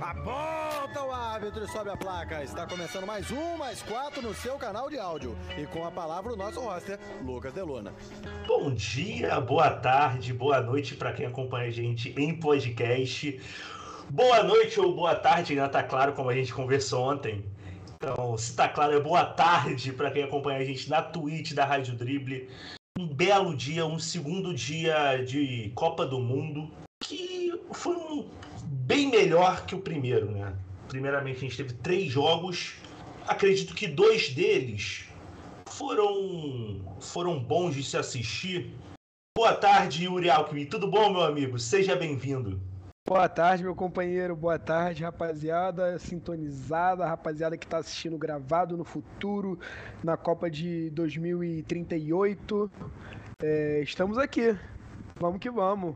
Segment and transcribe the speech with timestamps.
[0.00, 2.42] Aponta o árbitro e sobe a placa.
[2.42, 5.36] Está começando mais um, mais quatro no seu canal de áudio.
[5.58, 7.92] E com a palavra o nosso roster, Lucas Deluna.
[8.46, 13.38] Bom dia, boa tarde, boa noite para quem acompanha a gente em podcast.
[14.08, 17.44] Boa noite ou boa tarde, ainda tá claro como a gente conversou ontem.
[17.96, 21.66] Então, se tá claro, é boa tarde para quem acompanha a gente na Twitch da
[21.66, 22.48] Rádio Dribble.
[22.98, 26.70] Um belo dia, um segundo dia de Copa do Mundo,
[27.04, 28.26] que foi um
[28.90, 30.52] bem melhor que o primeiro, né?
[30.88, 32.74] Primeiramente, a gente teve três jogos.
[33.24, 35.08] Acredito que dois deles
[35.68, 38.74] foram, foram bons de se assistir.
[39.38, 40.66] Boa tarde, Yuri Alckmin.
[40.66, 41.56] Tudo bom, meu amigo?
[41.56, 42.60] Seja bem-vindo.
[43.08, 44.34] Boa tarde, meu companheiro.
[44.34, 49.56] Boa tarde, rapaziada sintonizada, rapaziada que está assistindo gravado no futuro,
[50.02, 52.68] na Copa de 2038.
[53.40, 54.58] É, estamos aqui.
[55.20, 55.94] Vamos que vamos.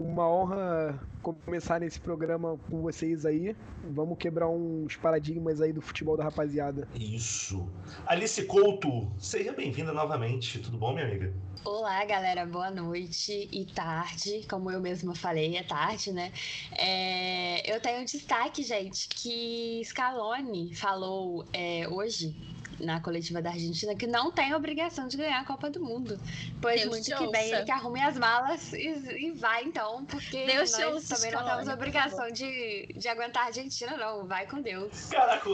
[0.00, 1.00] Uma honra
[1.34, 3.56] começar nesse programa com vocês aí.
[3.90, 6.88] Vamos quebrar uns paradigmas aí do futebol da rapaziada.
[6.94, 7.68] Isso.
[8.06, 10.58] Alice Couto, seja bem-vinda novamente.
[10.58, 11.32] Tudo bom, minha amiga?
[11.64, 12.46] Olá, galera.
[12.46, 14.46] Boa noite e tarde.
[14.48, 16.32] Como eu mesma falei, é tarde, né?
[16.72, 17.70] É...
[17.70, 22.34] Eu tenho um destaque, gente, que Scaloni falou é, hoje
[22.80, 26.18] na coletiva da Argentina que não tem obrigação de ganhar a Copa do Mundo.
[26.60, 28.88] Pois Deus muito que bem ele que arrume as malas e,
[29.26, 33.96] e vai então, porque Deus nós também não temos obrigação de, de aguentar a Argentina,
[33.96, 34.26] não.
[34.26, 35.06] Vai com Deus.
[35.10, 35.48] Caraca,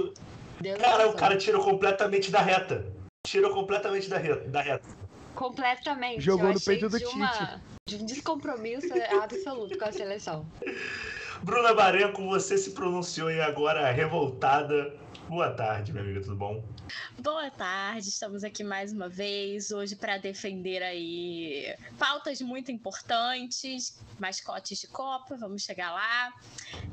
[0.61, 2.87] Deus cara, o cara tirou completamente da reta.
[3.27, 4.49] Tirou completamente da reta.
[4.49, 4.89] Da reta.
[5.35, 6.21] Completamente.
[6.21, 7.61] Jogou no peito do Tite.
[7.87, 8.89] De um descompromisso
[9.21, 10.47] absoluto com a seleção.
[11.43, 14.95] Bruna Barenco, você se pronunciou e agora revoltada
[15.35, 16.63] Boa tarde, minha amiga, tudo bom?
[17.19, 24.79] Boa tarde, estamos aqui mais uma vez hoje para defender aí pautas muito importantes, mascotes
[24.79, 26.33] de Copa, vamos chegar lá.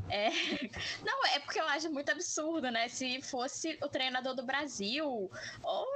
[0.09, 0.29] É...
[1.05, 2.87] Não, é porque eu acho muito absurdo, né?
[2.87, 5.29] Se fosse o treinador do Brasil
[5.61, 5.87] ou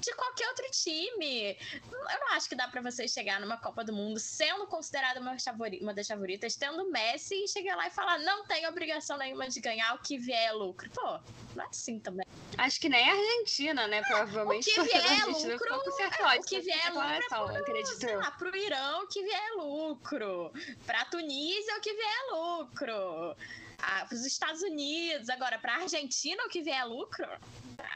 [0.00, 1.56] de qualquer outro time,
[1.92, 5.36] eu não acho que dá para você chegar numa Copa do Mundo sendo considerada uma,
[5.82, 9.60] uma das favoritas, tendo Messi e chegar lá e falar não tem obrigação nenhuma de
[9.60, 10.88] ganhar, o que vier é lucro.
[10.90, 11.20] Pô,
[11.54, 12.26] não é assim também.
[12.58, 14.02] Acho que nem a Argentina, né?
[14.02, 14.70] Provavelmente.
[14.70, 15.66] O que vier é lucro.
[15.68, 17.96] É, o que vier é lucro é pro, acredito.
[17.96, 20.52] Sei lá, pro Irã o que vier é lucro.
[20.86, 23.36] Pra Tunísia o que vier é lucro.
[23.82, 25.28] Ah, pros Estados Unidos.
[25.30, 27.26] Agora, pra Argentina o que vier é lucro.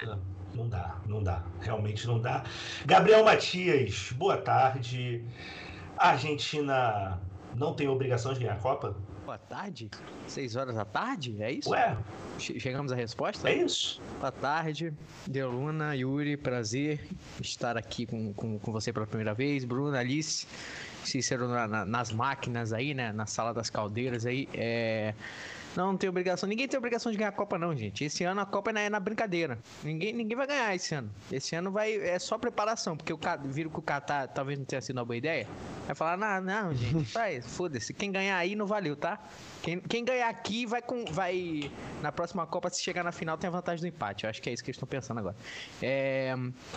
[0.02, 0.34] Não.
[0.54, 1.42] Não dá, não dá.
[1.60, 2.44] Realmente não dá.
[2.86, 5.24] Gabriel Matias, boa tarde.
[5.98, 7.20] A Argentina
[7.56, 8.96] não tem obrigação de ganhar a Copa?
[9.34, 9.90] Boa tarde?
[10.28, 11.42] Seis horas da tarde?
[11.42, 11.70] É isso?
[11.70, 11.96] Ué?
[12.38, 13.50] Chegamos à resposta?
[13.50, 14.00] É isso.
[14.20, 14.94] Boa tarde,
[15.26, 17.04] Deluna, Yuri, prazer
[17.40, 19.64] estar aqui com, com, com você pela primeira vez.
[19.64, 20.46] Bruna, Alice,
[21.02, 23.12] Cícero na, na, nas máquinas aí, né?
[23.12, 24.48] Na sala das caldeiras aí.
[24.54, 25.14] É...
[25.76, 26.48] Não, não tem obrigação.
[26.48, 28.04] Ninguém tem obrigação de ganhar a Copa, não, gente.
[28.04, 29.58] Esse ano a Copa é na, é na brincadeira.
[29.82, 31.10] Ninguém, ninguém vai ganhar esse ano.
[31.30, 34.80] Esse ano vai é só preparação, porque o viram que o Qatar talvez não tenha
[34.80, 35.46] sido uma boa ideia.
[35.86, 37.92] Vai falar, não, não, gente, faz, foda-se.
[37.92, 39.18] Quem ganhar aí não valeu, tá?
[39.64, 41.06] Quem, quem ganhar aqui vai com.
[41.06, 41.70] Vai.
[42.02, 44.24] Na próxima Copa, se chegar na final, tem a vantagem do empate.
[44.24, 45.34] Eu acho que é isso que eles estão pensando agora.
[45.80, 46.34] É,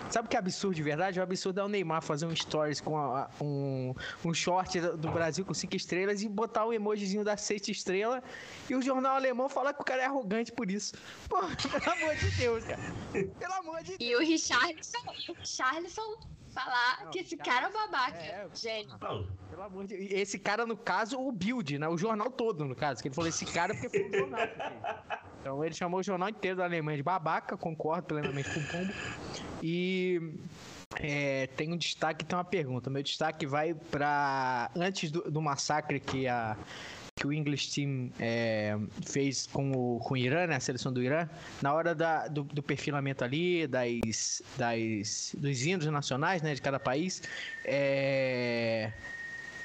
[0.10, 1.20] sabe o que é absurdo de verdade?
[1.20, 3.94] O absurdo é o Neymar fazer um stories com a, um,
[4.24, 8.24] um short do Brasil com cinco estrelas e botar o emojizinho da sexta estrela
[8.70, 10.94] e o jornal alemão falar que o cara é arrogante por isso.
[11.28, 12.94] Pô, pelo amor de Deus, cara.
[13.12, 14.00] Pelo amor de Deus.
[14.00, 18.18] E o Richardson, e o Richardson falar não, que esse cara, cara é babaca.
[18.18, 18.98] É, Gênio.
[18.98, 20.12] Pelo amor de Deus.
[20.12, 21.88] Esse cara, no caso, o Build, né?
[21.88, 23.02] O jornal todo, no caso.
[23.02, 24.40] Que ele falou esse cara porque foi um jornal.
[25.42, 28.94] então ele chamou o jornal inteiro da Alemanha de babaca, concordo plenamente com o Pombo.
[29.62, 30.34] E.
[31.00, 32.90] É, tem um destaque, tem uma pergunta.
[32.90, 36.58] Meu destaque vai para antes do, do massacre que a
[37.18, 41.02] que o English Team é, fez com o, com o Irã, né, a seleção do
[41.02, 41.28] Irã,
[41.62, 46.80] na hora da, do, do, perfilamento ali, das, das, dos hinos nacionais né, de cada
[46.80, 47.24] país,
[47.66, 48.92] é,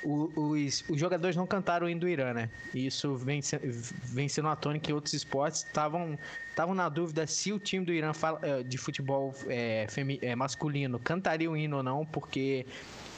[0.04, 2.48] os, os jogadores não cantaram o hino do Irã, né?
[2.74, 3.40] E isso vem,
[4.04, 6.18] vem sendo uma tônica que outros esportes estavam
[6.74, 8.10] na dúvida se o time do Irã
[8.42, 9.86] eh, de futebol é,
[10.36, 12.66] masculino cantaria o hino ou não, porque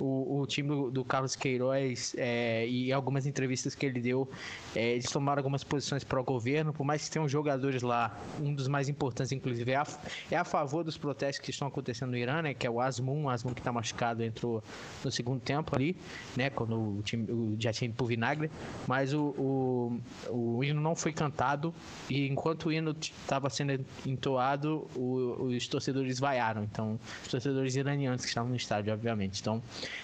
[0.01, 4.29] o, o time do, Carlos Queiroz é, e algumas entrevistas que ele deu,
[4.75, 8.89] é, eles tomaram algumas posições pró-governo, por mais que tenham jogadores lá, um dos mais
[8.89, 9.87] importantes, inclusive, é a,
[10.31, 12.55] é a favor dos protestos que estão acontecendo no Irã, né?
[12.55, 14.63] Que é o Asmun, o Asmun que está machucado, entrou
[15.05, 15.97] no segundo tempo ali,
[16.37, 16.51] né?
[16.51, 18.51] Quando no time, o, já tinha ido pro vinagre,
[18.87, 20.01] mas o, o,
[20.31, 21.75] o hino não foi cantado
[22.09, 26.65] e enquanto o hino estava sendo entoado, o, os torcedores vaiaram.
[26.65, 29.41] Então, os torcedores iranianos que estavam no estádio, obviamente.
[29.41, 29.63] Então,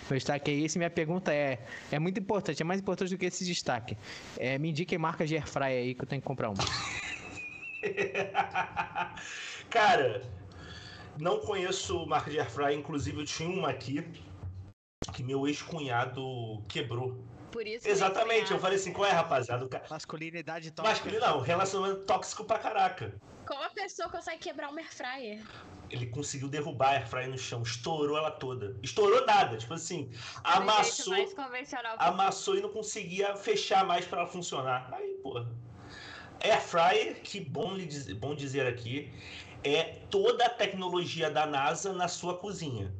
[0.08, 0.78] meu destaque é esse.
[0.78, 1.58] Minha pergunta é:
[1.90, 3.96] é muito importante, é mais importante do que esse destaque.
[4.38, 6.58] É, me indiquem marcas de airfryer aí que eu tenho que comprar uma.
[9.70, 10.22] Cara,
[11.18, 14.04] não conheço marca de airfryer, inclusive eu tinha uma aqui
[15.12, 17.16] que meu ex-cunhado quebrou.
[17.50, 19.68] Por isso Exatamente, eu falei assim, qual é, rapaziada?
[19.90, 20.94] Masculinidade tóxica.
[20.94, 23.12] Masculino não, relacionamento tóxico pra caraca.
[23.50, 25.44] Como a pessoa consegue quebrar uma airfryer?
[25.90, 28.76] Ele conseguiu derrubar a airfryer no chão, estrurou ela toda.
[28.80, 30.08] Estourou nada, tipo assim,
[30.44, 31.96] amassou, mais convencional.
[31.98, 34.88] amassou e não conseguia fechar mais pra ela funcionar.
[34.94, 35.50] Aí, porra.
[36.40, 39.12] Airfryer, que bom, lhe dizer, bom dizer aqui,
[39.64, 42.94] é toda a tecnologia da NASA na sua cozinha.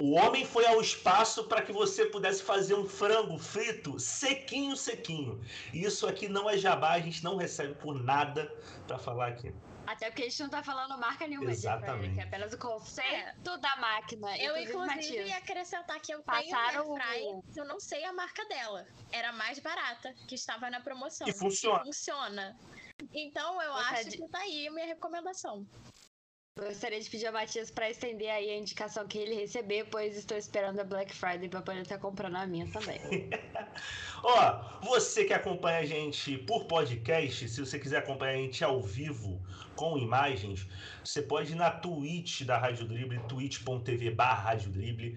[0.00, 5.44] O homem foi ao espaço para que você pudesse fazer um frango frito sequinho, sequinho.
[5.74, 8.46] Isso aqui não é jabá, a gente não recebe por nada
[8.86, 9.52] para falar aqui.
[9.88, 12.14] Até porque a gente não tá falando marca nenhuma Exatamente.
[12.14, 14.38] de é apenas o conceito da máquina.
[14.38, 18.12] Eu, Inclusive, ia acrescentar que eu Passaram tenho uma airfryer, o- eu não sei a
[18.12, 18.86] marca dela.
[19.10, 21.26] Era mais barata, que estava na promoção.
[21.26, 21.82] E funciona.
[21.84, 22.56] Funciona.
[23.12, 25.66] Então, eu acho é de- que tá aí a minha recomendação.
[26.58, 30.36] Gostaria de pedir ao Matias para estender aí a indicação que ele receber, pois estou
[30.36, 32.98] esperando a Black Friday para poder estar comprando a minha também.
[34.24, 38.82] Ó, você que acompanha a gente por podcast, se você quiser acompanhar a gente ao
[38.82, 39.40] vivo
[39.76, 40.66] com imagens,
[41.04, 45.16] você pode ir na Twitch da Rádio Drible, twitch.tv barra Rádio Drible.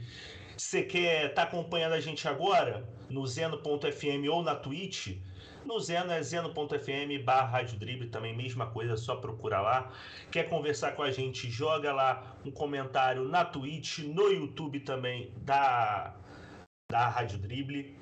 [0.56, 5.18] Você quer estar acompanhando a gente agora no zeno.fm ou na Twitch?
[5.66, 9.92] No Zeno é zeno.fm barra Drible, também mesma coisa, só procura lá.
[10.32, 16.16] Quer conversar com a gente, joga lá um comentário na Twitch, no YouTube também da,
[16.92, 17.98] da Rádio Drible.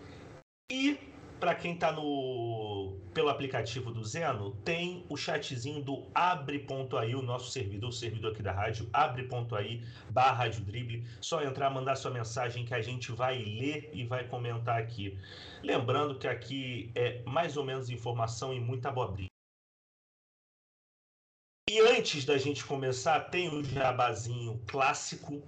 [0.71, 0.97] E
[1.39, 7.49] para quem tá no pelo aplicativo do Zeno, tem o chatzinho do abre.ai, o nosso
[7.49, 11.05] servidor, o servidor aqui da rádio, abre.ai barra Drible.
[11.21, 15.17] Só entrar, mandar sua mensagem que a gente vai ler e vai comentar aqui.
[15.63, 19.29] Lembrando que aqui é mais ou menos informação e muita abobrinha.
[21.69, 25.41] E antes da gente começar, tem o jabazinho clássico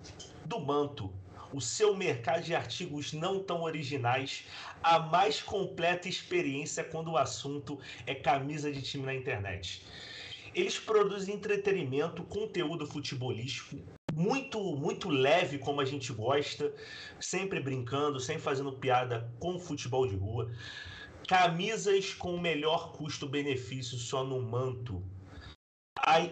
[0.46, 1.21] do Manto.
[1.54, 4.46] O seu mercado de artigos não tão originais,
[4.82, 7.78] a mais completa experiência quando o assunto
[8.08, 9.86] é camisa de time na internet.
[10.54, 13.78] Eles produzem entretenimento, conteúdo futebolístico,
[14.14, 16.74] muito, muito leve, como a gente gosta,
[17.20, 20.52] sempre brincando, sempre fazendo piada com futebol de rua.
[21.28, 25.04] Camisas com o melhor custo-benefício só no manto.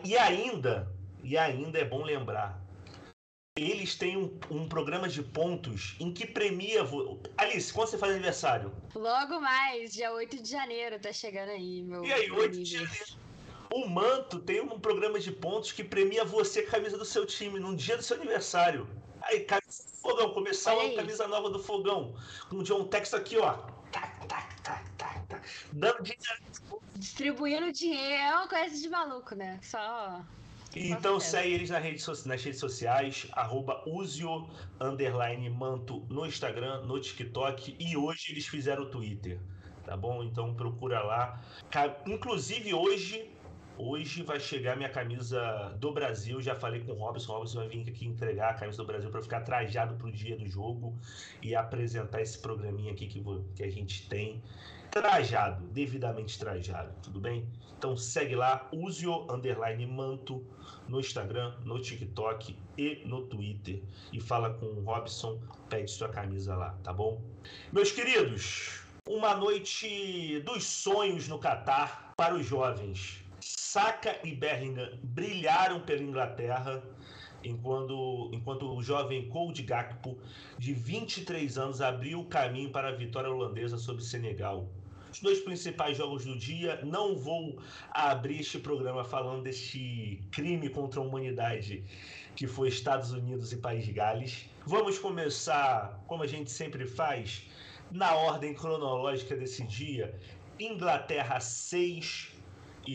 [0.03, 0.93] E ainda,
[1.23, 2.61] e ainda é bom lembrar,
[3.61, 6.83] eles têm um, um programa de pontos em que premia.
[6.83, 8.71] vo- Alice, quando você faz aniversário?
[8.95, 12.03] Logo mais, dia 8 de janeiro, tá chegando aí, meu.
[12.05, 13.19] E aí, meu 8 de janeiro.
[13.71, 17.25] O Manto tem um programa de pontos que premia você com a camisa do seu
[17.25, 18.87] time num dia do seu aniversário.
[19.21, 22.15] Aí, camisa do Fogão, começar uma camisa nova do Fogão.
[22.49, 23.53] Com o John Tex aqui, ó.
[23.91, 25.47] Tac, tac, tac, tac, tac.
[25.73, 26.81] Dando dinheiro.
[26.95, 29.59] Distribuindo dinheiro é uma coisa de maluco, né?
[29.61, 30.23] Só.
[30.75, 34.47] Então segue eles nas redes, sociais, arroba Uzio,
[34.79, 39.39] underline Manto no Instagram, no TikTok e hoje eles fizeram o Twitter,
[39.83, 40.23] tá bom?
[40.23, 41.41] Então procura lá.
[42.05, 43.31] Inclusive hoje,
[43.77, 47.67] hoje vai chegar minha camisa do Brasil, já falei com o Robson, o Robson vai
[47.67, 50.95] vir aqui entregar a camisa do Brasil para ficar trajado pro dia do jogo
[51.41, 53.23] e apresentar esse programinha aqui que,
[53.55, 54.39] que a gente tem.
[54.91, 57.47] Trajado, devidamente trajado, tudo bem?
[57.77, 60.43] Então segue lá, Uzio, underline Manto,
[60.87, 63.83] no Instagram, no TikTok e no Twitter.
[64.11, 67.21] E fala com o Robson, pede sua camisa lá, tá bom?
[67.71, 73.23] Meus queridos, uma noite dos sonhos no Catar para os jovens.
[73.39, 76.83] Saka e Bellingham brilharam pela Inglaterra,
[77.43, 80.17] enquanto, enquanto o jovem Cody Gakpo,
[80.57, 84.67] de 23 anos, abriu o caminho para a vitória holandesa sobre o Senegal.
[85.11, 87.59] Os dois principais jogos do dia, não vou
[87.91, 91.83] abrir este programa falando deste crime contra a humanidade
[92.35, 94.49] que foi Estados Unidos e País de Gales.
[94.65, 97.45] Vamos começar, como a gente sempre faz,
[97.91, 100.17] na ordem cronológica desse dia.
[100.59, 102.31] Inglaterra 6,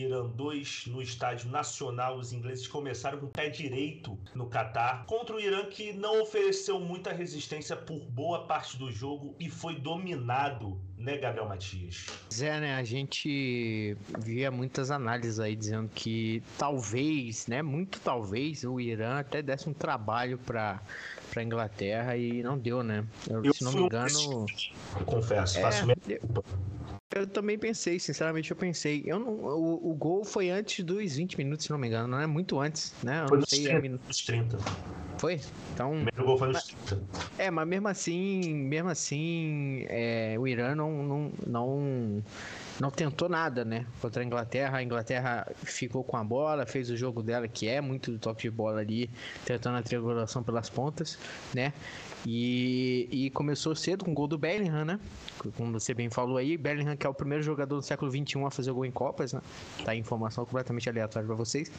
[0.03, 2.17] Irã 2 no estádio nacional.
[2.17, 6.79] Os ingleses começaram com o pé direito no Catar contra o Irã que não ofereceu
[6.79, 12.07] muita resistência por boa parte do jogo e foi dominado, né, Gabriel Matias?
[12.33, 12.75] Zé, né?
[12.75, 17.61] A gente via muitas análises aí dizendo que talvez, né?
[17.61, 20.81] Muito talvez o Irã até desse um trabalho para
[21.35, 23.03] para Inglaterra e não deu, né?
[23.29, 24.45] Eu, Eu se não me um engano.
[25.05, 25.97] Confesso, É, faço minha
[27.13, 29.03] eu- também pensei, sinceramente, eu pensei.
[29.05, 32.19] Eu não, o, o gol foi antes dos 20 minutos, se não me engano, não
[32.19, 33.23] é muito antes, né?
[33.23, 33.81] Eu Foi não sei a 30.
[33.81, 34.01] minuto.
[34.07, 34.57] Nos 30.
[35.17, 35.39] Foi?
[35.73, 35.91] Então.
[35.91, 37.01] O primeiro gol foi nos 30.
[37.37, 42.23] É, mas mesmo assim, mesmo assim, é, o Irã não, não, não,
[42.81, 43.85] não tentou nada, né?
[44.01, 44.77] Contra a Inglaterra.
[44.77, 48.43] A Inglaterra ficou com a bola, fez o jogo dela, que é muito do toque
[48.43, 49.09] de bola ali,
[49.45, 51.17] tentando a triangulação pelas pontas,
[51.53, 51.71] né?
[52.27, 54.99] E, e começou cedo com o gol do Bellingham, né?
[55.55, 58.49] Como você bem falou aí, Bellingham que é o primeiro jogador do século XXI a
[58.49, 59.41] fazer gol em Copas, né?
[59.83, 61.71] Tá aí informação completamente aleatória para vocês.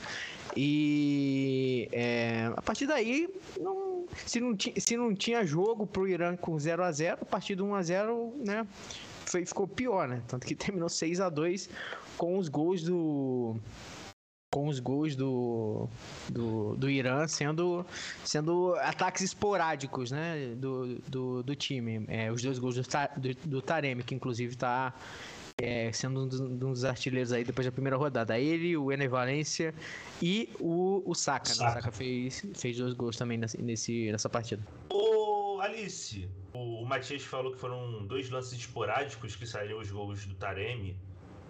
[0.56, 6.36] E é, a partir daí, não, se, não ti, se não tinha jogo pro Irã
[6.36, 8.66] com 0 a 0 a partir do 1 a 0 né?
[9.24, 10.22] Foi, ficou pior, né?
[10.28, 11.68] Tanto que terminou 6 a 2
[12.16, 13.56] com os gols do
[14.56, 15.86] com os gols do,
[16.30, 17.84] do, do Irã sendo,
[18.24, 22.06] sendo ataques esporádicos né, do, do, do time.
[22.08, 22.82] É, os dois gols do,
[23.18, 24.94] do, do Taremi, que inclusive está
[25.92, 28.38] sendo um dos, um dos artilheiros aí depois da primeira rodada.
[28.38, 29.74] Ele, o Ener Valência
[30.22, 31.50] e o, o Saka.
[31.50, 31.52] né?
[31.52, 31.72] O Saka.
[31.72, 34.66] Saka fez, fez dois gols também nesse, nesse, nessa partida.
[34.88, 40.24] Ô, Alice, o, o Matias falou que foram dois lances esporádicos que saíram os gols
[40.24, 40.96] do Taremi,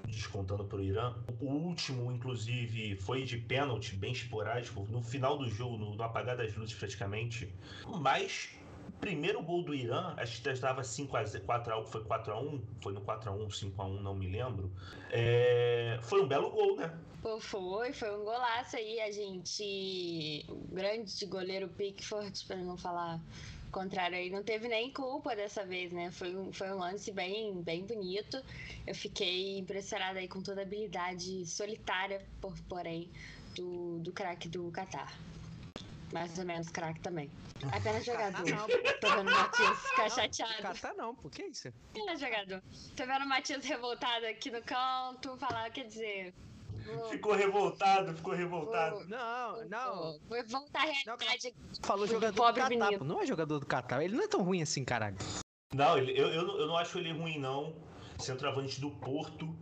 [0.06, 1.14] descontando pro Irã.
[1.40, 6.36] O último, inclusive, foi de pênalti, bem esporádico, no final do jogo, no, no apagar
[6.36, 7.52] das luzes praticamente.
[8.00, 8.50] Mas
[8.88, 13.48] o primeiro gol do Irã, acho que estava 5x0, 4x1, foi 4x1, foi no 4x1,
[13.48, 14.70] 5x1, não me lembro.
[15.10, 16.96] É, foi um belo gol, né?
[17.22, 19.00] Pô, foi, foi um golaço aí.
[19.00, 20.46] A gente.
[20.48, 25.62] O grande goleiro Pickford, pra não falar o contrário aí, não teve nem culpa dessa
[25.62, 26.10] vez, né?
[26.10, 28.42] Foi um, foi um lance bem, bem bonito.
[28.86, 33.10] Eu fiquei impressionada aí com toda a habilidade solitária, por, porém,
[33.54, 35.12] do, do craque do Qatar.
[36.10, 37.30] Mais ou menos craque também.
[37.70, 38.48] Apenas jogador.
[38.48, 38.66] não.
[38.98, 40.62] Tô vendo o Matias ficar chateado.
[40.62, 41.68] Catar não, por que isso?
[41.90, 42.62] Apenas jogador.
[42.96, 46.32] Tô vendo o Matias revoltado aqui no canto, falar, quer dizer.
[47.10, 49.06] Ficou revoltado, ficou revoltado.
[49.08, 50.18] Não, não.
[50.28, 51.54] Vou voltar à realidade.
[51.82, 53.04] Falou do jogador pobre do Catar.
[53.04, 54.02] Não é jogador do Catar.
[54.02, 55.16] Ele não é tão ruim assim, caralho.
[55.74, 57.74] Não, ele- eu, eu, não- eu não acho ele ruim, não.
[58.18, 59.54] Centroavante do Porto.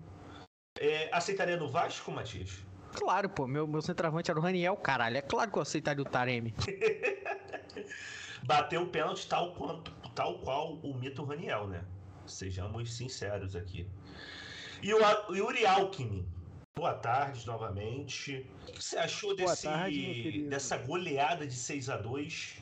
[0.79, 2.59] É, aceitaria no Vasco, Matias?
[2.93, 3.47] Claro, pô.
[3.47, 5.17] Meu, meu centroavante era o Raniel, caralho.
[5.17, 6.55] É claro que eu aceitaria o Taremi.
[8.45, 11.83] Bateu o pênalti tal, quanto, tal qual o mito Raniel, né?
[12.27, 13.87] Sejamos sinceros aqui.
[14.83, 16.27] E o o Yuri Alckmin.
[16.77, 18.45] Boa tarde novamente.
[18.69, 22.59] O que você achou desse, tarde, dessa goleada de 6 a 2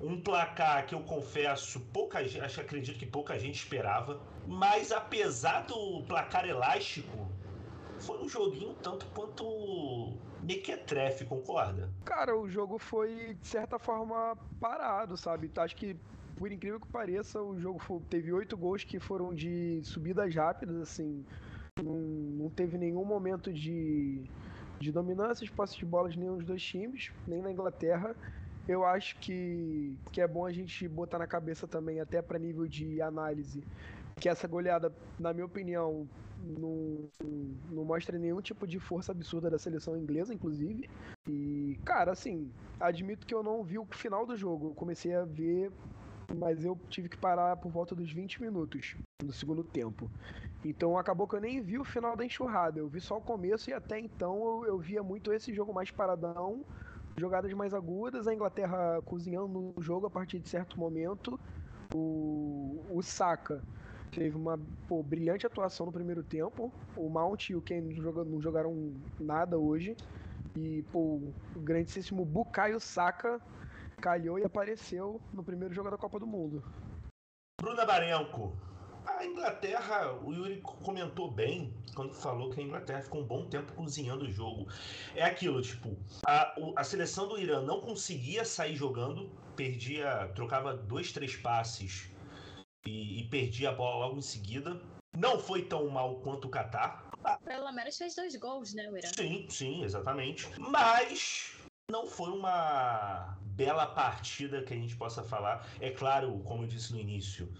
[0.00, 4.20] Um placar que eu confesso, pouca acho que acredito que pouca gente esperava.
[4.46, 7.28] Mas apesar do placar elástico,
[7.98, 11.90] foi um joguinho tanto quanto mequetrefe, concorda?
[12.04, 15.50] Cara, o jogo foi, de certa forma, parado, sabe?
[15.56, 15.96] Acho que,
[16.36, 21.26] por incrível que pareça, o jogo teve oito gols que foram de subidas rápidas, assim.
[21.82, 24.22] Não, não teve nenhum momento de,
[24.80, 28.16] de dominância de posse de bola de nenhum dos dois times, nem na Inglaterra.
[28.66, 32.66] Eu acho que, que é bom a gente botar na cabeça também, até para nível
[32.66, 33.62] de análise,
[34.18, 37.10] que essa goleada, na minha opinião, não,
[37.70, 40.88] não mostra nenhum tipo de força absurda da seleção inglesa, inclusive.
[41.28, 44.68] E, cara, assim, admito que eu não vi o final do jogo.
[44.68, 45.70] Eu comecei a ver,
[46.34, 50.10] mas eu tive que parar por volta dos 20 minutos do segundo tempo.
[50.64, 52.78] Então acabou que eu nem vi o final da enxurrada.
[52.78, 55.90] Eu vi só o começo e até então eu, eu via muito esse jogo mais
[55.90, 56.64] paradão,
[57.16, 61.38] jogadas mais agudas, a Inglaterra cozinhando no jogo a partir de certo momento.
[61.94, 63.62] O, o Saka
[64.10, 66.72] teve uma pô, brilhante atuação no primeiro tempo.
[66.96, 67.94] O Mount e o Kane
[68.26, 69.96] não jogaram nada hoje.
[70.56, 71.20] E pô,
[71.54, 73.40] o grandíssimo Bukayo Saka
[74.00, 76.62] calhou e apareceu no primeiro jogo da Copa do Mundo.
[77.60, 78.56] Bruna Barenco.
[79.06, 83.72] A Inglaterra, o Yuri comentou bem quando falou que a Inglaterra ficou um bom tempo
[83.72, 84.66] cozinhando o jogo.
[85.14, 91.12] É aquilo, tipo, a, a seleção do Irã não conseguia sair jogando, perdia, trocava dois,
[91.12, 92.10] três passes
[92.84, 94.80] e, e perdia a bola logo em seguida.
[95.16, 97.06] Não foi tão mal quanto o Catar.
[97.44, 99.08] Pelo menos fez dois gols, né, o Irã?
[99.16, 100.48] Sim, sim, exatamente.
[100.58, 101.56] Mas
[101.90, 105.66] não foi uma bela partida que a gente possa falar.
[105.80, 107.50] É claro, como eu disse no início,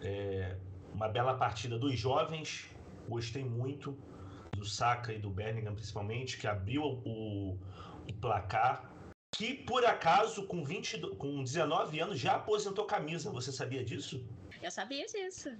[0.00, 0.56] é
[0.94, 2.66] uma bela partida dos jovens.
[3.08, 3.98] Gostei muito
[4.56, 7.58] do Saka e do Birmingham, principalmente, que abriu o,
[8.08, 8.88] o placar.
[9.32, 13.30] Que por acaso, com, 20, com 19 anos, já aposentou camisa.
[13.30, 14.24] Você sabia disso?
[14.62, 15.50] Eu sabia disso.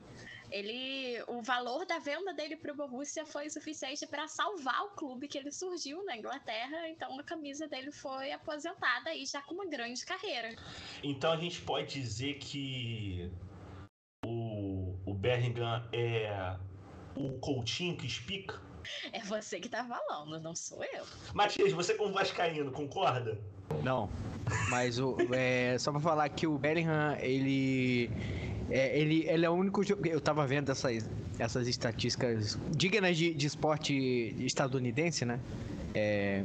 [0.50, 5.28] Ele, o valor da venda dele para o Borussia foi suficiente para salvar o clube
[5.28, 6.88] que ele surgiu na Inglaterra.
[6.88, 10.54] Então a camisa dele foi aposentada e já com uma grande carreira.
[11.02, 13.30] Então a gente pode dizer que
[14.24, 16.56] o, o Birmingham é
[17.14, 18.60] o Coutinho que explica?
[19.12, 21.04] É você que tá falando, não sou eu.
[21.34, 23.38] Matias, você como vascaíno, concorda?
[23.84, 24.10] Não,
[24.68, 28.10] mas o, é, só pra falar que o Bellingham, ele
[28.70, 30.06] é, ele, ele é o único jogo.
[30.06, 31.08] Eu tava vendo essas,
[31.38, 35.40] essas estatísticas dignas de, de esporte estadunidense, né?
[35.92, 36.44] É,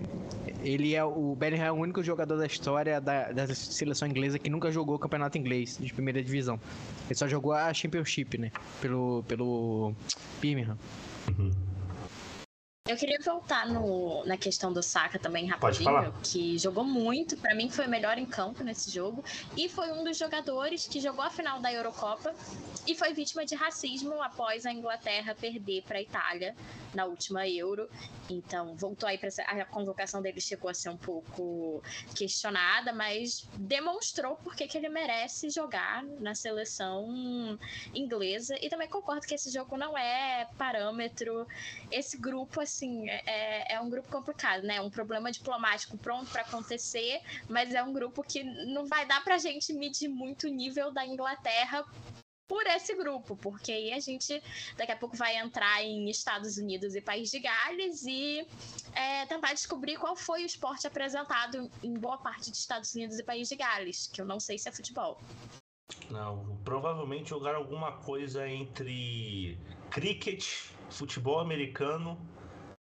[0.63, 4.50] ele é o Bellingham é o único jogador da história da, da seleção inglesa que
[4.50, 6.60] nunca jogou o campeonato inglês de primeira divisão.
[7.05, 8.51] Ele só jogou a Championship, né?
[8.82, 9.94] Pelo pelo
[10.41, 10.77] Birmingham.
[11.27, 11.51] Uhum.
[12.88, 17.68] Eu queria voltar no, na questão do Saka também rapidinho, que jogou muito, para mim
[17.68, 19.25] foi o melhor em campo nesse jogo
[19.58, 22.32] e foi um dos jogadores que jogou a final da Eurocopa
[22.86, 26.56] e foi vítima de racismo após a Inglaterra perder para a Itália
[26.94, 27.89] na última Euro.
[28.30, 31.82] Então, voltou aí para a convocação dele chegou a ser um pouco
[32.15, 37.58] questionada, mas demonstrou porque que ele merece jogar na seleção
[37.94, 41.48] inglesa e também concordo que esse jogo não é parâmetro.
[41.92, 44.82] Esse grupo assim assim, é, é um grupo complicado, né?
[44.82, 49.38] Um problema diplomático pronto para acontecer, mas é um grupo que não vai dar pra
[49.38, 51.86] gente medir muito o nível da Inglaterra
[52.48, 54.41] por esse grupo, porque aí a gente
[54.77, 58.46] daqui a pouco vai entrar em Estados Unidos e País de Gales e
[58.94, 63.24] é, tentar descobrir qual foi o esporte apresentado em boa parte de Estados Unidos e
[63.24, 65.20] País de Gales, que eu não sei se é futebol.
[66.10, 69.58] Não, provavelmente jogar alguma coisa entre
[69.89, 70.46] cricket,
[70.89, 72.20] futebol americano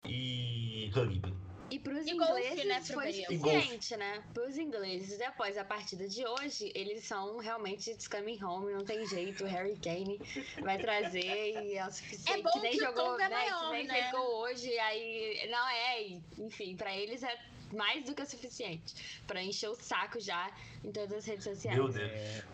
[0.06, 1.34] e rugby.
[1.70, 4.22] E para os ingleses né, foi suficiente, né?
[4.32, 9.04] Para os ingleses, depois da partida de hoje, eles são realmente coming home, não tem
[9.06, 9.42] jeito.
[9.42, 10.20] O Harry Kane
[10.62, 12.40] vai trazer e é o suficiente.
[12.40, 13.34] É bom que nem que jogou, é né?
[13.34, 14.10] maior, que nem né?
[14.10, 16.02] jogou hoje, aí não é.
[16.38, 17.36] Enfim, para eles é
[17.72, 20.52] mais do que o suficiente para encher o saco já
[20.84, 21.76] em todas as redes sociais.
[21.76, 22.44] Meu Deus.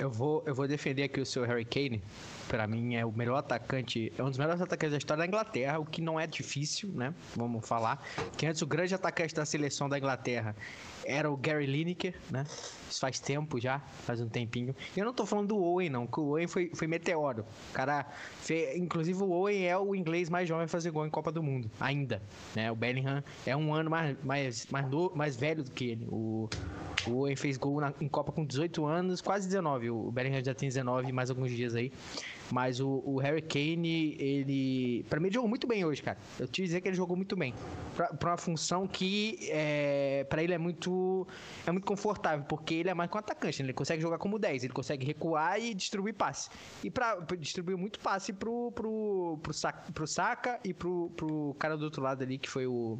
[0.00, 2.02] Eu vou, eu vou defender aqui o seu Harry Kane.
[2.48, 5.78] Para mim é o melhor atacante, é um dos melhores atacantes da história da Inglaterra,
[5.78, 7.12] o que não é difícil, né?
[7.36, 8.02] Vamos falar.
[8.34, 10.56] Que antes o grande atacante da seleção da Inglaterra
[11.04, 12.44] era o Gary Lineker, né?
[12.90, 14.74] Isso faz tempo já, faz um tempinho.
[14.96, 17.44] Eu não tô falando do Owen, não, que o Owen foi, foi meteoro.
[17.70, 18.04] O cara,
[18.40, 21.42] fez, inclusive o Owen é o inglês mais jovem a fazer gol em Copa do
[21.42, 22.22] Mundo, ainda.
[22.54, 22.70] Né?
[22.70, 26.06] O Bellingham é um ano mais, mais, mais, no, mais velho do que ele.
[26.10, 26.48] O,
[27.06, 29.90] o Owen fez gol na, em Copa com 18 anos, quase 19.
[29.90, 31.92] O Bellingham já tem 19, mais alguns dias aí.
[32.52, 35.04] Mas o, o Harry Kane, ele.
[35.08, 36.18] Pra mim, ele jogou muito bem hoje, cara.
[36.38, 37.54] Eu te dizer que ele jogou muito bem.
[37.96, 41.26] Pra, pra uma função que, é, pra ele, é muito.
[41.66, 43.62] É muito confortável, porque ele é mais que um atacante.
[43.62, 43.66] Né?
[43.66, 46.50] Ele consegue jogar como 10, ele consegue recuar e distribuir passe.
[46.82, 51.54] E pra, pra distribuir muito passe pro, pro, pro, Saka, pro Saka e pro, pro
[51.58, 52.98] cara do outro lado ali, que foi o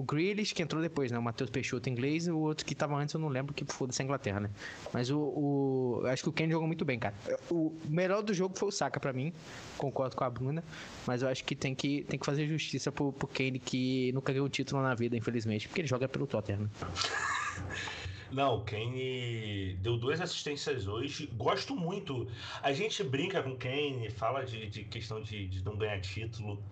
[0.00, 1.18] o Grealish, que entrou depois, né?
[1.18, 4.00] O Matheus Peixoto inglês e o outro que tava antes, eu não lembro que foda-se
[4.00, 4.50] a Inglaterra, né?
[4.94, 6.02] Mas o, o.
[6.06, 7.14] Acho que o Kane jogou muito bem, cara.
[7.50, 9.30] O melhor do jogo foi o Saka pra mim.
[9.76, 10.64] Concordo com a Bruna.
[11.06, 14.32] Mas eu acho que tem que, tem que fazer justiça pro, pro Kane, que nunca
[14.32, 15.68] ganhou título na vida, infelizmente.
[15.68, 16.60] Porque ele joga pelo Tottenham.
[16.60, 16.70] Né?
[18.32, 21.28] Não, o Kane deu duas assistências hoje.
[21.36, 22.26] Gosto muito.
[22.62, 26.62] A gente brinca com o Kane, fala de, de questão de, de não ganhar título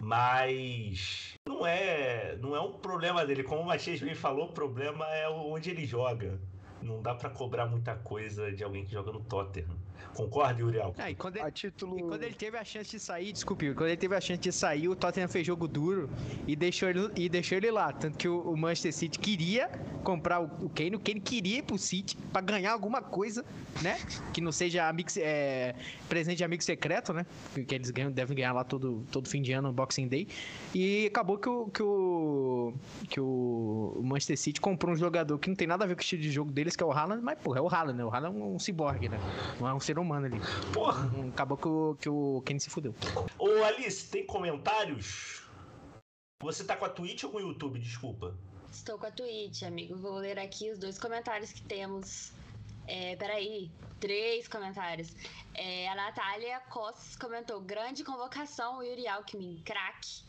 [0.00, 3.42] mas não é não é um problema dele.
[3.42, 6.38] Como o Matias bem falou, o problema é onde ele joga.
[6.82, 9.76] Não dá para cobrar muita coisa de alguém que joga no Tottenham.
[10.16, 10.94] Concorda, Uriel?
[10.98, 11.98] Ah, e quando, A ele, título.
[11.98, 14.50] e quando ele teve a chance de sair, desculpe, quando ele teve a chance de
[14.50, 16.08] sair, o Tottenham fez jogo duro
[16.46, 17.92] e deixou ele, e deixou ele lá.
[17.92, 19.68] Tanto que o, o Manchester City queria
[20.02, 23.44] comprar o, o Kane, o Kane queria ir pro City pra ganhar alguma coisa,
[23.82, 23.98] né?
[24.32, 25.74] Que não seja amigo, é,
[26.08, 27.26] presente de amigo secreto, né?
[27.66, 30.28] Que eles ganham, devem ganhar lá todo, todo fim de ano, no Boxing Day.
[30.74, 32.72] E acabou que o, que o,
[33.08, 36.02] que o Manchester City comprou um jogador que não tem nada a ver com o
[36.02, 38.04] estilo de jogo deles, que é o Haaland, mas, porra, é o Haaland, né?
[38.04, 39.18] O Haaland é um, um ciborgue, né?
[39.60, 40.40] Não é um ser humano ali.
[40.72, 41.10] Porra!
[41.28, 42.94] Acabou que o, que o Kane se fudeu.
[43.38, 45.42] Ô Alice, tem comentários?
[46.42, 47.78] Você tá com a Twitch ou com o YouTube?
[47.78, 48.36] Desculpa.
[48.70, 49.96] Estou com a Twitch, amigo.
[49.96, 52.32] Vou ler aqui os dois comentários que temos.
[52.86, 55.14] É, peraí, três comentários.
[55.54, 60.24] É, a Natália Costas comentou: grande convocação, Yuri Alckmin, craque.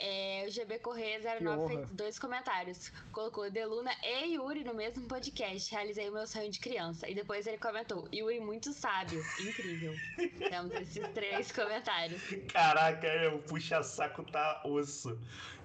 [0.00, 1.68] É, o GB Correia Que 09 honra.
[1.68, 2.88] fez dois comentários.
[3.12, 5.70] Colocou Deluna e Yuri no mesmo podcast.
[5.72, 7.08] Realizei o meu sonho de criança.
[7.08, 9.22] E depois ele comentou: Yuri muito sábio.
[9.40, 9.94] Incrível.
[10.50, 12.20] Temos esses três comentários.
[12.52, 15.18] Caraca, é, o puxa-saco tá osso.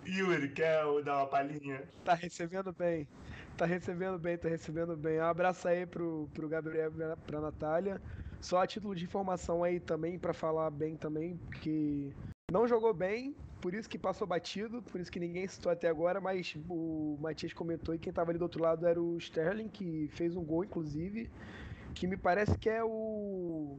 [0.08, 1.84] Yuri, quer dar uma palhinha?
[2.06, 3.08] Tá recebendo bem.
[3.58, 5.20] Tá recebendo bem, tá recebendo bem.
[5.20, 8.02] Um abraço aí pro, pro Gabriel e pra- pra Natália.
[8.40, 12.14] Só a título de informação aí também, pra falar bem também, que
[12.50, 16.22] não jogou bem, por isso que passou batido, por isso que ninguém citou até agora,
[16.22, 20.08] mas o Matias comentou e quem tava ali do outro lado era o Sterling, que
[20.14, 21.30] fez um gol, inclusive,
[21.94, 23.78] que me parece que é o.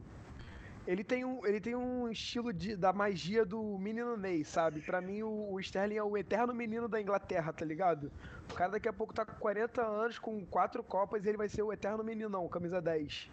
[0.87, 4.81] Ele tem um, ele tem um estilo de, da magia do menino Ney, sabe?
[4.81, 8.11] Pra mim, o, o Sterling é o eterno menino da Inglaterra, tá ligado?
[8.51, 11.47] O cara daqui a pouco tá com 40 anos, com quatro copas, e ele vai
[11.49, 13.29] ser o eterno meninão, camisa 10.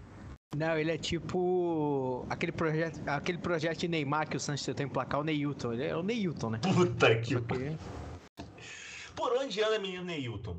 [0.56, 5.20] Não, ele é tipo aquele projeto, aquele projeto de Neymar que o Santos tentou emplacar,
[5.20, 5.74] o Neilton.
[5.74, 6.60] Ele é o Neilton, né?
[6.62, 7.76] Puta que Só pariu.
[8.36, 8.44] que-
[9.14, 10.56] Por onde anda menino Neilton?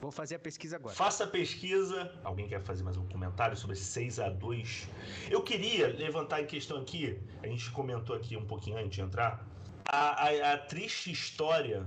[0.00, 0.94] Vou fazer a pesquisa agora.
[0.94, 2.12] Faça a pesquisa.
[2.24, 4.88] Alguém quer fazer mais um comentário sobre esse 6 a 2
[5.30, 9.44] Eu queria levantar em questão aqui, a gente comentou aqui um pouquinho antes de entrar,
[9.86, 11.86] a, a- a triste história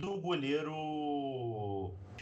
[0.00, 0.72] do goleiro.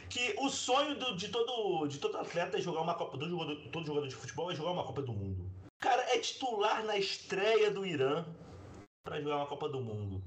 [0.08, 3.16] Que o sonho do- de, todo, de todo atleta é jogar uma Copa.
[3.16, 5.50] Do jogador, todo jogador de futebol é jogar uma Copa do Mundo.
[5.80, 8.24] Cara é titular na estreia do Irã
[9.04, 10.22] pra jogar uma Copa do Mundo.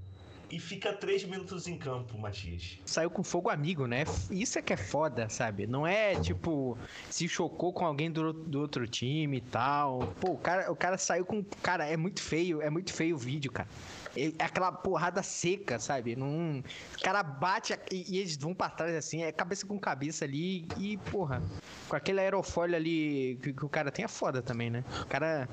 [0.51, 2.79] E fica três minutos em campo, Matias.
[2.85, 4.03] Saiu com fogo amigo, né?
[4.31, 5.67] Isso é que é foda, sabe?
[5.67, 6.77] Não é tipo,
[7.09, 10.13] se chocou com alguém do, do outro time e tal.
[10.19, 11.43] Pô, o cara, o cara saiu com.
[11.61, 13.69] Cara, é muito feio, é muito feio o vídeo, cara.
[14.17, 16.15] É aquela porrada seca, sabe?
[16.15, 20.67] O cara bate e, e eles vão pra trás assim, é cabeça com cabeça ali
[20.77, 21.43] e, porra,
[21.87, 24.83] com aquele aerofólio ali que, que o cara tem é foda também, né?
[25.03, 25.47] O cara.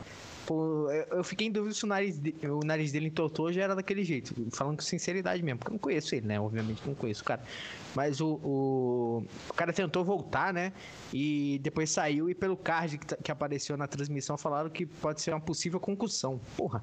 [0.46, 3.62] Pô, eu eu fiquei em dúvida se o nariz, de- o nariz dele entortou já
[3.62, 4.35] era daquele jeito.
[4.52, 6.38] Falando com sinceridade mesmo, porque eu não conheço ele, né?
[6.40, 7.42] Obviamente não conheço o cara.
[7.94, 10.72] Mas o, o, o cara tentou voltar, né?
[11.12, 15.20] E depois saiu e pelo card que, tá- que apareceu na transmissão falaram que pode
[15.20, 16.40] ser uma possível concussão.
[16.56, 16.82] Porra,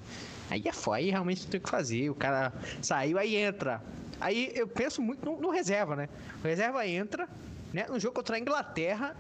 [0.49, 2.10] aí é foda, aí realmente não tem o que fazer.
[2.10, 3.82] O cara saiu, aí entra.
[4.19, 6.10] Aí eu penso muito no, no reserva, né?
[6.43, 7.30] O reserva entra,
[7.73, 7.86] né?
[7.89, 9.15] No jogo contra a Inglaterra.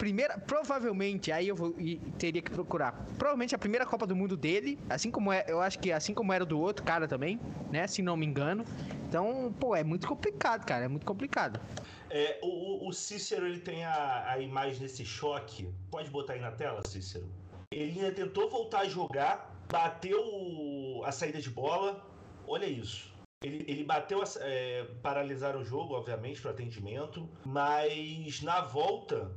[0.00, 1.74] Primeira, provavelmente, aí eu vou,
[2.18, 2.92] teria que procurar.
[3.18, 6.32] Provavelmente a primeira Copa do Mundo dele, assim como é, eu acho que assim como
[6.32, 7.38] era do outro cara também,
[7.70, 7.86] né?
[7.86, 8.64] Se não me engano.
[9.06, 11.60] Então, pô, é muito complicado, cara, é muito complicado.
[12.08, 15.68] É, o, o- Cícero ele tem a, a imagem desse choque.
[15.90, 17.28] Pode botar aí na tela, Cícero?
[17.70, 22.02] Ele tentou voltar a jogar, bateu a saída de bola.
[22.46, 23.12] Olha isso.
[23.44, 29.30] Ele, ele bateu, é, paralisar o jogo, obviamente, para atendimento, mas na volta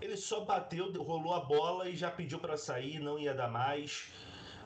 [0.00, 4.04] ele só bateu, rolou a bola e já pediu para sair, não ia dar mais.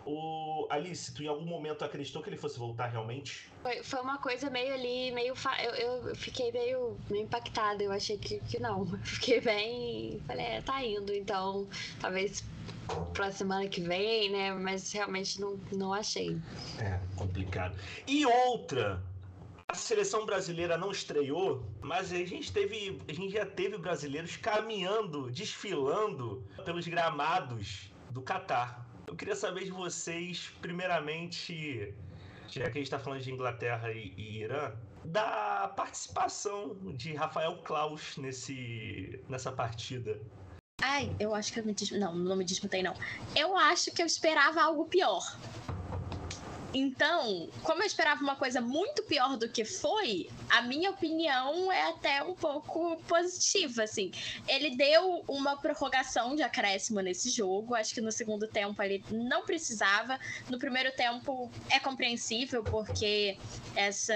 [0.07, 3.51] O Alice, tu em algum momento acreditou que ele fosse voltar realmente?
[3.63, 5.37] Foi, foi uma coisa meio ali, meio.
[5.37, 7.83] fa- Eu, eu fiquei meio, meio impactada.
[7.83, 8.87] Eu achei que, que não.
[9.05, 10.19] Fiquei bem.
[10.27, 11.69] Falei, é, tá indo, então
[12.01, 12.43] talvez
[13.13, 14.53] pra semana que vem, né?
[14.55, 16.35] Mas realmente não, não achei.
[16.79, 17.77] É, complicado.
[18.07, 19.03] E outra,
[19.71, 25.31] a seleção brasileira não estreou, mas a gente teve, a gente já teve brasileiros caminhando,
[25.31, 28.85] desfilando pelos gramados do Catar.
[29.07, 31.95] Eu queria saber de vocês, primeiramente,
[32.49, 34.73] já que a gente está falando de Inglaterra e, e Irã,
[35.05, 40.21] da participação de Rafael Klaus nesse, nessa partida.
[40.83, 41.93] Ai, eu acho que eu me dis...
[41.93, 42.95] Não, não me disputei, não.
[43.37, 45.23] Eu acho que eu esperava algo pior.
[46.73, 51.89] Então, como eu esperava uma coisa muito pior do que foi, a minha opinião é
[51.89, 54.13] até um pouco positiva, assim.
[54.47, 57.75] Ele deu uma prorrogação de acréscimo nesse jogo.
[57.75, 60.19] Acho que no segundo tempo ele não precisava.
[60.49, 63.37] No primeiro tempo é compreensível, porque
[63.75, 64.15] essa,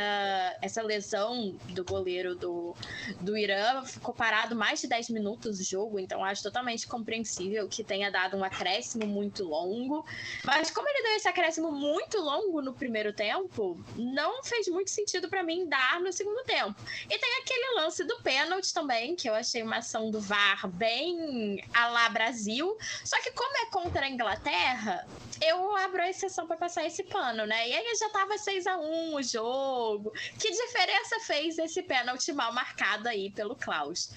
[0.62, 2.76] essa lesão do goleiro do,
[3.20, 7.82] do Irã ficou parado mais de 10 minutos o jogo, então acho totalmente compreensível que
[7.82, 10.04] tenha dado um acréscimo muito longo.
[10.44, 15.28] Mas como ele deu esse acréscimo muito longo no primeiro tempo, não fez muito sentido
[15.28, 16.74] pra mim dar no segundo tempo.
[17.10, 21.62] E tem aquele lance do pênalti também, que eu achei uma ação do VAR bem
[21.72, 22.76] a lá Brasil.
[23.04, 25.06] Só que como é contra a Inglaterra,
[25.40, 27.68] eu abro a exceção pra passar esse pano, né?
[27.68, 30.12] E aí já tava 6 a 1 o jogo.
[30.38, 34.10] Que diferença fez esse pênalti mal marcado aí pelo Klaus?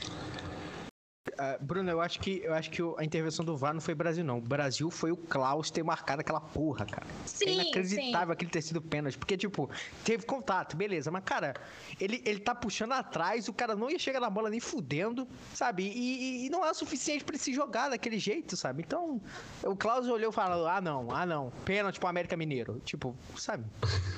[1.39, 4.23] Uh, Bruno, eu acho que eu acho que a intervenção do VAR não foi Brasil,
[4.23, 4.37] não.
[4.37, 7.05] O Brasil foi o Klaus ter marcado aquela porra, cara.
[7.05, 8.33] É Sim, é inacreditável sim.
[8.33, 9.17] aquele ter sido pênalti.
[9.17, 9.69] Porque, tipo,
[10.03, 11.11] teve contato, beleza.
[11.11, 11.53] Mas, cara,
[11.99, 15.83] ele, ele tá puxando atrás, o cara não ia chegar na bola nem fudendo, sabe?
[15.83, 18.83] E, e, e não é o suficiente pra ele se jogar daquele jeito, sabe?
[18.85, 19.21] Então,
[19.63, 21.51] o Klaus olhou e falou: ah, não, ah, não.
[21.65, 22.81] Pênalti pro América Mineiro.
[22.85, 23.65] Tipo, sabe?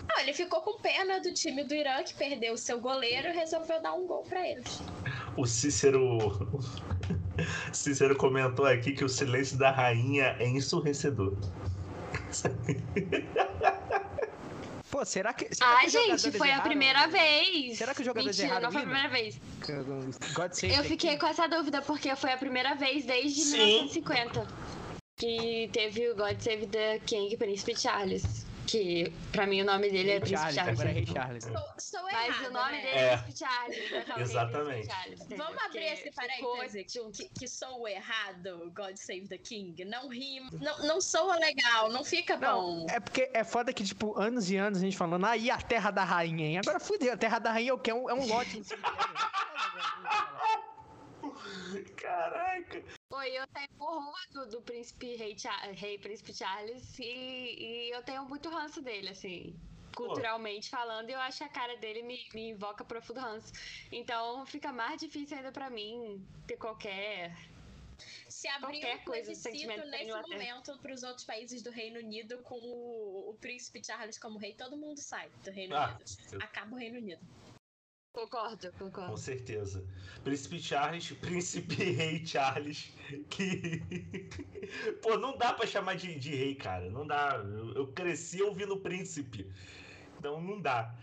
[0.08, 3.32] Não, ele ficou com pena do time do Irã que perdeu o seu goleiro e
[3.32, 4.82] resolveu dar um gol pra eles.
[5.38, 6.50] O Cícero.
[7.74, 11.34] Cícero comentou aqui que o silêncio da rainha é ensurrecedor.
[14.92, 15.54] Pô, será que.
[15.54, 16.64] Será Ah, que gente, foi a erraram?
[16.70, 17.78] primeira vez.
[17.78, 19.40] Será que os jogadores Mentira, erraram não foi a primeira vez.
[20.34, 23.58] God save Eu fiquei com essa dúvida porque foi a primeira vez desde Sim.
[23.58, 24.48] 1950
[25.18, 28.39] que teve o God Save the King Príncipe Charles.
[28.70, 31.44] Que pra mim o nome dele é Príncipe Charles, agora é Rei Charles.
[31.44, 32.82] Estou, estou Mas o nome né?
[32.84, 33.14] dele É.
[33.14, 33.78] é Príncipe Charles.
[33.78, 34.86] Príncipe Exatamente.
[34.88, 35.20] Charles?
[35.36, 37.18] Vamos abrir esse ficou parêntese junto.
[37.18, 39.84] que, que sou errado, God Save the King.
[39.86, 42.86] Não rima, não, não soa legal, não fica Não, bom.
[42.92, 45.90] é porque é foda que, tipo, anos e anos a gente falando, aí a Terra
[45.90, 46.60] da Rainha, hein?
[46.60, 47.90] Agora fudeu, a Terra da Rainha é o quê?
[47.90, 48.62] É um, é um lote.
[51.98, 52.84] Caraca!
[53.12, 55.36] Oi, eu tenho horror do, do príncipe rei,
[55.74, 59.60] rei príncipe Charles e, e eu tenho muito ranço dele, assim,
[59.96, 63.52] culturalmente falando, e eu acho que a cara dele me, me invoca profundo ranço.
[63.92, 67.36] Então fica mais difícil ainda pra mim ter qualquer.
[68.30, 72.38] Se abrir qualquer um coisa, plebiscito nesse momento para os outros países do Reino Unido
[72.44, 76.44] com o, o príncipe Charles como rei, todo mundo sai do Reino Ah, Unido.
[76.44, 77.26] Acaba o Reino Unido.
[78.14, 79.18] Concordo, com concordo.
[79.18, 79.86] certeza.
[80.24, 82.92] Príncipe Charles, Príncipe Rei Charles,
[83.30, 83.82] que.
[85.02, 86.90] Pô, não dá pra chamar de, de rei, cara.
[86.90, 87.36] Não dá.
[87.38, 89.50] Eu, eu cresci ouvindo Príncipe.
[90.18, 90.94] Então não dá.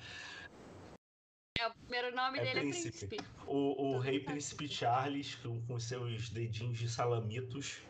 [1.58, 2.88] É, o primeiro nome É dele príncipe.
[2.88, 3.18] é príncipe.
[3.46, 7.80] O, o rei Príncipe Charles, com, com seus dedinhos de salamitos.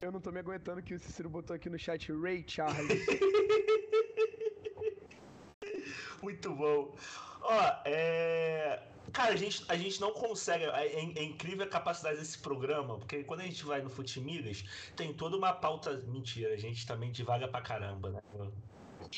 [0.00, 3.04] Eu não tô me aguentando que o Cícero botou aqui no chat Ray Charles.
[6.22, 6.94] Muito bom.
[7.42, 8.88] Ó, é.
[9.12, 10.64] Cara, a gente, a gente não consegue.
[10.64, 14.62] É, é- é incrível a capacidade desse programa, porque quando a gente vai no Futimigas,
[14.96, 16.02] tem toda uma pauta.
[16.06, 18.20] Mentira, a gente também divaga pra caramba, né?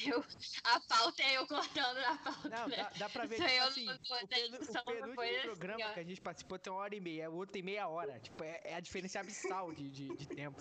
[0.07, 0.25] Eu,
[0.65, 2.49] a pauta é eu cortando na pauta.
[2.49, 2.77] Não, né?
[2.77, 5.93] dá, dá pra ver, tipo eu assim, o, penu- o penúltimo assim, programa ó.
[5.93, 8.19] que a gente participou tem uma hora e meia, o outro tem meia hora.
[8.21, 10.61] Tipo, é, é a diferença abissal de, de, de tempo.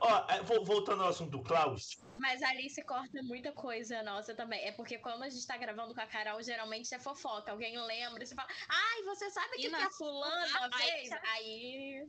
[0.00, 1.98] Ó, é, vo- voltando ao assunto do Klaus.
[2.18, 4.60] Mas ali se corta muita coisa nossa também.
[4.64, 7.52] É porque quando a gente tá gravando com a Carol, geralmente é fofoca.
[7.52, 11.08] Alguém lembra, você fala, ai, você sabe que, E que na- a fulana fez?
[11.10, 12.08] tá- Aí.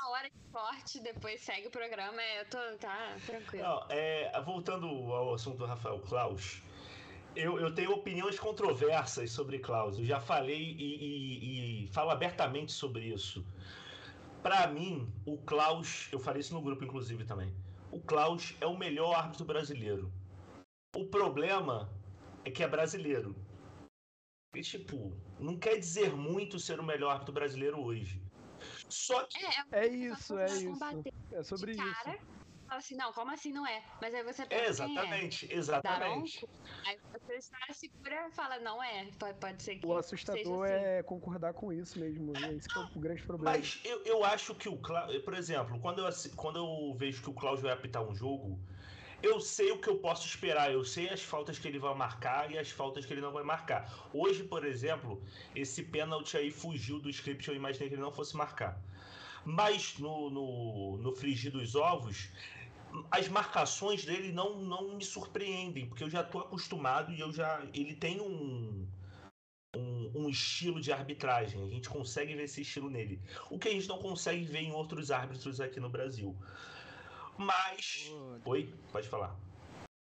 [0.00, 2.58] A hora de corte, depois segue o programa, eu tô.
[2.78, 3.64] Tá, tranquilo.
[3.64, 6.62] Não, é, voltando ao assunto do Rafael Klaus,
[7.34, 9.98] eu, eu tenho opiniões controversas sobre Klaus.
[9.98, 13.44] Eu já falei e, e- e falo abertamente sobre isso.
[14.42, 17.52] Pra mim, o Klaus, eu falei isso no grupo inclusive também.
[17.90, 20.12] O Klaus é o melhor árbitro brasileiro.
[20.96, 21.90] O problema
[22.44, 23.34] é que é brasileiro.
[24.54, 28.22] E, tipo, não quer dizer muito ser o melhor árbitro brasileiro hoje.
[28.88, 30.70] Só que É, É isso, é isso.
[31.32, 31.94] É sobre de isso.
[32.04, 32.18] cara,
[32.68, 33.82] fala assim, não, como assim não é?
[34.00, 34.68] Mas aí você pensa é, quem é.
[34.68, 36.48] exatamente, exatamente.
[36.86, 39.10] Aí você está segura e fala, não é.
[39.18, 40.84] Pode, pode ser que O assustador seja assim.
[40.86, 42.32] é concordar com isso mesmo.
[42.32, 42.54] né?
[42.54, 43.56] Esse que é o grande problema.
[43.56, 45.16] Mas eu, eu acho que o Klaus.
[45.18, 48.58] Por exemplo, quando eu, quando eu vejo que o Klaus vai apitar um jogo,
[49.22, 50.72] eu sei o que eu posso esperar.
[50.72, 53.42] Eu sei as faltas que ele vai marcar e as faltas que ele não vai
[53.42, 53.92] marcar.
[54.12, 55.22] Hoje, por exemplo,
[55.54, 57.48] esse pênalti aí fugiu do script.
[57.48, 58.80] Eu imaginei que ele não fosse marcar.
[59.44, 62.30] Mas no, no, no frigir dos ovos.
[63.10, 67.62] As marcações dele não, não me surpreendem, porque eu já tô acostumado e eu já.
[67.74, 68.88] Ele tem um,
[69.76, 71.62] um, um estilo de arbitragem.
[71.62, 73.20] A gente consegue ver esse estilo nele.
[73.50, 76.36] O que a gente não consegue ver em outros árbitros aqui no Brasil.
[77.38, 78.10] Mas.
[78.44, 79.47] Oi, pode falar.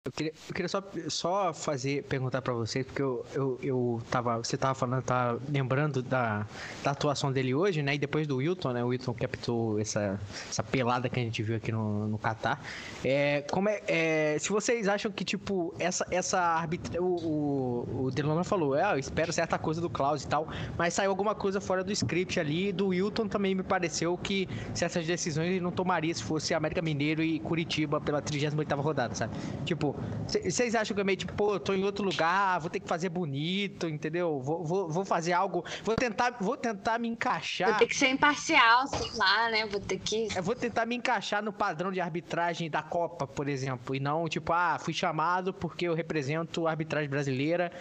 [0.06, 4.36] Eu queria, eu queria só, só fazer, perguntar pra vocês, porque eu, eu, eu tava,
[4.40, 6.46] você tava falando, tava lembrando da,
[6.84, 7.96] da atuação dele hoje, né?
[7.96, 8.84] E depois do Wilton, né?
[8.84, 12.62] O Wilton captou essa, essa pelada que a gente viu aqui no, no Catar.
[13.02, 17.02] É, como é, é, se vocês acham que, tipo, essa, essa arbitra...
[17.02, 20.96] O, o, o Delano falou, é, eu espero certa coisa do Klaus e tal, mas
[20.96, 22.74] saiu alguma coisa fora do script ali.
[22.74, 27.24] Do Wilton também me pareceu que certas decisões ele não tomaria se fosse América Mineiro
[27.24, 29.34] e Curitiba pela 38ª rodada, sabe?
[29.64, 29.93] Tipo,
[30.28, 32.88] tipo, vocês acham que eu meio tipo, pô, tô em outro lugar, vou ter que
[32.88, 34.40] fazer bonito, entendeu?
[34.42, 37.70] Vou, vou, vou fazer algo, vou tentar, vou tentar me encaixar.
[37.70, 39.66] Vou ter que ser imparcial, sei lá, né?
[39.66, 40.28] Vou ter que.
[40.36, 44.28] Eu vou tentar me encaixar no padrão de arbitragem da Copa, por exemplo, e não
[44.28, 47.72] tipo, ah, fui chamado porque eu represento a arbitragem brasileira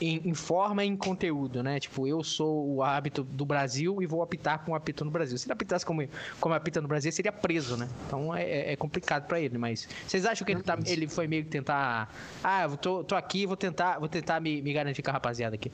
[0.00, 1.80] em, em forma e em conteúdo, né?
[1.80, 5.38] Tipo, eu sou o árbitro do Brasil e vou apitar com o apito no Brasil.
[5.38, 6.06] Se ele apitasse como,
[6.40, 7.88] como apita no Brasil, seria preso, né?
[8.06, 11.26] Então é, é, é complicado para ele, mas vocês acham que ele, tá, ele foi
[11.26, 12.12] meio tentar.
[12.42, 15.54] Ah, eu tô, tô aqui, vou tentar, vou tentar me, me garantir com a rapaziada
[15.54, 15.70] aqui.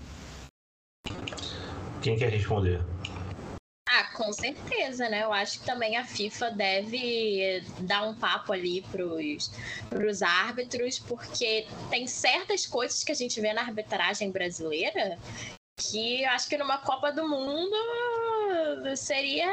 [2.03, 2.81] Quem quer responder?
[3.89, 5.23] Ah, com certeza, né?
[5.23, 9.53] Eu acho que também a FIFA deve dar um papo ali pros,
[9.91, 15.19] pros árbitros, porque tem certas coisas que a gente vê na arbitragem brasileira
[15.77, 17.77] que eu acho que numa Copa do Mundo
[18.97, 19.51] seria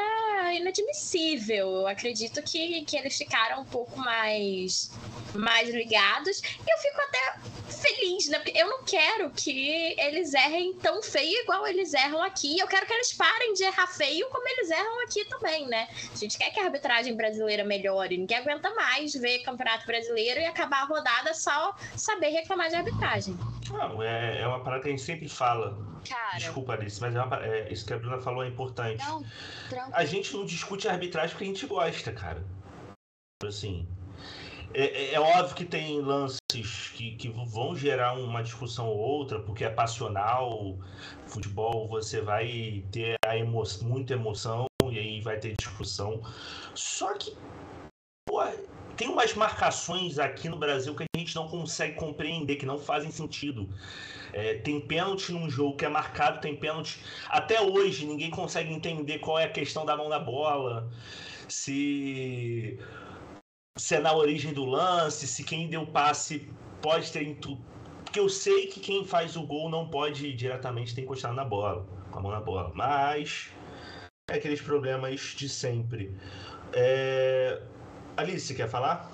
[0.53, 1.67] inadmissível.
[1.67, 4.91] Eu acredito que, que eles ficaram um pouco mais,
[5.33, 6.39] mais ligados.
[6.39, 8.39] E eu fico até feliz, né?
[8.39, 12.59] Porque eu não quero que eles errem tão feio igual eles erram aqui.
[12.59, 15.87] Eu quero que eles parem de errar feio como eles erram aqui também, né?
[16.11, 18.17] A gente quer que a arbitragem brasileira melhore.
[18.17, 23.37] Ninguém aguenta mais ver Campeonato Brasileiro e acabar a rodada só saber reclamar de arbitragem.
[23.71, 25.77] Não, é, é uma parada que a gente sempre fala.
[26.07, 26.37] Cara.
[26.37, 29.03] Desculpa, Alice, mas é uma, é, isso que a Bruna falou é importante.
[29.05, 29.23] Não,
[29.69, 29.91] tranquilo.
[29.93, 32.43] A gente não discute arbitragem porque a gente gosta, cara.
[33.43, 33.87] Assim.
[34.73, 36.39] É, é- é óbvio que tem lances
[36.93, 40.77] que, que vão gerar uma discussão ou outra, porque é passional.
[41.27, 46.21] Futebol, você vai ter a emo muita emoção e aí vai ter discussão.
[46.73, 47.35] Só que,
[48.95, 53.11] tem umas marcações aqui no Brasil que a gente não consegue compreender, que não fazem
[53.11, 53.69] sentido.
[54.33, 56.99] É, tem pênalti num jogo que é marcado, tem pênalti.
[57.29, 60.89] Até hoje ninguém consegue entender qual é a questão da mão na bola.
[61.47, 62.79] Se,
[63.77, 66.47] se é na origem do lance, se quem deu passe
[66.81, 67.23] pode ter.
[67.23, 67.57] Intu...
[68.03, 71.85] Porque eu sei que quem faz o gol não pode diretamente ter encostado na bola,
[72.11, 72.71] com a mão na bola.
[72.73, 73.51] Mas
[74.29, 76.15] é aqueles problemas de sempre.
[76.73, 77.61] É...
[78.17, 79.11] Alice, quer falar?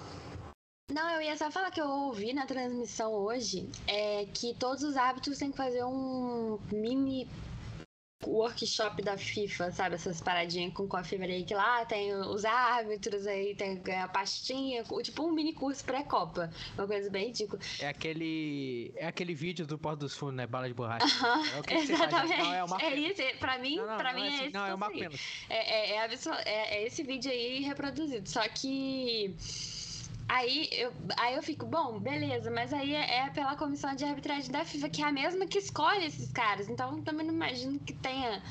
[0.92, 4.96] Não, eu ia só falar que eu ouvi na transmissão hoje é que todos os
[4.96, 7.28] árbitros têm que fazer um mini
[8.24, 9.96] workshop da FIFA, sabe?
[9.96, 15.32] Essas paradinhas com coffee break lá, tem os árbitros aí, tem a pastinha, tipo um
[15.32, 16.52] mini curso pré-copa.
[16.76, 17.60] Uma coisa bem ridícula.
[17.80, 18.94] É aquele.
[18.96, 20.46] É aquele vídeo do Porto dos Fundos, né?
[20.46, 21.04] Bala de borracha.
[21.06, 22.38] Aham, É o que exatamente.
[22.38, 24.34] Não, é Marco é isso, é- pra mim, Não, não, pra não mim é é,
[24.36, 25.18] assim, esse não, é Marco conceito.
[25.18, 25.46] Pênalti.
[25.50, 26.10] É, é, é,
[26.46, 28.30] é- é esse vídeo aí reproduzido.
[28.30, 29.36] Só que.
[30.28, 34.52] Aí eu, aí eu fico, bom, beleza, mas aí é, é pela comissão de arbitragem
[34.52, 36.68] da FIFA, que é a mesma que escolhe esses caras.
[36.70, 38.42] Então também não imagino que tenha.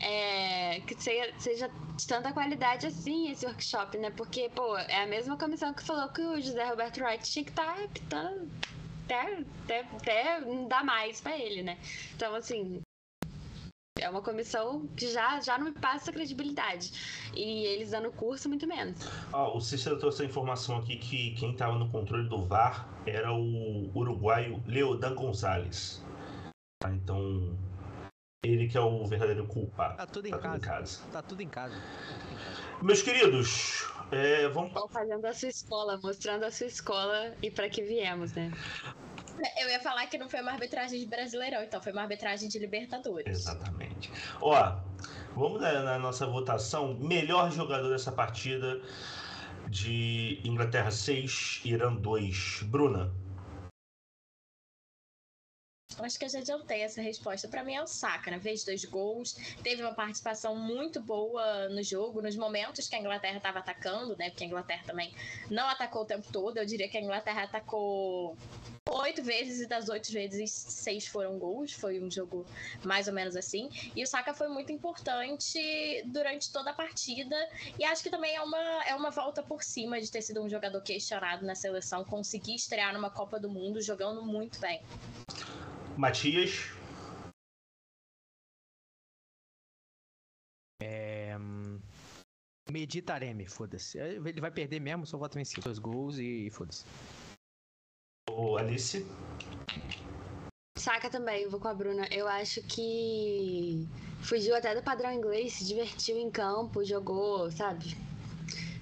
[0.00, 4.10] é, que seja, seja de tanta qualidade assim esse workshop, né?
[4.10, 7.50] Porque, pô, é a mesma comissão que falou que o José Roberto Wright tinha que
[7.50, 8.50] estar tá apitando
[9.04, 11.78] até, até, até não dá mais pra ele, né?
[12.14, 12.82] Então, assim,
[14.00, 17.28] é uma comissão que já, já não me passa credibilidade.
[17.34, 18.98] E eles dando curso, muito menos.
[19.32, 23.32] Ó, o Cícero trouxe a informação aqui que quem estava no controle do VAR era
[23.32, 26.04] o uruguaio Leodan Gonzalez.
[26.80, 27.56] Tá, então,
[28.44, 29.96] ele que é o verdadeiro culpado.
[29.96, 30.58] Tá tudo em Tá casa.
[30.58, 31.02] Tá tudo em casa.
[31.12, 31.74] Tá tudo em casa.
[32.80, 37.68] Meus queridos, é, vamos Estão fazendo a sua escola, mostrando a sua escola e para
[37.68, 38.52] que viemos, né?
[39.56, 42.58] Eu ia falar que não foi uma arbitragem de Brasileirão, então foi uma arbitragem de
[42.58, 43.38] Libertadores.
[43.38, 44.10] Exatamente.
[44.40, 44.76] Ó,
[45.34, 46.94] vamos na, na nossa votação.
[46.94, 48.80] Melhor jogador dessa partida
[49.68, 52.62] de Inglaterra 6, Irã 2.
[52.64, 53.12] Bruna.
[56.00, 57.48] Acho que eu já adiantei essa resposta.
[57.48, 58.38] Pra mim é o Saka, né?
[58.40, 63.38] Fez dois gols, teve uma participação muito boa no jogo, nos momentos que a Inglaterra
[63.38, 64.30] estava atacando, né?
[64.30, 65.12] Porque a Inglaterra também
[65.50, 66.56] não atacou o tempo todo.
[66.56, 68.36] Eu diria que a Inglaterra atacou
[68.90, 71.72] oito vezes e das oito vezes seis foram gols.
[71.72, 72.46] Foi um jogo
[72.84, 73.68] mais ou menos assim.
[73.94, 75.58] E o Saka foi muito importante
[76.06, 77.36] durante toda a partida.
[77.78, 80.48] E acho que também é uma, é uma volta por cima de ter sido um
[80.48, 84.80] jogador questionado na seleção, conseguir estrear numa Copa do Mundo jogando muito bem.
[85.96, 86.70] Matias.
[90.80, 91.36] É,
[92.70, 93.98] Meditareme, foda-se.
[93.98, 95.62] Ele vai perder mesmo, só voto vencido.
[95.62, 96.84] Dois gols e foda-se.
[98.38, 99.04] Ô, Alice.
[100.76, 102.06] Saca também, eu vou com a Bruna.
[102.08, 103.84] Eu acho que
[104.22, 107.96] fugiu até do padrão inglês, se divertiu em campo, jogou, sabe?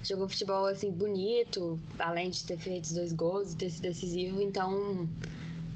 [0.03, 4.39] Jogou futebol assim bonito, além de ter feito os dois gols e ter sido decisivo,
[4.43, 5.09] então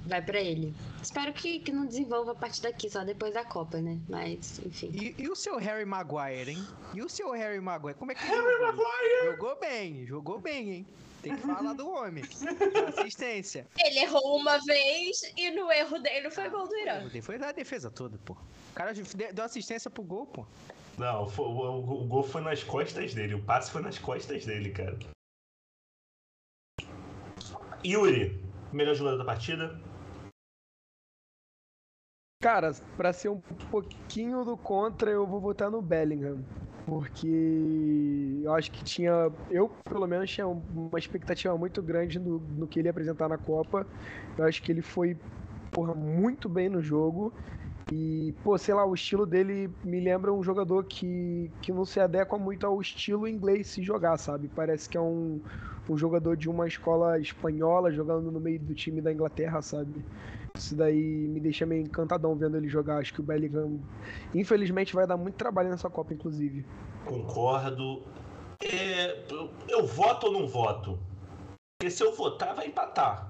[0.05, 0.75] vai pra ele.
[1.01, 3.97] Espero que, que não desenvolva a partir daqui, só depois da Copa, né?
[4.07, 4.91] Mas, enfim.
[4.93, 6.67] E, e o seu Harry Maguire, hein?
[6.93, 7.97] E o seu Harry Maguire?
[7.97, 8.67] Como é que Harry jogou?
[8.67, 9.31] Maguire!
[9.31, 10.87] Jogou bem, jogou bem, hein?
[11.21, 12.23] Tem que falar do homem.
[12.97, 13.67] Assistência.
[13.79, 17.07] Ele errou uma vez e no erro dele foi gol do Irã.
[17.21, 18.33] Foi da defesa toda, pô.
[18.33, 19.03] O cara de-
[19.33, 20.45] deu assistência pro gol, pô.
[20.97, 23.35] Não, foi- o, o- o gol foi nas costas dele.
[23.35, 24.97] O passe foi nas costas dele, cara.
[27.85, 28.39] Yuri,
[28.71, 29.79] melhor jogador da partida?
[32.41, 36.43] Cara, pra ser um pouquinho do contra, eu vou votar no Bellingham.
[36.85, 37.27] Porque
[38.43, 39.11] eu acho que tinha.
[39.49, 43.37] Eu, pelo menos, tinha uma expectativa muito grande no, no que ele ia apresentar na
[43.37, 43.87] Copa.
[44.37, 45.17] Eu acho que ele foi,
[45.71, 47.33] porra, muito bem no jogo.
[47.91, 51.99] E, pô, sei lá, o estilo dele me lembra um jogador que, que não se
[51.99, 54.47] adequa muito ao estilo inglês se jogar, sabe?
[54.47, 55.41] Parece que é um,
[55.89, 60.05] um jogador de uma escola espanhola jogando no meio do time da Inglaterra, sabe?
[60.55, 62.99] Isso daí me deixa meio encantadão vendo ele jogar.
[62.99, 63.79] Acho que o Bellingham,
[64.33, 66.65] infelizmente, vai dar muito trabalho nessa Copa, inclusive.
[67.05, 68.03] Concordo.
[68.63, 69.25] É,
[69.67, 70.97] eu, voto ou não voto?
[71.77, 73.29] Porque se eu votar, vai empatar.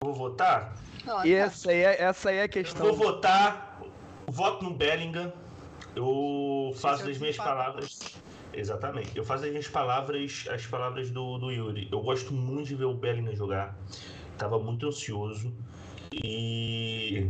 [0.00, 0.76] Vou votar?
[1.24, 2.86] E essa aí é, essa aí é a Eu questão.
[2.86, 3.80] vou votar.
[4.28, 5.32] Voto no Bellingham.
[5.96, 8.14] Eu faço das minhas palavras.
[8.54, 9.18] Exatamente.
[9.18, 11.88] Eu faço as minhas palavras, as palavras do, do Yuri.
[11.90, 13.76] Eu gosto muito de ver o Bellingham jogar.
[14.36, 15.52] Tava muito ansioso.
[16.12, 17.28] E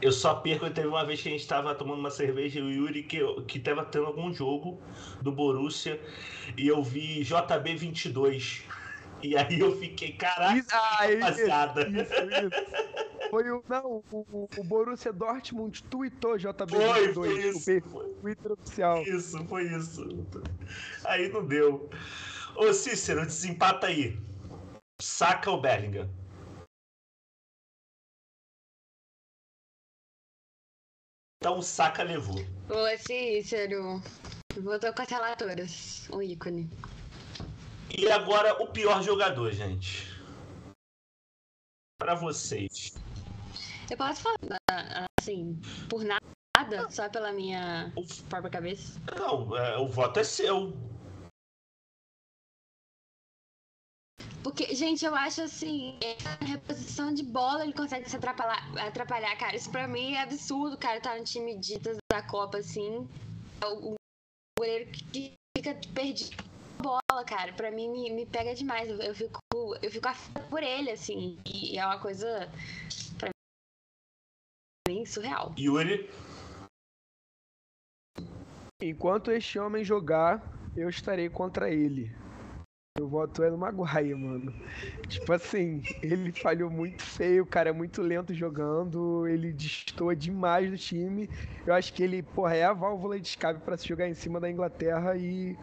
[0.00, 0.70] eu só perco.
[0.70, 3.58] Teve uma vez que a gente tava tomando uma cerveja e o Yuri que, que
[3.58, 4.80] tava tendo algum jogo
[5.20, 6.00] do Borussia.
[6.56, 8.62] E eu vi JB22.
[9.22, 11.88] E aí eu fiquei, caraca, Isso- rapaziada.
[11.88, 13.30] isso, isso.
[13.30, 13.62] Foi o.
[13.68, 17.80] Não, o, o Borussia Dortmund tweetou JB22, Foi, foi o isso.
[17.90, 18.08] Foi.
[18.20, 19.02] Twitter oficial.
[19.02, 20.06] Isso, foi isso.
[21.04, 21.90] Aí não deu.
[22.56, 24.18] Ô Cícero, desempata aí.
[25.00, 26.08] Saca o Bellingham.
[31.38, 32.36] Então o Saca levou.
[32.68, 34.02] Ô, Cícero.
[34.62, 36.08] Votou com as relatoras.
[36.10, 36.68] O ícone.
[37.90, 40.06] E agora o pior jogador, gente.
[41.98, 42.94] Pra vocês.
[43.90, 47.92] Eu posso falar, assim, por nada, só pela minha
[48.28, 49.00] própria cabeça.
[49.16, 50.72] Não, é, o voto é seu.
[54.42, 59.36] Porque, gente, eu acho assim, é, na reposição de bola ele consegue se atrapalhar, atrapalhar,
[59.36, 59.56] cara.
[59.56, 63.08] Isso pra mim é absurdo, cara, tá no time ditas da Copa, assim.
[63.64, 63.94] O, o
[64.58, 66.36] goleiro que fica perdido
[66.82, 67.52] bola, cara.
[67.52, 68.88] Pra mim me, me pega demais.
[68.88, 69.40] Eu, eu fico,
[69.82, 71.38] eu fico aflita por ele, assim.
[71.44, 72.50] E é uma coisa,
[73.18, 73.30] pra
[74.88, 75.54] mim, surreal.
[75.58, 76.08] Yuri.
[78.82, 80.42] Enquanto este homem jogar,
[80.76, 82.14] eu estarei contra ele.
[82.98, 84.54] Eu voto é no Maguire, mano.
[85.06, 90.70] Tipo assim, ele falhou muito feio, o cara é muito lento jogando, ele destoa demais
[90.70, 91.28] do time.
[91.66, 94.40] Eu acho que ele, porra, é a válvula de escape pra se jogar em cima
[94.40, 95.56] da Inglaterra e.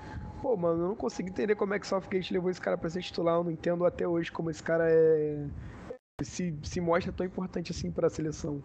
[0.44, 2.90] Pô, mano, eu não consigo entender como é que o Southgate levou esse cara pra
[2.90, 3.36] ser titular.
[3.38, 5.48] Eu não entendo até hoje como esse cara é.
[6.22, 8.62] Se, se mostra tão importante assim pra seleção.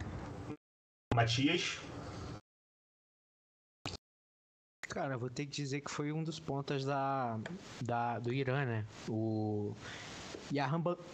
[1.15, 1.81] Matias.
[4.89, 7.39] Cara, vou ter que dizer que foi um dos pontas da,
[7.81, 8.85] da, do Irã, né?
[9.09, 9.73] O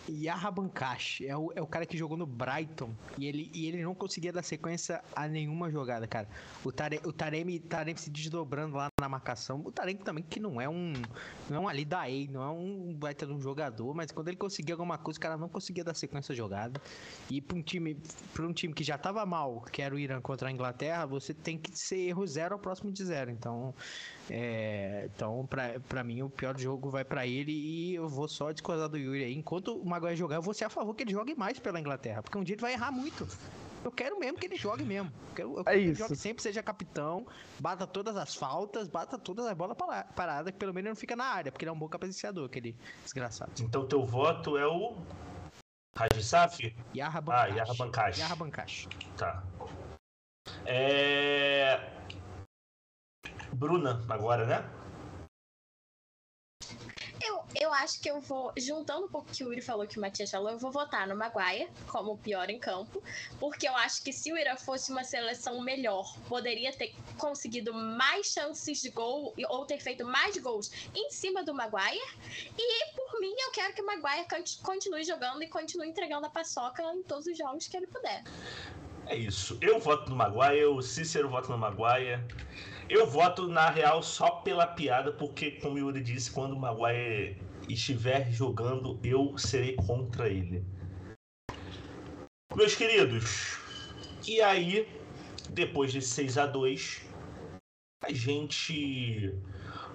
[0.09, 3.95] Yahabankash é o, é o cara que jogou no Brighton e ele, e ele não
[3.95, 6.27] conseguia dar sequência a nenhuma jogada, cara.
[6.65, 9.61] O, Tare, o Taremi, Taremi se desdobrando lá na marcação.
[9.65, 10.93] O Taremi também, que não é um
[11.49, 14.37] não é um ali da não é um baita de um jogador, mas quando ele
[14.37, 16.81] conseguia alguma coisa, o cara não conseguia dar sequência jogada.
[17.31, 17.97] E para um time,
[18.33, 21.33] para um time que já tava mal, que era o Irã contra a Inglaterra, você
[21.33, 23.31] tem que ser erro zero ao próximo de zero.
[23.31, 23.75] Então,
[24.31, 25.49] é, então
[25.89, 29.25] pra mim, o pior jogo vai pra ele e eu vou só discordar do Yuri
[29.25, 29.35] aí.
[29.35, 32.23] Enquanto o Maguire jogar, eu vou ser a favor que ele jogue mais pela Inglaterra,
[32.23, 33.27] porque um dia ele vai errar muito.
[33.85, 35.13] Eu quero mesmo que ele jogue mesmo.
[35.29, 36.03] Eu quero, eu quero que ele isso.
[36.03, 37.27] jogue sempre, seja capitão,
[37.61, 40.97] bata todas as faltas, bata todas as bolas para- paradas, que pelo menos ele não
[40.97, 43.53] fica na área, porque ele é um bom cabeceador, aquele desgraçado.
[43.61, 44.97] Então teu voto é o.
[45.97, 46.75] Rajisaf?
[46.97, 47.57] Yarra Ah, Bankash.
[47.57, 48.19] Yarra Bankash.
[48.19, 48.89] Yarra Bankash.
[49.17, 49.45] Tá.
[50.67, 51.79] É.
[53.53, 54.69] Bruna, agora, né?
[57.55, 60.31] Eu, acho que eu vou, juntando um pouco que o Yuri falou que o Matias
[60.31, 63.03] falou, eu vou votar no Maguire como o pior em campo,
[63.39, 68.27] porque eu acho que se o Irã fosse uma seleção melhor, poderia ter conseguido mais
[68.33, 72.01] chances de gol ou ter feito mais gols em cima do Maguire.
[72.59, 73.87] E por mim, eu quero que o
[74.29, 78.25] cont- continue jogando e continue entregando a paçoca em todos os jogos que ele puder.
[79.07, 79.59] É isso.
[79.61, 82.21] Eu voto no Maguire, o Cícero vota no Maguire.
[82.89, 87.41] Eu voto, na real, só pela piada, porque, como o Yuri disse, quando o Maguire
[87.69, 90.63] estiver jogando, eu serei contra ele.
[92.55, 93.59] Meus queridos,
[94.27, 94.87] e aí,
[95.51, 97.03] depois de 6 a 2
[98.05, 99.33] a gente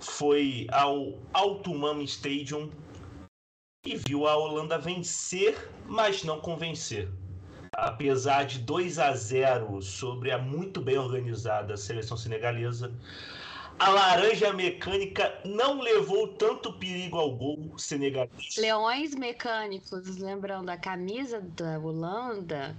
[0.01, 2.71] foi ao Altumam Stadium
[3.85, 7.07] e viu a Holanda vencer, mas não convencer.
[7.81, 12.91] Apesar de 2 a 0 sobre a muito bem organizada seleção senegalesa,
[13.79, 18.57] a laranja mecânica não levou tanto perigo ao gol senegalês.
[18.57, 22.75] Leões mecânicos, lembrando a camisa da Holanda,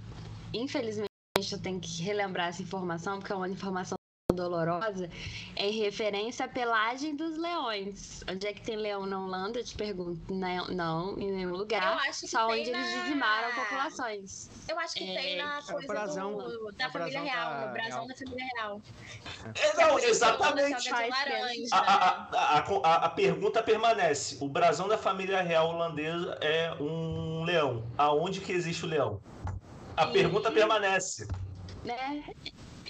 [0.53, 1.09] infelizmente
[1.51, 4.00] eu tenho que relembrar essa informação, porque é uma informação
[4.33, 5.09] dolorosa,
[5.55, 8.23] é em referência à pelagem dos leões.
[8.29, 9.59] Onde é que tem leão na Holanda?
[9.59, 10.33] Eu te pergunto.
[10.33, 11.99] Não, não em nenhum lugar.
[12.13, 13.03] só onde eles na...
[13.03, 14.49] dizimaram populações.
[14.67, 17.65] Eu acho que é, tem na coisa brasão, do, da família real, da...
[17.65, 18.81] no brasão da família real.
[19.55, 20.89] É, não, exatamente.
[20.89, 24.37] Laranja, a, a, a, a, pergunta permanece.
[24.39, 27.83] O brasão da família real holandesa é um leão.
[27.97, 29.21] Aonde que existe o leão?
[29.95, 30.13] A e...
[30.13, 31.27] pergunta permanece.
[31.83, 32.23] Né?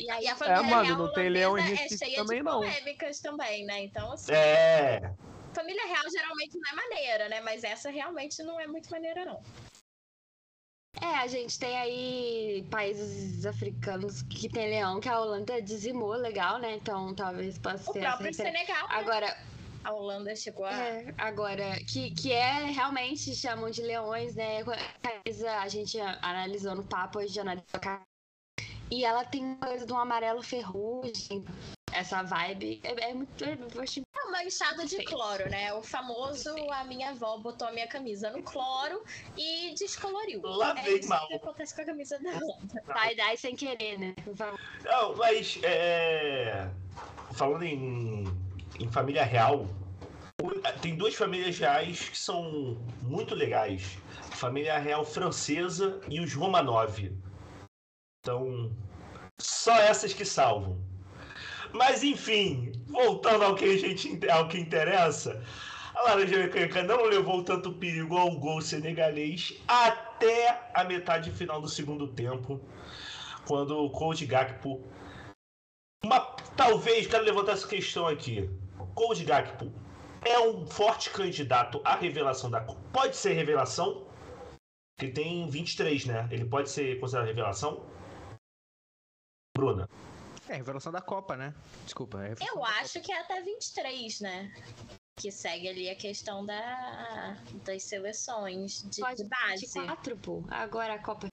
[0.01, 2.43] E aí a família é, mano, real não tem leão em é cheia também, de
[2.43, 3.31] polêmicas não.
[3.31, 3.83] também, né?
[3.83, 4.31] Então, assim.
[4.33, 5.13] É.
[5.53, 7.41] Família real geralmente não é maneira, né?
[7.41, 9.43] Mas essa realmente não é muito maneira, não.
[10.99, 16.57] É, a gente tem aí países africanos que tem leão, que a Holanda dizimou, legal,
[16.57, 16.75] né?
[16.75, 17.99] Então talvez possa o ser.
[17.99, 18.87] O próprio Senegal.
[18.87, 18.95] Né?
[18.95, 19.37] Agora.
[19.83, 20.73] A Holanda chegou a.
[20.73, 24.63] É, agora, que, que é realmente chamam de leões, né?
[25.59, 28.01] A gente analisou no papo, a gente analisou a
[28.91, 31.45] e ela tem coisa de um amarelo ferrugem.
[31.93, 33.43] Essa vibe é, é muito.
[33.43, 33.57] Eu.
[33.83, 35.73] É uma enxada de cloro, né?
[35.73, 39.03] O famoso a minha avó botou a minha camisa no cloro
[39.37, 40.41] e descoloriu.
[40.43, 41.27] Lavei é isso mal.
[41.27, 42.83] que acontece com a camisa da Wanda.
[42.85, 44.13] Vai dar sem querer, né?
[44.85, 46.69] Não, mas é...
[47.33, 48.23] falando em,
[48.79, 49.67] em família real,
[50.81, 53.97] tem duas famílias reais que são muito legais.
[54.31, 57.11] A família real francesa e os Romanov.
[58.21, 58.71] Então,
[59.39, 60.79] só essas que salvam.
[61.73, 65.43] Mas enfim, voltando ao que a gente ao que interessa,
[65.95, 71.67] a Laranja Mecânica não levou tanto perigo ao gol senegalês até a metade final do
[71.67, 72.61] segundo tempo,
[73.47, 74.83] quando o Coach Gakpo
[76.03, 76.19] uma,
[76.55, 78.47] talvez quero levantar essa questão aqui.
[78.93, 79.73] Coach Gakpo
[80.23, 84.05] é um forte candidato à revelação da Pode ser revelação?
[84.99, 86.27] Ele tem 23, né?
[86.29, 87.90] Ele pode ser considerado revelação?
[89.61, 89.87] Bruna.
[90.49, 91.53] É, revelação da Copa, né?
[91.85, 92.25] Desculpa.
[92.25, 94.51] É Eu acho que é até 23, né?
[95.15, 99.67] Que segue ali a questão da, das seleções de, Pode de base.
[99.67, 100.43] 24, pô.
[100.49, 101.27] Agora a Copa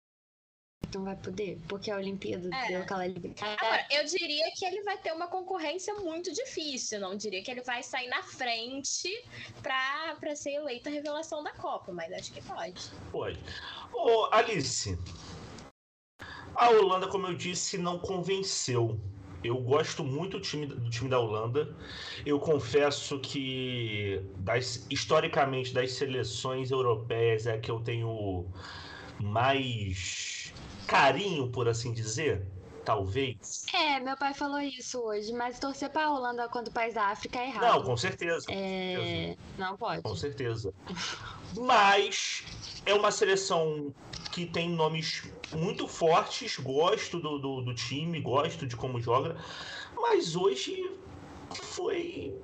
[0.95, 2.68] não vai poder, porque a Olimpíada é.
[2.68, 3.57] deu aquela liberdade.
[3.59, 7.01] Agora, eu diria que ele vai ter uma concorrência muito difícil.
[7.01, 9.11] Não diria que ele vai sair na frente
[9.62, 12.91] pra, pra ser eleita a revelação da Copa, mas acho que pode.
[13.11, 13.41] Pode.
[13.93, 14.99] Ô, Alice,
[16.55, 18.99] a Holanda, como eu disse, não convenceu.
[19.42, 21.74] Eu gosto muito do time, do time da Holanda.
[22.26, 28.46] Eu confesso que, das, historicamente, das seleções europeias, é que eu tenho
[29.20, 30.53] mais
[30.86, 32.42] carinho, por assim dizer.
[32.89, 33.66] Talvez.
[33.74, 37.09] É, meu pai falou isso hoje, mas torcer para a Holanda contra o país da
[37.09, 37.74] África é errado.
[37.74, 38.47] Não, com certeza.
[38.47, 38.95] Com é...
[38.97, 39.39] certeza.
[39.59, 40.03] Não pode.
[40.03, 40.74] Com certeza.
[41.55, 42.45] Mas
[42.86, 43.95] é uma seleção
[44.32, 49.36] que tem nomes muito fortes, gosto do, do, do time, gosto de como joga,
[49.95, 50.91] mas hoje
[51.51, 52.34] foi.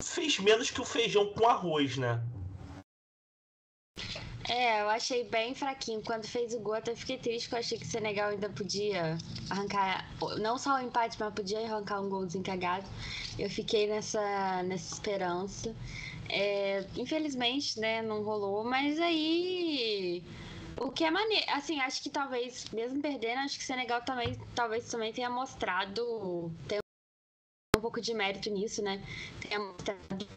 [0.00, 2.22] fez menos que o feijão com arroz, né?
[4.52, 6.02] É, eu achei bem fraquinho.
[6.04, 9.16] Quando fez o gol, até fiquei triste, porque eu achei que o Senegal ainda podia
[9.48, 10.06] arrancar,
[10.40, 12.86] não só o empate, mas podia arrancar um golzinho cagado.
[13.38, 15.74] Eu fiquei nessa, nessa esperança.
[16.28, 20.22] É, infelizmente, né, não rolou, mas aí
[20.78, 24.38] o que é maneiro, assim, acho que talvez, mesmo perdendo, acho que o Senegal também,
[24.54, 26.78] talvez também tenha mostrado, tem
[27.74, 29.02] um pouco de mérito nisso, né?
[29.40, 30.28] Tenha mostrado,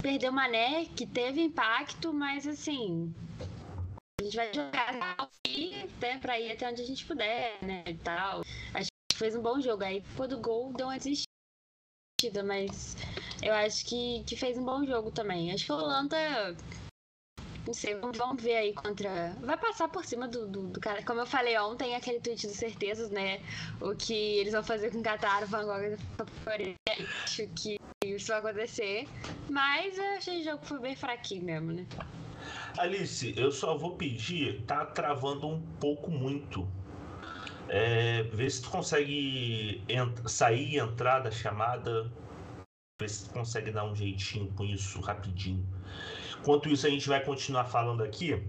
[0.00, 3.12] perdeu o Mané, que teve impacto, mas assim,
[4.20, 7.94] a gente vai jogar e né, pra ir até onde a gente puder, né, e
[7.94, 8.42] tal.
[8.74, 12.96] Acho que fez um bom jogo, aí depois do gol deu uma desistida, mas
[13.42, 15.52] eu acho que, que fez um bom jogo também.
[15.52, 16.56] Acho que a Holanda
[17.68, 19.36] não sei, vamos ver aí contra.
[19.42, 21.02] Vai passar por cima do, do, do, cara.
[21.02, 23.42] Como eu falei ontem, aquele tweet do Certezas, né?
[23.78, 25.98] O que eles vão fazer com o Qatar, Van Gogh
[27.24, 29.06] Acho que isso vai acontecer.
[29.50, 31.86] Mas eu achei o jogo foi bem fraquinho mesmo, né?
[32.78, 36.66] Alice, eu só vou pedir, tá travando um pouco muito.
[37.68, 39.84] É, vê se tu consegue
[40.26, 42.10] sair e entrar da chamada.
[42.98, 45.66] Vê se tu consegue dar um jeitinho com isso rapidinho.
[46.40, 48.42] Enquanto isso, a gente vai continuar falando aqui.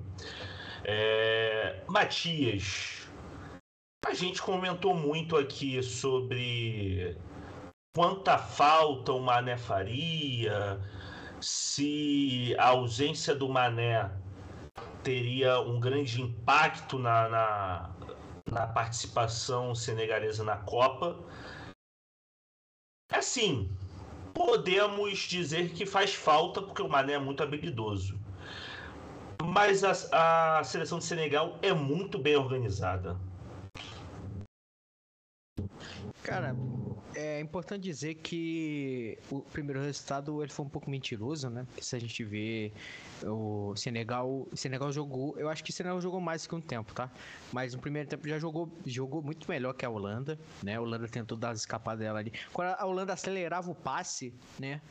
[0.84, 1.84] É...
[1.88, 3.08] Matias,
[4.06, 7.18] a gente comentou muito aqui sobre
[7.96, 10.80] quanta falta o Mané faria,
[11.42, 14.10] se a ausência do Mané
[15.04, 17.96] teria um grande impacto na, na,
[18.52, 21.20] na participação senegalesa na Copa.
[23.12, 23.70] Assim,
[24.34, 28.20] podemos dizer que faz falta porque o Mané é muito habilidoso.
[29.44, 33.18] Mas a, a seleção de Senegal é muito bem organizada.
[36.24, 36.56] Cara,
[37.16, 41.66] é importante dizer que o primeiro resultado ele foi um pouco mentiroso, né?
[41.82, 42.72] Se a gente vê
[43.24, 46.94] o Senegal, o Senegal jogou, eu acho que o Senegal jogou mais que um tempo,
[46.94, 47.10] tá?
[47.52, 50.76] Mas no primeiro tempo já jogou, jogou muito melhor que a Holanda, né?
[50.76, 52.32] A Holanda tentou dar as escapadas dela ali.
[52.54, 54.82] Quando a Holanda acelerava o passe, né?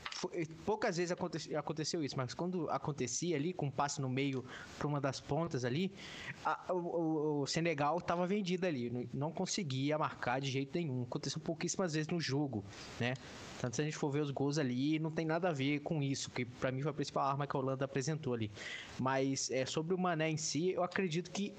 [0.65, 4.45] Poucas vezes aconte, aconteceu isso, mas quando acontecia ali com um passe no meio
[4.79, 5.93] para uma das pontas ali,
[6.45, 11.05] a, o, o, Senegal estava vendido ali, não conseguia marcar de jeito nenhum.
[11.09, 12.65] Aconteceu pouquíssimas vezes no jogo,
[13.01, 13.15] né?
[13.61, 16.01] Tanto se a gente for ver os gols ali, não tem nada a ver com
[16.01, 18.51] isso, que para mim foi a principal arma que a Holanda apresentou ali.
[18.99, 21.53] Mas é, sobre o Mané em si, eu acredito que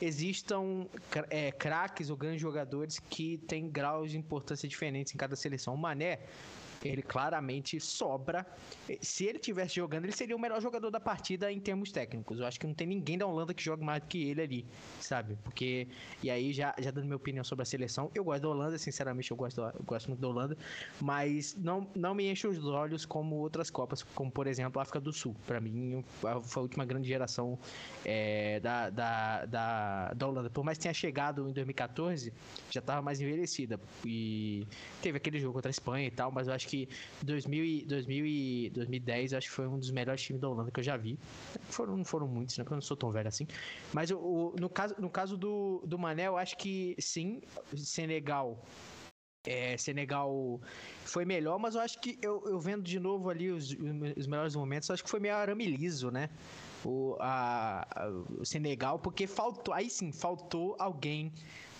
[0.00, 0.86] existam
[1.30, 5.72] é, craques ou grandes jogadores que têm graus de importância diferentes em cada seleção.
[5.74, 6.18] O Mané,
[6.86, 8.46] ele claramente sobra.
[9.00, 12.40] Se ele tivesse jogando, ele seria o melhor jogador da partida em termos técnicos.
[12.40, 14.66] Eu acho que não tem ninguém da Holanda que jogue mais do que ele ali,
[15.00, 15.36] sabe?
[15.44, 15.88] Porque
[16.22, 19.30] e aí já, já dando minha opinião sobre a seleção, eu gosto da Holanda, sinceramente
[19.30, 20.56] eu gosto, eu gosto muito da Holanda,
[21.00, 25.00] mas não não me enche os olhos como outras copas, como por exemplo a África
[25.00, 25.34] do Sul.
[25.46, 27.58] Para mim foi a última grande geração
[28.04, 30.50] é, da, da, da, da Holanda.
[30.50, 32.32] Por mais que tenha chegado em 2014,
[32.70, 34.66] já estava mais envelhecida e
[35.02, 36.75] teve aquele jogo contra a Espanha e tal, mas eu acho que
[37.22, 40.84] 2000 2000 e 2010 acho que foi um dos melhores times da Holanda que eu
[40.84, 41.18] já vi.
[41.68, 42.64] Foram, não foram muitos, né?
[42.64, 43.46] Porque eu não sou tão velho assim.
[43.92, 47.40] Mas no caso, no caso do, do Mané, eu acho que sim,
[47.74, 48.62] Senegal.
[49.46, 50.60] É, Senegal
[51.04, 53.70] foi melhor, mas eu acho que eu, eu vendo de novo ali os,
[54.16, 56.28] os melhores momentos, acho que foi meio arame liso, né?
[56.84, 58.08] O, a, a,
[58.40, 61.32] o Senegal, porque faltou, aí sim, faltou alguém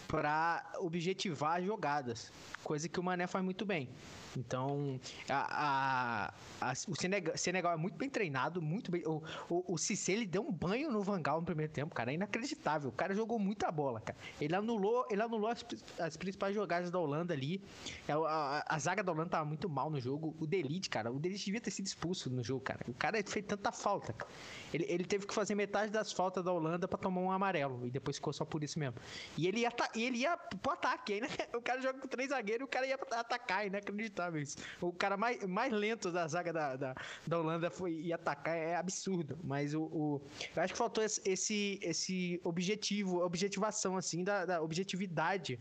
[0.07, 2.33] para objetivar as jogadas,
[2.63, 3.89] coisa que o Mané faz muito bem.
[4.37, 6.31] Então, a,
[6.61, 9.03] a, a, o Senegal, Senegal, é muito bem treinado, muito bem.
[9.07, 12.13] O, o, o Cissé, ele deu um banho no Vangal no primeiro tempo, cara.
[12.13, 12.91] É inacreditável.
[12.91, 14.19] O cara jogou muita bola, cara.
[14.41, 15.65] Ele anulou, ele anulou as,
[15.99, 17.63] as principais jogadas da Holanda ali.
[18.07, 20.37] É, a, zaga da Holanda tava muito mal no jogo.
[20.39, 22.81] O Delite, cara, o Delite devia ter sido expulso no jogo, cara.
[22.89, 24.31] O cara fez tanta falta, cara.
[24.73, 27.87] Ele, ele teve que fazer metade das faltas da Holanda para tomar um amarelo.
[27.87, 28.97] E depois ficou só por isso mesmo.
[29.37, 31.21] E ele ia, ele ia pro ataque.
[31.21, 31.29] Né?
[31.57, 33.67] O cara joga com três zagueiros e o cara ia atacar.
[33.67, 34.57] Inacreditável isso.
[34.81, 36.95] O cara mais, mais lento da zaga da, da,
[37.27, 38.57] da Holanda foi ia atacar.
[38.57, 39.39] É absurdo.
[39.43, 40.21] Mas o, o,
[40.55, 45.59] eu acho que faltou esse, esse objetivo, objetivação, assim, da, da objetividade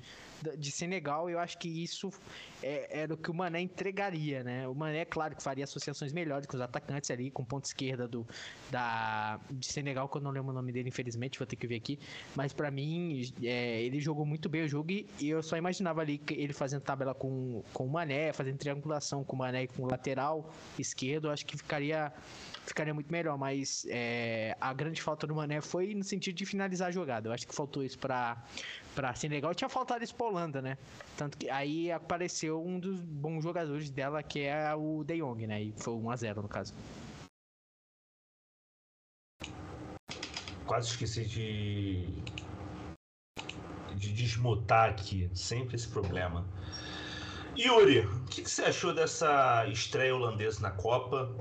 [0.57, 1.29] de Senegal.
[1.29, 2.11] Eu acho que isso
[2.61, 4.67] é, era o que o Mané entregaria, né?
[4.67, 8.25] O Mané, claro, que faria associações melhores com os atacantes ali, com ponta esquerda do,
[8.69, 11.75] da, de Senegal, que eu não lembro o nome dele, infelizmente, vou ter que ver
[11.75, 11.99] aqui.
[12.35, 16.01] Mas para mim, é, ele jogou muito bem o jogo e, e, eu só imaginava
[16.01, 19.83] ali ele fazendo tabela com, com o Mané, fazendo triangulação com o Mané e com
[19.83, 22.13] o lateral esquerdo, acho que ficaria
[22.65, 26.87] ficaria muito melhor, mas é, a grande falta do Mané foi no sentido de finalizar
[26.89, 27.29] a jogada.
[27.29, 28.43] Eu acho que faltou isso para
[29.15, 29.53] Senegal.
[29.53, 30.77] Tinha faltado isso pra Holanda, né?
[31.15, 35.61] Tanto que aí apareceu um dos bons jogadores dela, que é o De Jong, né?
[35.61, 36.73] E foi 1x0 no caso.
[40.65, 42.07] Quase esqueci de.
[43.95, 45.29] de desmutar aqui.
[45.33, 46.45] Sempre esse problema.
[47.57, 51.33] Yuri, o que, que você achou dessa estreia holandesa na Copa?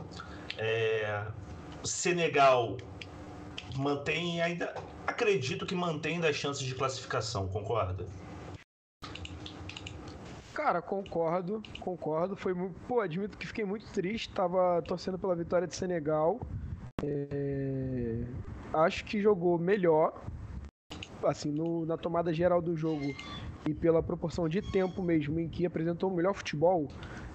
[0.56, 1.26] É,
[1.82, 2.76] Senegal
[3.76, 4.74] mantém ainda.
[5.06, 8.06] Acredito que mantém as chances de classificação, concorda?
[10.54, 12.36] Cara, concordo, concordo.
[12.36, 12.54] Foi
[12.86, 14.30] pô, admito que fiquei muito triste.
[14.32, 16.40] Tava torcendo pela vitória de Senegal.
[17.02, 18.24] É...
[18.72, 20.14] Acho que jogou melhor,
[21.24, 23.14] assim, no, na tomada geral do jogo
[23.66, 26.88] e pela proporção de tempo mesmo em que apresentou o melhor futebol.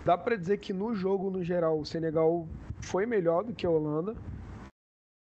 [0.05, 2.47] Dá para dizer que no jogo no geral o Senegal
[2.81, 4.15] foi melhor do que a Holanda.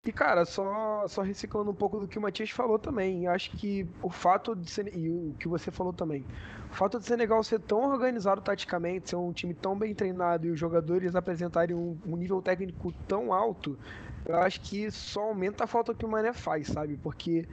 [0.07, 3.87] E, cara, só, só reciclando um pouco do que o Matias falou também, acho que
[4.03, 6.25] o fato de ser, e o que você falou também,
[6.71, 10.51] o fato de Senegal ser tão organizado taticamente, ser um time tão bem treinado e
[10.51, 13.79] os jogadores apresentarem um, um nível técnico tão alto,
[14.25, 16.97] eu acho que só aumenta a falta que o Mané faz, sabe?
[16.97, 17.47] Porque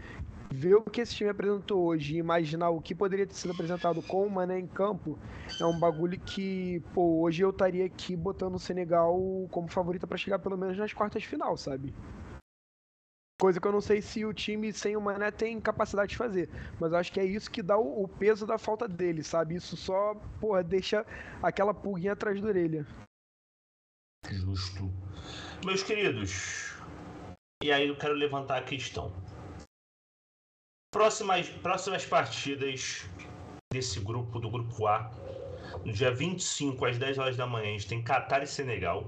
[0.50, 4.02] ver o que esse time apresentou hoje e imaginar o que poderia ter sido apresentado
[4.02, 5.20] com o Mané em campo
[5.60, 9.18] é um bagulho que, pô, hoje eu estaria aqui botando o Senegal
[9.52, 11.94] como favorita para chegar pelo menos nas quartas de final, sabe?
[13.40, 16.50] Coisa que eu não sei se o time sem o Mané tem capacidade de fazer.
[16.80, 19.56] Mas acho que é isso que dá o, o peso da falta dele, sabe?
[19.56, 21.06] Isso só, porra, deixa
[21.44, 22.88] aquela pulguinha atrás da orelha.
[24.28, 24.92] Justo.
[25.64, 26.74] Meus queridos,
[27.64, 29.12] e aí eu quero levantar a questão.
[30.90, 33.10] Próximas, próximas partidas
[33.74, 35.12] desse grupo, do grupo A,
[35.84, 39.06] no dia 25, às 10 horas da manhã, a gente tem Catar e Senegal.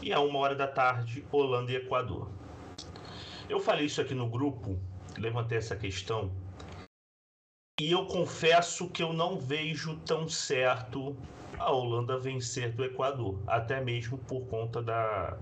[0.00, 2.30] E a uma hora da tarde, Holanda e Equador.
[3.46, 4.80] Eu falei isso aqui no grupo,
[5.18, 6.32] levantei essa questão.
[7.78, 11.14] E eu confesso que eu não vejo tão certo
[11.58, 15.36] a Holanda vencer do Equador, até mesmo por conta da,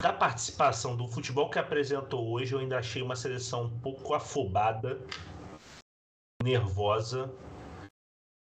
[0.00, 2.52] da participação do futebol que apresentou hoje.
[2.52, 5.00] Eu ainda achei uma seleção um pouco afobada,
[6.42, 7.32] nervosa.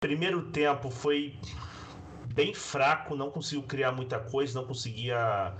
[0.00, 1.38] Primeiro tempo foi
[2.34, 5.56] bem fraco, não conseguiu criar muita coisa, não conseguia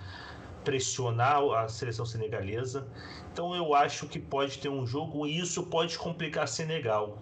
[0.64, 2.86] pressionar a seleção senegalesa.
[3.32, 7.18] Então eu acho que pode ter um jogo e isso pode complicar Senegal.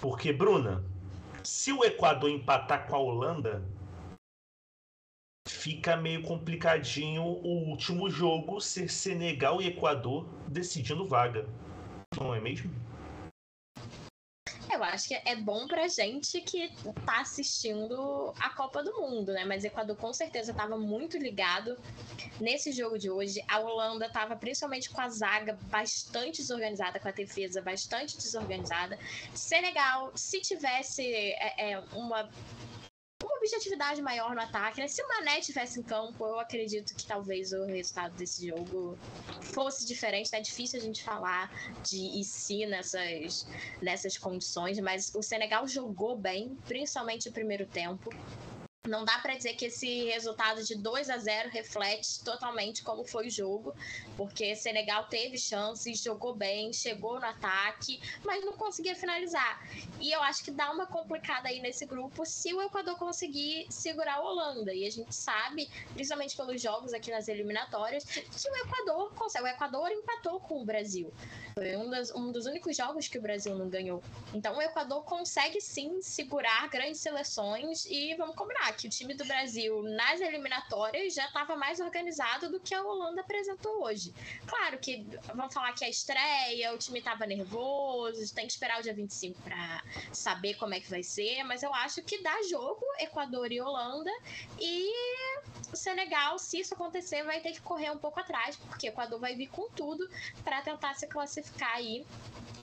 [0.00, 0.84] Porque, Bruna,
[1.44, 3.62] se o Equador empatar com a Holanda,
[5.62, 11.48] fica meio complicadinho o último jogo ser Senegal e Equador decidindo vaga.
[12.18, 12.68] Não é mesmo?
[14.72, 16.68] Eu acho que é bom pra gente que
[17.06, 19.44] tá assistindo a Copa do Mundo, né?
[19.44, 21.78] Mas Equador com certeza tava muito ligado
[22.40, 23.40] nesse jogo de hoje.
[23.46, 28.98] A Holanda tava principalmente com a zaga bastante desorganizada, com a defesa bastante desorganizada.
[29.32, 32.28] Senegal, se tivesse é, é, uma
[33.42, 34.80] objetividade maior no ataque.
[34.80, 34.88] Né?
[34.88, 38.96] Se o Mané tivesse em campo, eu acredito que talvez o resultado desse jogo
[39.40, 40.30] fosse diferente.
[40.32, 41.50] É difícil a gente falar
[41.82, 43.46] de e se nessas,
[43.80, 48.10] nessas condições, mas o Senegal jogou bem, principalmente o primeiro tempo.
[48.88, 53.28] Não dá para dizer que esse resultado de 2 a 0 reflete totalmente como foi
[53.28, 53.72] o jogo,
[54.16, 59.64] porque Senegal teve chances, jogou bem, chegou no ataque, mas não conseguia finalizar.
[60.00, 64.14] E eu acho que dá uma complicada aí nesse grupo se o Equador conseguir segurar
[64.14, 64.74] a Holanda.
[64.74, 69.44] E a gente sabe, principalmente pelos jogos aqui nas eliminatórias, que o Equador consegue.
[69.44, 71.14] O Equador empatou com o Brasil.
[71.54, 74.02] Foi um, das, um dos únicos jogos que o Brasil não ganhou.
[74.34, 79.24] Então o Equador consegue sim segurar grandes seleções e vamos combinar que o time do
[79.24, 84.14] Brasil nas eliminatórias já estava mais organizado do que a Holanda apresentou hoje.
[84.46, 88.82] Claro que vamos falar que a estreia, o time estava nervoso, tem que esperar o
[88.82, 92.82] dia 25 para saber como é que vai ser, mas eu acho que dá jogo
[92.98, 94.10] Equador e Holanda
[94.58, 94.92] e
[95.72, 99.18] o Senegal, se isso acontecer, vai ter que correr um pouco atrás, porque o Equador
[99.18, 100.08] vai vir com tudo
[100.44, 102.04] para tentar se classificar aí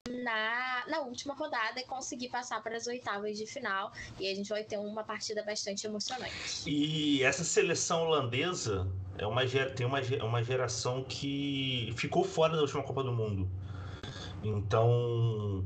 [0.09, 3.91] na, na última rodada e conseguir passar para as oitavas de final.
[4.19, 6.69] E a gente vai ter uma partida bastante emocionante.
[6.69, 8.87] E essa seleção holandesa
[9.17, 13.49] é uma, tem uma, uma geração que ficou fora da última Copa do Mundo.
[14.43, 15.65] Então,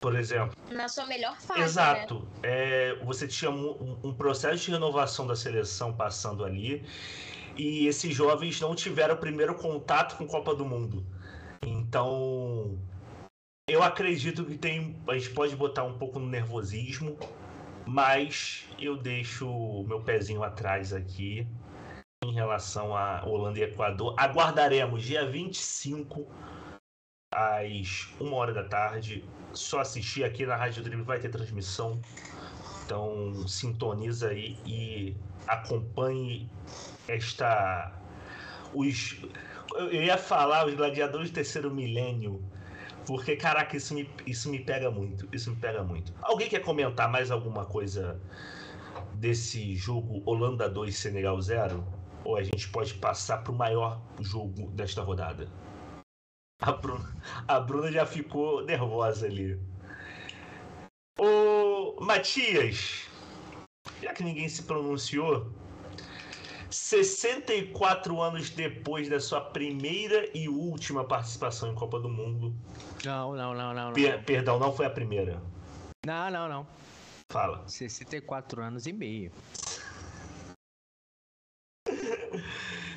[0.00, 0.56] por exemplo.
[0.70, 1.60] Na sua melhor fase.
[1.60, 2.20] Exato.
[2.20, 2.28] Né?
[2.42, 6.84] É, você tinha um, um, processo de renovação da seleção passando ali.
[7.56, 11.04] E esses jovens não tiveram o primeiro contato com Copa do Mundo.
[11.62, 12.78] Então,
[13.70, 17.16] eu acredito que tem, a gente pode botar um pouco no nervosismo,
[17.86, 21.46] mas eu deixo o meu pezinho atrás aqui
[22.24, 24.14] em relação a Holanda e Equador.
[24.18, 26.26] Aguardaremos dia 25
[27.32, 29.24] às 1 hora da tarde.
[29.52, 32.00] Só assistir aqui na Rádio Drible vai ter transmissão.
[32.84, 35.16] Então sintoniza aí e
[35.46, 36.50] acompanhe
[37.08, 37.92] esta
[38.74, 39.16] os
[39.76, 42.42] eu ia falar os gladiadores do terceiro milênio.
[43.06, 45.28] Porque, caraca, isso me, isso me pega muito.
[45.32, 46.12] Isso me pega muito.
[46.22, 48.20] Alguém quer comentar mais alguma coisa
[49.14, 51.84] desse jogo Holanda 2 Senegal 0?
[52.24, 55.48] Ou a gente pode passar para o maior jogo desta rodada?
[56.60, 57.16] A Bruna,
[57.48, 59.58] a Bruna já ficou nervosa ali.
[61.18, 63.06] Ô, Matias,
[64.02, 65.50] já que ninguém se pronunciou,
[66.70, 72.54] 64 anos depois da sua primeira e última participação em Copa do Mundo.
[73.04, 73.92] Não, não, não, não.
[73.92, 75.42] Per Perdão, não foi a primeira.
[76.06, 76.66] Não, não, não.
[77.30, 77.66] Fala.
[77.66, 79.32] 64 anos e meio.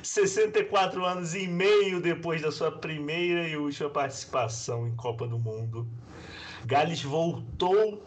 [0.02, 5.88] 64 anos e meio depois da sua primeira e última participação em Copa do Mundo.
[6.64, 8.02] Gales voltou.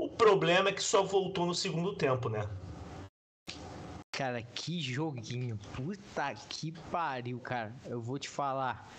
[0.00, 2.48] O problema é que só voltou no segundo tempo, né?
[4.12, 5.58] Cara, que joguinho.
[5.74, 7.74] Puta que pariu, cara.
[7.86, 8.90] Eu vou te falar.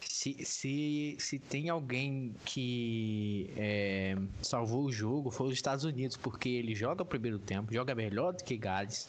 [0.00, 6.48] Se, se, se tem alguém que é, salvou o jogo, foi os Estados Unidos, porque
[6.48, 9.08] ele joga o primeiro tempo, joga melhor do que Gales.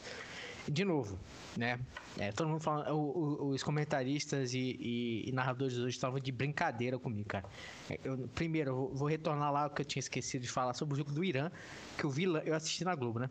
[0.66, 1.18] de novo,
[1.56, 1.78] né?
[2.18, 6.32] É, todo mundo falando, o- o- os comentaristas e, e- e narradores hoje estavam de
[6.32, 7.44] brincadeira comigo, cara.
[7.90, 10.94] É, eu- primeiro, eu vou, retornar lá o que eu tinha esquecido de falar sobre
[10.94, 11.50] o jogo do Irã,
[11.98, 13.28] que o Vilani, eu assisti na Globo, né?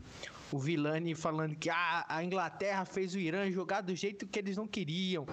[0.51, 4.55] O Vilani falando que ah, a Inglaterra fez o Irã jogar do jeito que eles
[4.55, 5.25] não queriam.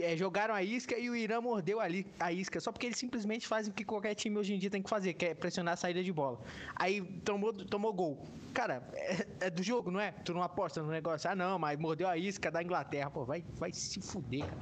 [0.00, 1.86] É, jogaram a isca e o Irã mordeu a,
[2.20, 4.82] a isca, só porque eles simplesmente fazem o que qualquer time hoje em dia tem
[4.82, 6.40] que fazer, que é pressionar a saída de bola.
[6.76, 8.26] Aí tomou, tomou gol.
[8.52, 10.12] Cara, é, é do jogo, não é?
[10.12, 11.28] Tu não aposta no negócio.
[11.28, 13.10] Ah, não, mas mordeu a isca da Inglaterra.
[13.10, 14.60] Pô, vai, vai se fuder, cara.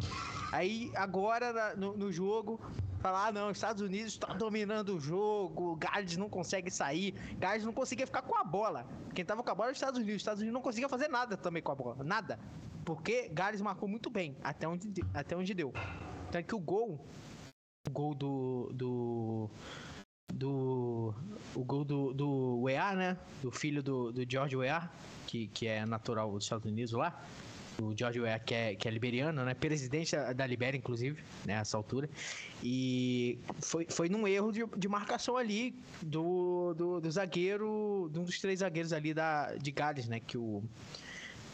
[0.53, 2.61] Aí, agora, no, no jogo,
[3.03, 7.73] falar, ah, não, Estados Unidos tá dominando o jogo, Gales não consegue sair, Gales não
[7.73, 8.87] conseguia ficar com a bola.
[9.15, 10.17] Quem tava com a bola era os Estados Unidos.
[10.17, 12.39] Os Estados Unidos não conseguia fazer nada também com a bola, nada.
[12.85, 15.73] Porque Gales marcou muito bem, até onde, de- até onde deu.
[16.31, 17.05] Tanto que o gol,
[17.87, 18.71] o gol do.
[18.73, 19.51] do
[20.33, 21.15] do
[21.55, 23.19] o gol do, do Weah, né?
[23.43, 24.91] Do filho do, do George Weah,
[25.27, 27.23] que, que é natural dos Estados Unidos lá.
[27.81, 29.55] O George Weah, que é, que é liberiano, né?
[29.55, 31.55] Presidente da Libéria, inclusive, né?
[31.55, 32.09] Essa altura.
[32.63, 38.25] E foi, foi num erro de, de marcação ali do, do, do zagueiro, de um
[38.25, 40.21] dos três zagueiros ali da, de Gales, né?
[40.21, 40.63] Que o,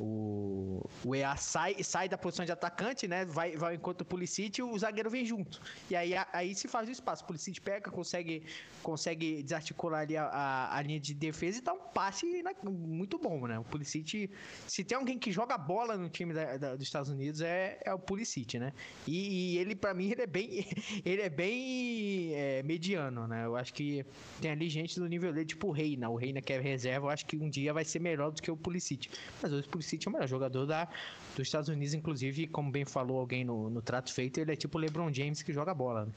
[0.00, 3.24] o, o EA sai, sai da posição de atacante, né?
[3.24, 5.60] Vai, vai enquanto o Pulisic e o zagueiro vem junto.
[5.90, 7.24] E aí, aí se faz o espaço.
[7.24, 8.44] O Pulisic pega, consegue,
[8.82, 12.26] consegue desarticular ali a, a, a linha de defesa e dá um passe
[12.64, 13.58] muito bom, né?
[13.58, 14.30] O Pulisic,
[14.66, 17.92] se tem alguém que joga bola no time da- da- dos Estados Unidos é, é
[17.92, 18.72] o Pulisic, né?
[19.06, 20.66] E, e ele, pra mim, ele é bem,
[21.04, 23.44] ele é bem é, mediano, né?
[23.46, 24.04] Eu acho que
[24.40, 26.08] tem ali gente do nível dele, tipo o Reina.
[26.08, 28.50] O Reina que é reserva, eu acho que um dia vai ser melhor do que
[28.50, 29.08] o Pulisic.
[29.42, 30.88] Mas hoje o Pulisic é o melhor jogador da,
[31.36, 34.78] dos Estados Unidos, inclusive, como bem falou alguém no, no trato feito, ele é tipo
[34.78, 36.06] o LeBron James que joga bola.
[36.06, 36.12] né?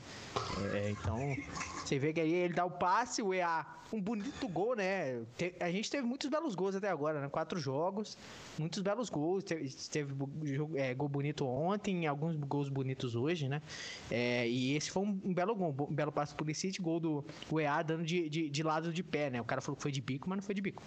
[0.73, 1.35] É, então,
[1.83, 5.21] você vê que aí ele dá o passe, o EA, um bonito gol, né?
[5.59, 7.29] A gente teve muitos belos gols até agora, né?
[7.29, 8.17] Quatro jogos,
[8.57, 9.43] muitos belos gols.
[9.43, 10.13] Teve, teve
[10.75, 13.61] é, gol bonito ontem, alguns gols bonitos hoje, né?
[14.09, 17.25] É, e esse foi um, um belo gol, um belo passe pro Licite, gol do
[17.59, 19.41] EA dando de, de, de lado de pé, né?
[19.41, 20.81] O cara falou que foi de bico, mas não foi de bico.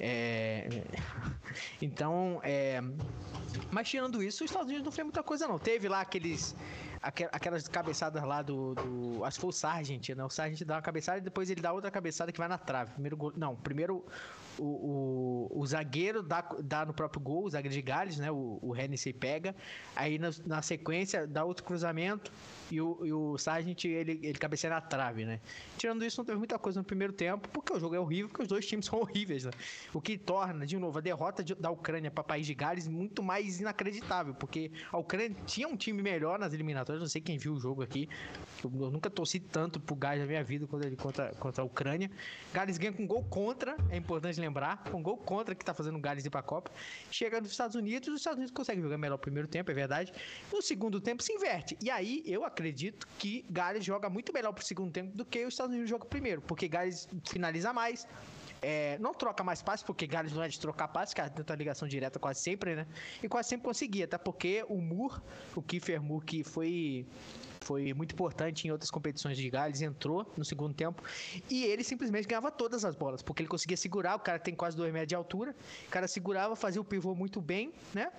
[0.00, 0.66] É,
[1.80, 2.82] então, é,
[3.70, 5.58] mas tirando isso, os Estados Unidos não fez muita coisa, não.
[5.58, 6.54] Teve lá aqueles.
[7.02, 9.24] aque- Aquelas cabeçadas lá do, do.
[9.24, 10.24] Acho que foi o Sargent, né?
[10.24, 12.92] O Sargent dá uma cabeçada e depois ele dá outra cabeçada que vai na trave.
[12.92, 13.32] Primeiro gol.
[13.36, 14.04] Não, primeiro
[14.58, 18.30] o, o, o zagueiro dá, dá no próprio gol, o zagueiro de Gales, né?
[18.30, 19.54] O, o Hennessy pega.
[19.94, 22.32] Aí na, na sequência dá outro cruzamento
[22.70, 25.40] e o, e o Sargent ele, ele cabeceia na trave, né?
[25.76, 28.42] Tirando isso, não teve muita coisa no primeiro tempo, porque o jogo é horrível, porque
[28.42, 29.50] os dois times são horríveis, né?
[29.92, 32.88] O que torna, de novo, a derrota de- da Ucrânia para o país de Gales
[32.88, 37.36] muito mais inacreditável, porque a Ucrânia tinha um time melhor nas eliminatórias, não sei quem
[37.38, 38.08] viu o jogo aqui,
[38.64, 41.64] eu, eu nunca torci tanto pro Gales na minha vida quando ele contra, contra a
[41.64, 42.10] Ucrânia.
[42.52, 46.00] Gales ganha com gol contra, é importante lembrar, com gol contra que tá fazendo o
[46.00, 46.70] Gales ir pra Copa.
[47.10, 50.12] Chega nos Estados Unidos, os Estados Unidos conseguem jogar melhor o primeiro tempo, é verdade.
[50.52, 51.76] No segundo tempo se inverte.
[51.82, 52.53] E aí eu acredito
[53.18, 56.40] que Gales joga muito melhor pro segundo tempo do que os Estados Unidos jogam primeiro,
[56.40, 58.06] porque Gales finaliza mais.
[58.64, 61.86] é, não troca mais passes, porque Gales não é de trocar passes, cara, tenta ligação
[61.86, 62.86] direta quase sempre, né?
[63.22, 65.20] E quase sempre conseguia, até porque o Moore,
[65.54, 67.06] o Kiefer Moore, que foi
[67.60, 71.02] foi muito importante em outras competições de Gales, entrou no segundo tempo
[71.48, 74.76] e ele simplesmente ganhava todas as bolas, porque ele conseguia segurar, o cara tem quase
[74.76, 78.12] 2 metros de altura, o cara segurava, fazia o pivô muito bem, né?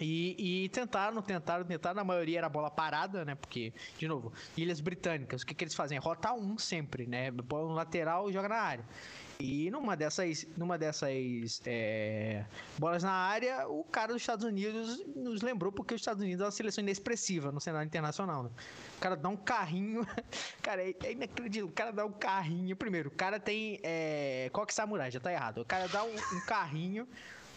[0.00, 3.34] E, e tentaram, tentaram, tentaram, na maioria era bola parada, né?
[3.34, 5.98] Porque, de novo, Ilhas Britânicas, o que, que eles fazem?
[5.98, 7.30] Rota um sempre, né?
[7.30, 8.84] Põe um lateral e joga na área.
[9.38, 12.44] E numa dessas, numa dessas é,
[12.78, 16.44] bolas na área, o cara dos Estados Unidos nos lembrou porque os Estados Unidos é
[16.44, 18.44] uma seleção inexpressiva no cenário internacional.
[18.44, 18.50] Né?
[18.96, 20.06] O cara dá um carrinho,
[20.62, 21.68] cara, é, é inacreditável.
[21.68, 22.76] O cara dá um carrinho.
[22.76, 25.62] Primeiro, o cara tem é, coque samurai, já tá errado.
[25.62, 27.08] O cara dá um, um carrinho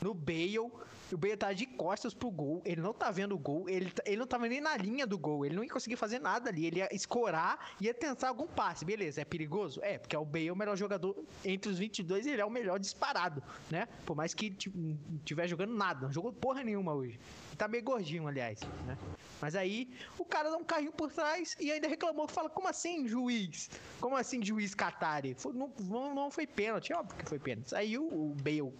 [0.02, 0.72] no Bale.
[1.12, 4.02] O Bale tá de costas pro gol, ele não tá vendo o gol, ele, tá-
[4.06, 6.66] ele não tava nem na linha do gol, ele não ia conseguir fazer nada ali,
[6.66, 9.80] ele ia escorar, ia tentar algum passe, beleza, é perigoso?
[9.84, 12.80] É, porque o Bale é o melhor jogador entre os 22 ele é o melhor
[12.80, 13.88] disparado, né?
[14.06, 17.20] Por mais que ti- não tiver jogando nada, não jogou porra nenhuma hoje.
[17.58, 18.98] Tá meio gordinho, aliás, né?
[19.42, 23.08] Mas aí o cara dá um carrinho por trás e ainda reclamou, fala, como assim,
[23.08, 23.70] juiz?
[24.02, 25.36] Como assim, juiz Qatari?
[25.36, 25.72] Foi- não,
[26.16, 27.76] não, foi pênalti, óbvio que foi pênalti.
[27.76, 28.74] Aí o, o Bale,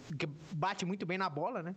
[0.52, 1.74] bate muito bem na bola, né?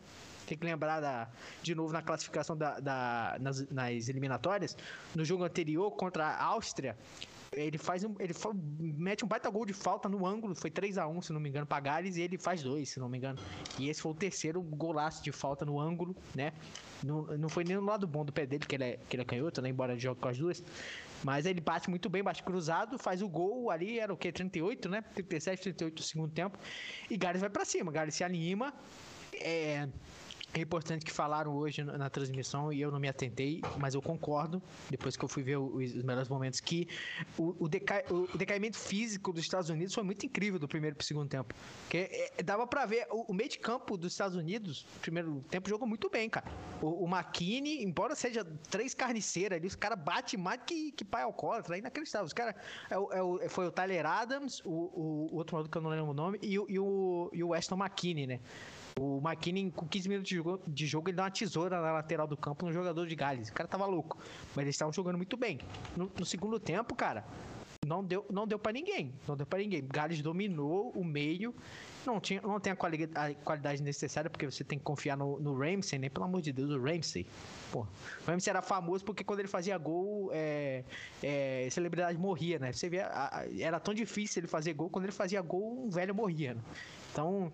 [0.50, 1.28] Tem que lembrar da,
[1.62, 4.76] de novo na classificação da, da- nas, nas eliminatórias.
[5.14, 6.98] No jogo anterior contra a Áustria,
[7.54, 8.34] ele faz um, ele
[8.98, 11.50] mete um baita gol de falta no ângulo, foi 3 a 1 se não me
[11.50, 13.38] engano, para Gales, e ele faz dois, se não me engano.
[13.78, 16.52] E esse foi o terceiro golaço de falta no ângulo, né?
[17.04, 19.22] Não, não foi nem no lado bom do pé dele, que ele é, que ele
[19.22, 19.70] é canhoto, né?
[19.70, 20.64] Embora jogue com as duas.
[21.24, 24.32] Mas ele bate muito bem, bate cruzado, faz o gol ali, era o quê?
[24.32, 25.04] 38, né?
[25.14, 26.58] 37, 38 do segundo tempo.
[27.08, 28.74] E Gales vai para cima, Gales se anima.
[29.34, 29.88] É,
[30.54, 34.62] é importante que falaram hoje na transmissão e eu não me atentei, mas eu concordo,
[34.90, 36.88] depois que eu fui ver os, melhores momentos, que
[37.38, 41.06] o, o, o- o decaimento físico dos Estados Unidos foi muito incrível do primeiro pro
[41.06, 41.54] segundo tempo.
[41.84, 45.70] Porque é, dava pra ver, o, o meio de campo dos Estados Unidos, primeiro tempo,
[45.70, 46.48] jogou muito bem, cara.
[46.82, 51.22] O, o McKinney, embora seja três carniceiras ali, os caras batem mais que, que pai
[51.22, 52.26] alcoólatra, é inacreditável.
[52.26, 52.56] Os caras,
[52.90, 55.82] é, o- é o- foi o Tyler Adams, o, o- o outro maluco que eu
[55.84, 58.40] não lembro o nome, e, o- e o, e o Weston McKinney, né?
[58.98, 62.28] O McKinney, com 15 minutos de jogo, de jogo, ele dá uma tesoura na lateral
[62.28, 63.50] do campo no jogador de Gales.
[63.50, 64.18] O cara tava louco.
[64.56, 65.60] Mas eles estavam jogando muito bem.
[65.96, 67.24] No, no segundo tempo, cara,
[67.86, 69.14] não deu, não deu para ninguém.
[69.28, 69.86] Não deu para ninguém.
[69.88, 71.54] Gales dominou o meio.
[72.06, 75.40] Não, tinha, não tem a, quali- a qualidade necessária, porque você tem que confiar no,
[75.40, 76.10] no Ramsey, né?
[76.10, 77.26] Pelo amor de Deus, o Ramsey.
[77.72, 80.84] Pô, o Ramsey era famoso porque quando ele fazia gol, é,
[81.22, 82.72] é, celebridade morria, né?
[82.74, 85.90] Você vê, a- a- era tão difícil ele fazer gol, quando ele fazia gol, um
[85.90, 86.62] velho morria, né?
[87.12, 87.52] Então,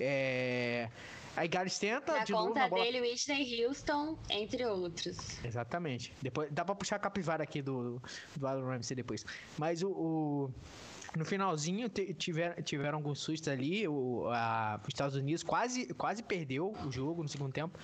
[0.00, 0.88] é...
[1.36, 2.82] Aí Gales tenta Na de novo na bola...
[2.82, 5.16] dele, Whitney Houston, entre outros.
[5.44, 6.12] Exatamente.
[6.20, 8.02] Depois dá pra puxar a capivara aqui do,
[8.34, 9.24] do Alan Ramsey depois.
[9.56, 9.88] Mas o.
[9.90, 10.50] o-
[11.16, 13.86] no finalzinho te- tiver, tiveram alguns sustos ali.
[13.86, 17.78] O, a- os Estados Unidos quase, quase perdeu o jogo no segundo tempo.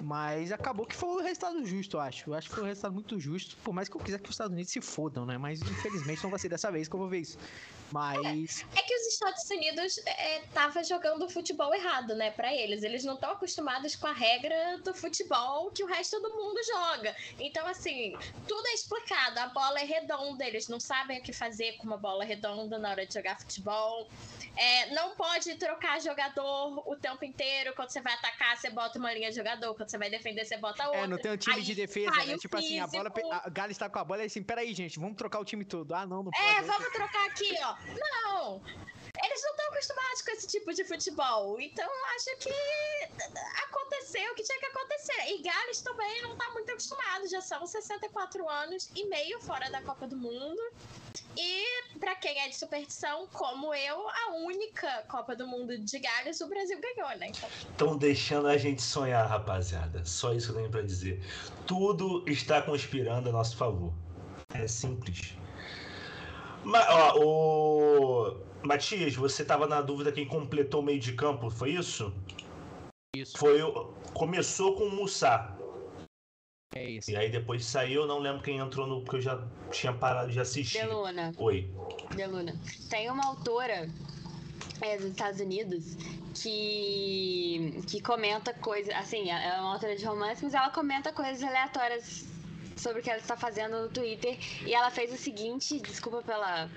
[0.00, 2.30] Mas acabou que foi um resultado justo, eu acho.
[2.30, 3.56] Eu acho que foi um resultado muito justo.
[3.62, 5.36] Por mais que eu quiser que os Estados Unidos se fodam, né?
[5.36, 7.38] Mas infelizmente não vai ser dessa vez que eu vou ver isso.
[7.92, 8.64] Mas.
[8.76, 12.82] É que os Estados Unidos é, tava jogando futebol errado, né, Pra eles.
[12.82, 17.14] Eles não estão acostumados com a regra do futebol que o resto do mundo joga.
[17.38, 18.16] Então, assim,
[18.48, 19.38] tudo é explicado.
[19.40, 22.90] A bola é redonda, eles não sabem o que fazer com uma bola redonda na
[22.90, 24.08] hora de jogar futebol.
[24.56, 27.74] É, não pode trocar jogador o tempo inteiro.
[27.74, 29.74] Quando você vai atacar, você bota uma linha de jogador.
[29.74, 31.00] Quando você vai defender, você bota outra.
[31.00, 32.38] É, não tem um time Aí de defesa, né?
[32.38, 33.10] Tipo assim, a bola.
[33.10, 33.32] físico.
[33.32, 35.92] A Gales tá com a bola e assim, peraí, gente, vamos trocar o time todo.
[35.94, 36.46] Ah, não, não pode.
[36.46, 37.73] É, vamos trocar aqui, ó.
[37.86, 38.62] Não!
[39.22, 41.60] Eles não estão acostumados com esse tipo de futebol.
[41.60, 42.52] Então, acho que
[43.62, 45.28] aconteceu o que tinha que acontecer.
[45.28, 47.28] E Gales também não tá muito acostumado.
[47.28, 50.60] Já são 64 anos e meio fora da Copa do Mundo.
[51.36, 56.40] E, pra quem é de superstição, como eu, a única Copa do Mundo de Gales
[56.40, 57.30] o Brasil ganhou, né?
[57.30, 60.04] Estão deixando a gente sonhar, rapaziada.
[60.04, 61.24] Só isso que eu tenho pra dizer.
[61.66, 63.92] Tudo está conspirando a nosso favor.
[64.52, 65.34] É simples.
[66.64, 68.40] Ma ó, o...
[68.62, 72.12] Matias, você tava na dúvida quem completou o meio de campo, foi isso?
[73.14, 73.36] Isso.
[73.36, 73.92] Foi o...
[74.14, 75.56] Começou com o Mussá.
[76.74, 77.10] É isso.
[77.10, 79.02] E aí depois saiu, eu não lembro quem entrou no.
[79.02, 80.78] Porque eu já tinha parado de assistir.
[80.78, 81.70] Deluna, Oi.
[82.16, 82.58] Deluna.
[82.90, 83.88] Tem uma autora
[84.80, 85.94] é, dos Estados Unidos
[86.34, 88.92] que, que comenta coisas.
[88.94, 92.26] Assim, ela é uma autora de romance, mas ela comenta coisas aleatórias
[92.76, 94.38] sobre o que ela está fazendo no Twitter.
[94.66, 96.70] E ela fez o seguinte: desculpa pela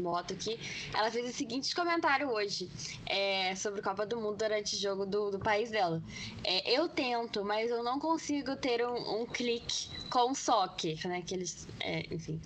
[0.00, 0.58] moto aqui.
[0.94, 2.68] Ela fez o seguinte comentário hoje
[3.06, 6.02] é, sobre Copa do Mundo durante o jogo do, do país dela.
[6.44, 11.22] É, eu tento, mas eu não consigo ter um, um clique com soccer, né?
[11.26, 12.38] Que eles, é, enfim.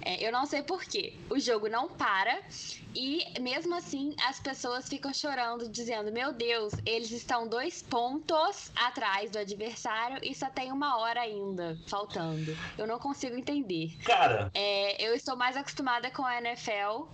[0.00, 1.12] É, eu não sei porquê.
[1.28, 2.40] O jogo não para
[2.94, 9.30] e mesmo assim as pessoas ficam chorando, dizendo: Meu Deus, eles estão dois pontos atrás
[9.30, 12.56] do adversário e só tem uma hora ainda faltando.
[12.78, 13.94] Eu não consigo entender.
[14.04, 17.06] Cara, É, eu estou mais acostumada com a NFL.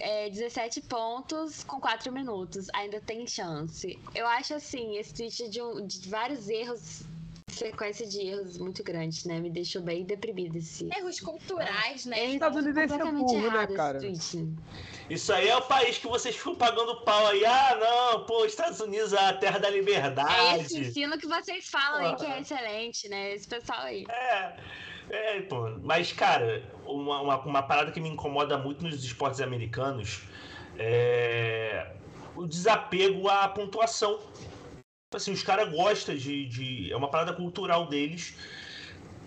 [0.00, 2.68] É, 17 pontos com 4 minutos.
[2.74, 3.98] Ainda tem chance.
[4.14, 7.02] Eu acho assim, esse tweet de, um- de vários erros,
[7.58, 9.40] sequência de erros muito grandes, né?
[9.40, 10.88] Me deixou bem deprimida esse.
[10.96, 12.18] erros culturais, né?
[12.18, 13.98] É, Estados Unidos é completamente burro, né, errado esse cara?
[15.10, 17.44] isso aí é o país que vocês ficam pagando pau aí.
[17.44, 20.80] Ah, não, pô, Estados Unidos é a terra da É esse liberdade.
[20.80, 23.34] ensino que vocês falam aí que é excelente, né?
[23.34, 24.06] Esse pessoal aí.
[24.08, 24.56] É,
[25.10, 25.70] é, pô.
[25.82, 30.22] Mas, cara, uma, uma, uma parada que me incomoda muito nos esportes americanos
[30.78, 31.92] é
[32.38, 34.20] o desapego à pontuação.
[35.12, 36.92] Assim, os caras gostam de, de.
[36.92, 38.34] É uma parada cultural deles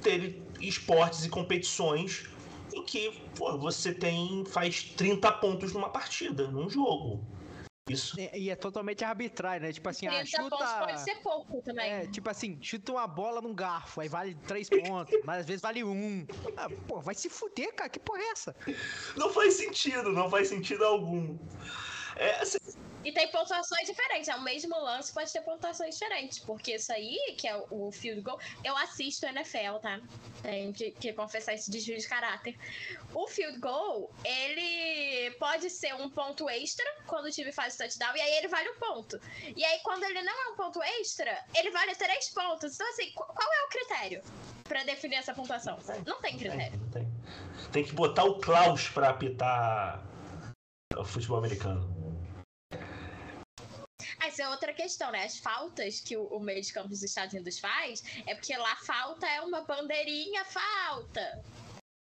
[0.01, 2.25] ter esportes e competições
[2.73, 4.45] em que pô, você tem.
[4.45, 7.23] faz 30 pontos numa partida, num jogo.
[7.89, 8.19] Isso.
[8.19, 9.73] E e é totalmente arbitrário, né?
[9.73, 10.86] Tipo assim, ah, 30 pontos chuta.
[10.86, 11.91] pode ser pouco também.
[11.91, 15.61] É, tipo assim, chuta uma bola num garfo, aí vale três pontos, mas às vezes
[15.63, 16.25] vale um.
[16.57, 18.55] Ah, pô, vai se fuder, cara, que porra é essa?
[19.17, 21.36] Não faz sentido, não faz sentido algum.
[22.16, 22.57] É, assim,
[23.03, 24.28] E tem pontuações diferentes.
[24.28, 26.38] É o mesmo lance, pode ter pontuações diferentes.
[26.39, 29.99] Porque isso aí, que é o field goal, eu assisto NFL, tá?
[30.43, 32.55] Tenho que, que confessar esse desvio de caráter.
[33.14, 38.16] O field goal, ele pode ser um ponto extra quando o time faz o touchdown,
[38.16, 39.20] e aí ele vale um ponto.
[39.55, 42.76] E aí, quando ele não é um ponto extra, ele vale três pontos.
[42.76, 44.24] Então, assim, qu- qual é o critério
[44.64, 45.78] pra definir essa pontuação?
[46.05, 46.80] Não tem critério.
[46.80, 47.07] Não tem.
[47.72, 50.03] Tem que botar o Klaus pra apitar
[50.95, 52.00] o futebol americano.
[54.32, 55.25] Essa é outra questão, né?
[55.25, 58.77] As faltas que o, o meio de campo dos Estados Unidos faz é porque lá
[58.77, 61.43] falta é uma bandeirinha, falta.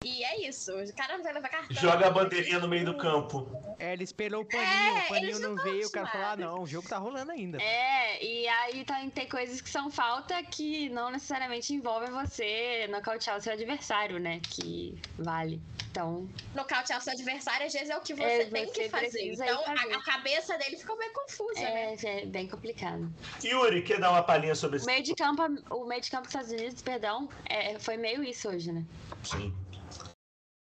[0.02, 1.76] E é isso, o cara não vai levar cartão.
[1.76, 3.52] Joga a bandeirinha no meio do campo.
[3.78, 6.64] É, ele esperou o paninho, É, o paninho não veio, o cara falou, ah não,
[6.64, 7.62] o jogo tá rolando ainda.
[7.62, 13.36] É, e aí tá, tem coisas que são falta que não necessariamente envolvem você nocautear
[13.36, 14.40] o seu adversário, né?
[14.42, 15.62] Que vale.
[15.92, 18.90] Então, Nocautear o seu adversário, às vezes é o que você É, tem você que
[18.90, 19.34] fazer.
[19.34, 19.94] Então, fazer.
[19.94, 21.96] A, a cabeça dele ficou meio confusa, né?
[22.02, 23.12] é, é bem complicado.
[23.44, 26.24] Yuri, quer dar uma palhinha sobre O esse meio de campo, o meio de campo
[26.24, 28.86] dos Estados Unidos, perdão, é, foi meio isso hoje, né?
[29.24, 29.54] Sim.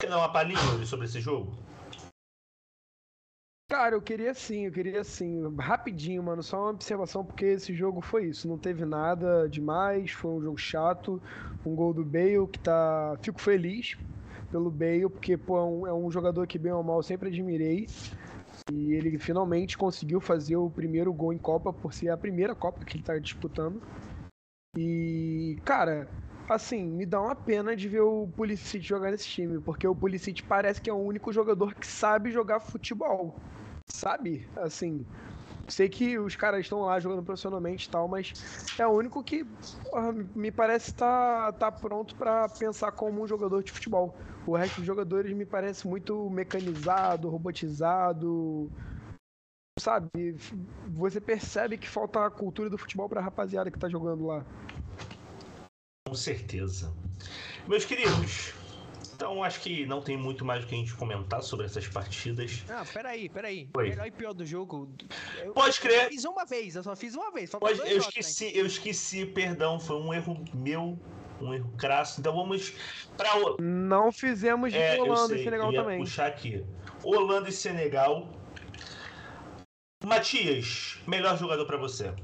[0.07, 1.53] Quer dar uma palhinha sobre esse jogo?
[3.69, 5.53] Cara, eu queria sim, eu queria sim.
[5.57, 8.47] Rapidinho, mano, só uma observação, porque esse jogo foi isso.
[8.47, 11.21] Não teve nada demais, foi um jogo chato.
[11.65, 13.19] Um gol do Bale que tá.
[13.21, 13.97] Fico feliz
[14.53, 17.89] pelo Bale, porque, pô, é um, é um jogador que, bem ou mal, sempre admirei.
[18.71, 22.85] E ele finalmente conseguiu fazer o primeiro gol em Copa, por ser a primeira Copa
[22.85, 23.83] que ele tá disputando.
[24.77, 26.09] E, cara,
[26.49, 30.43] assim, me dá uma pena de ver o Pulisic jogar nesse time, porque o Pulisic
[30.43, 33.37] parece que é o único jogador que sabe jogar futebol.
[33.89, 34.49] Sabe?
[34.57, 35.07] Assim,
[35.69, 38.33] sei que os caras estão lá jogando profissionalmente e tal, mas
[38.79, 39.45] é o único que
[39.91, 44.15] porra, me parece tá, tá pronto pra pensar como um jogador de futebol.
[44.47, 48.71] O resto dos jogadores me parece muito mecanizado, robotizado.
[49.79, 50.37] Sabe?
[50.95, 54.45] Você percebe que falta a cultura do futebol pra rapaziada que tá jogando lá.
[56.07, 56.93] Com certeza.
[57.67, 58.53] Meus queridos,
[59.13, 62.63] então acho que não tem muito mais o que a gente comentar sobre essas partidas.
[62.69, 63.69] Ah, peraí, peraí.
[63.77, 63.89] Oi.
[63.91, 64.89] Melhor e pior do jogo.
[65.43, 66.09] Eu, Pode eu crer.
[66.09, 67.51] fiz uma vez, eu só fiz uma vez.
[67.51, 70.97] Pode, dois eu jogos esqueci, eu esqueci, perdão, foi um erro meu,
[71.41, 72.21] um erro crasso.
[72.21, 72.73] Então vamos
[73.17, 75.99] para o Não fizemos de É, eu Holanda sei, e Senegal eu ia também.
[75.99, 76.65] puxar aqui.
[77.03, 78.31] Holanda e Senegal.
[80.05, 82.15] Matias, melhor jogador pra você.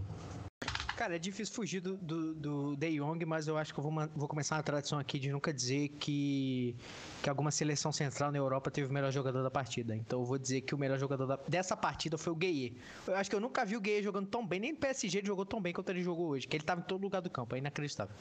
[0.96, 3.92] Cara, é difícil fugir do, do, do De Jong, mas eu acho que eu vou,
[4.14, 6.76] vou começar uma tradição aqui de nunca dizer que,
[7.22, 9.96] que alguma seleção central na Europa teve o melhor jogador da partida.
[9.96, 12.76] Então eu vou dizer que o melhor jogador da- dessa partida foi o Gueye.
[13.06, 15.26] Eu acho que eu nunca vi o Gueye jogando tão bem, nem no PSG ele
[15.26, 17.54] jogou tão bem quanto ele jogou hoje, que ele tava em todo lugar do campo,
[17.56, 18.14] é inacreditável.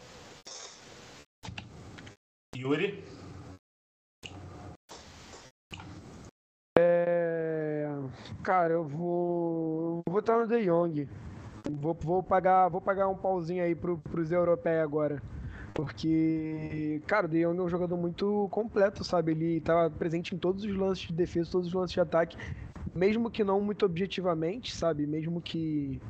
[2.55, 3.03] Yuri,
[6.77, 7.85] É,
[8.43, 10.01] Cara, eu vou.
[10.07, 11.07] eu Vou estar no De Jong.
[11.69, 15.21] Vou, vou, pagar, vou pagar um pauzinho aí pro, pros europeus agora.
[15.73, 19.31] Porque, cara, o De Jong é um jogador muito completo, sabe?
[19.31, 22.37] Ele tava presente em todos os lances de defesa, todos os lances de ataque.
[22.93, 25.07] Mesmo que não muito objetivamente, sabe?
[25.07, 26.01] Mesmo que,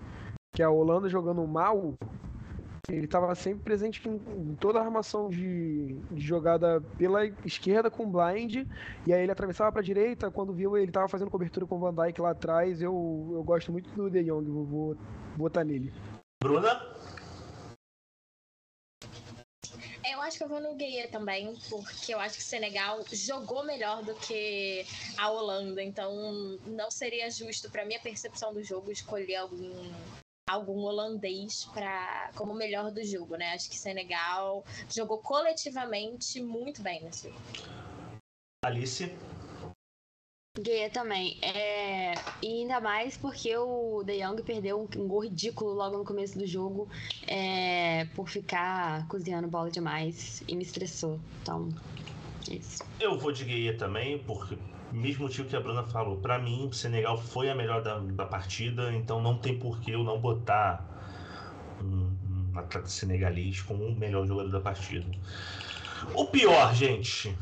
[0.51, 1.93] que a Holanda jogando mal,
[2.89, 8.07] ele estava sempre presente em, toda a armação de, de jogada pela esquerda com o
[8.07, 8.67] blind,
[9.05, 11.79] e aí ele atravessava para a direita, quando viu ele estava fazendo cobertura com o
[11.79, 14.97] Van Dijk lá atrás, eu, eu gosto muito do De Jong, vou, vou
[15.37, 15.93] votar nele.
[16.43, 16.81] Bruna,
[20.03, 23.63] Eu acho que eu vou no Gueye também, porque eu acho que o Senegal jogou
[23.63, 24.85] melhor do que
[25.17, 26.13] a Holanda, então
[26.65, 29.71] não seria justo pra minha percepção do jogo escolher algum
[30.51, 33.53] algum holandês para como melhor do jogo, né?
[33.53, 37.41] Acho que Senegal jogou coletivamente muito bem nesse jogo.
[38.63, 39.11] Alice,
[40.59, 41.37] Guia também.
[41.41, 42.13] É...
[42.41, 46.37] E ainda mais porque o De Jong perdeu um, um gol ridículo logo no começo
[46.37, 46.89] do jogo
[47.25, 48.05] é...
[48.13, 51.19] por ficar cozinhando bola demais e me estressou.
[51.41, 51.69] Então,
[52.49, 52.83] é isso.
[52.99, 54.57] eu vou de Gueye também, porque
[54.91, 58.25] mesmo motivo que a Bruna falou, pra mim o Senegal foi a melhor da, da
[58.25, 60.85] partida, então não tem por que eu não botar
[61.81, 62.15] um,
[62.53, 65.05] um atleta senegalês como o melhor jogador da partida.
[66.13, 67.35] O pior, gente,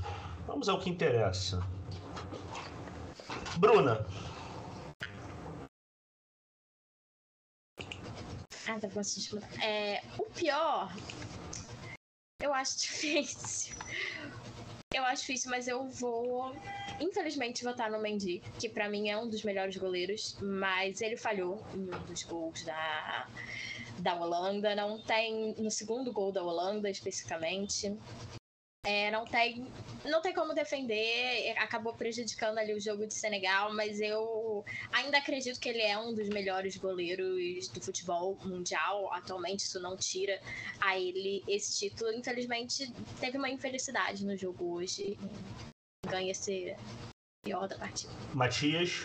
[0.45, 1.62] vamos ao que interessa.
[3.58, 4.06] Bruna,
[8.70, 9.02] Ah, tá bom.
[9.64, 10.93] É, o pior,
[12.39, 13.76] eu acho difícil.
[14.91, 16.51] Eu acho difícil, mas eu vou,
[16.99, 21.63] infelizmente, votar no Mendy, que pra mim é um dos melhores goleiros, mas ele falhou
[21.75, 23.27] em um dos gols da,
[23.99, 24.73] da Holanda.
[24.73, 27.95] Não tem no segundo gol da Holanda, especificamente.
[28.89, 29.67] É, não tem
[30.03, 35.59] não tem como defender, acabou prejudicando ali o jogo de Senegal, mas eu ainda acredito
[35.59, 39.13] que ele é um dos melhores goleiros do futebol mundial.
[39.13, 40.41] Atualmente, isso não tira
[40.81, 42.11] a ele esse título.
[42.13, 45.19] Infelizmente, teve uma infelicidade no jogo hoje.
[46.07, 46.75] Ganha esse
[47.45, 48.11] pior da partida.
[48.33, 49.03] Matias,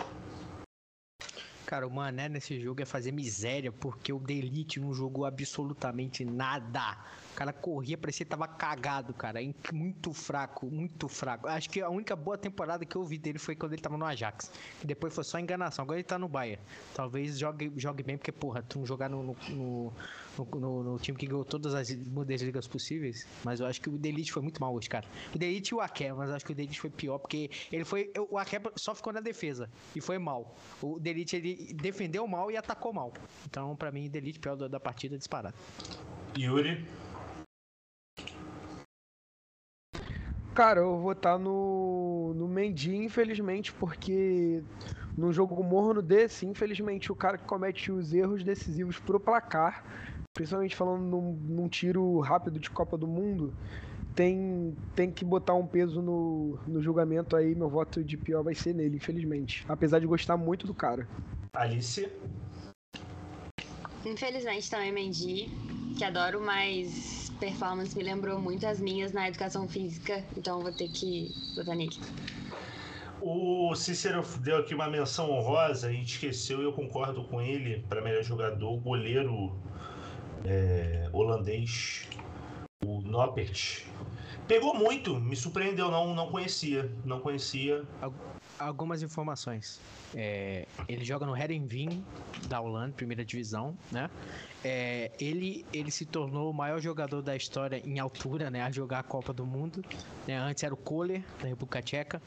[1.66, 6.96] Cara, o Mané nesse jogo é fazer miséria, porque o Delite não jogou absolutamente nada.
[7.34, 9.42] O cara corria, parecia que tava cagado, cara.
[9.42, 11.48] É muito fraco, muito fraco.
[11.48, 14.04] Acho que a única boa temporada que eu vi dele foi quando ele tava no
[14.04, 14.52] Ajax.
[14.84, 15.82] Depois foi só enganação.
[15.82, 16.62] Agora ele tá no Bayern.
[16.94, 19.92] Talvez jogue, jogue bem, porque, porra, tu não jogar no, no, no,
[20.54, 23.26] no, no time que ganhou todas as Bundesligas possíveis.
[23.42, 25.04] Mas eu acho que o Delite foi muito mal hoje, cara.
[25.34, 28.12] O Delite e o Aké, mas acho que o Delite foi pior, porque ele foi.
[28.30, 29.68] O Aké só ficou na defesa.
[29.96, 30.54] E foi mal.
[30.80, 33.12] O Delite, ele defendeu mal e atacou mal.
[33.44, 35.56] Então, pra mim, o Delite pior da, da partida disparado.
[36.38, 36.84] Yuri.
[40.54, 44.62] Cara, eu vou estar no, no Mendy, infelizmente, porque
[45.18, 49.84] num jogo morno desse, infelizmente, o cara que comete os erros decisivos pro placar,
[50.32, 53.52] principalmente falando num, num tiro rápido de Copa do Mundo,
[54.14, 57.52] tem, tem que botar um peso no, no julgamento aí.
[57.52, 59.64] Meu voto de pior vai ser nele, infelizmente.
[59.68, 61.08] Apesar de gostar muito do cara.
[61.56, 62.08] Alice.
[64.04, 65.50] Infelizmente também Mendy,
[65.98, 70.88] que adoro, mas performance me lembrou muito as minhas na educação física, então vou ter
[70.88, 71.98] que botar nele.
[73.20, 77.82] O Cícero deu aqui uma menção honrosa, a gente esqueceu e eu concordo com ele
[77.88, 79.52] para melhor jogador, goleiro
[80.44, 82.08] é, holandês,
[82.84, 83.86] o Noppert.
[84.46, 87.82] Pegou muito, me surpreendeu, não, não conhecia, não conhecia.
[88.64, 89.80] Algumas informações.
[90.14, 92.04] É, ele joga no Herenveen
[92.48, 94.08] da Holanda, primeira divisão, né?
[94.64, 98.62] É, ele, ele se tornou o maior jogador da história em altura, né?
[98.62, 99.84] A jogar a Copa do Mundo.
[100.26, 100.38] Né?
[100.38, 102.22] Antes era o Kohler, da República Tcheca,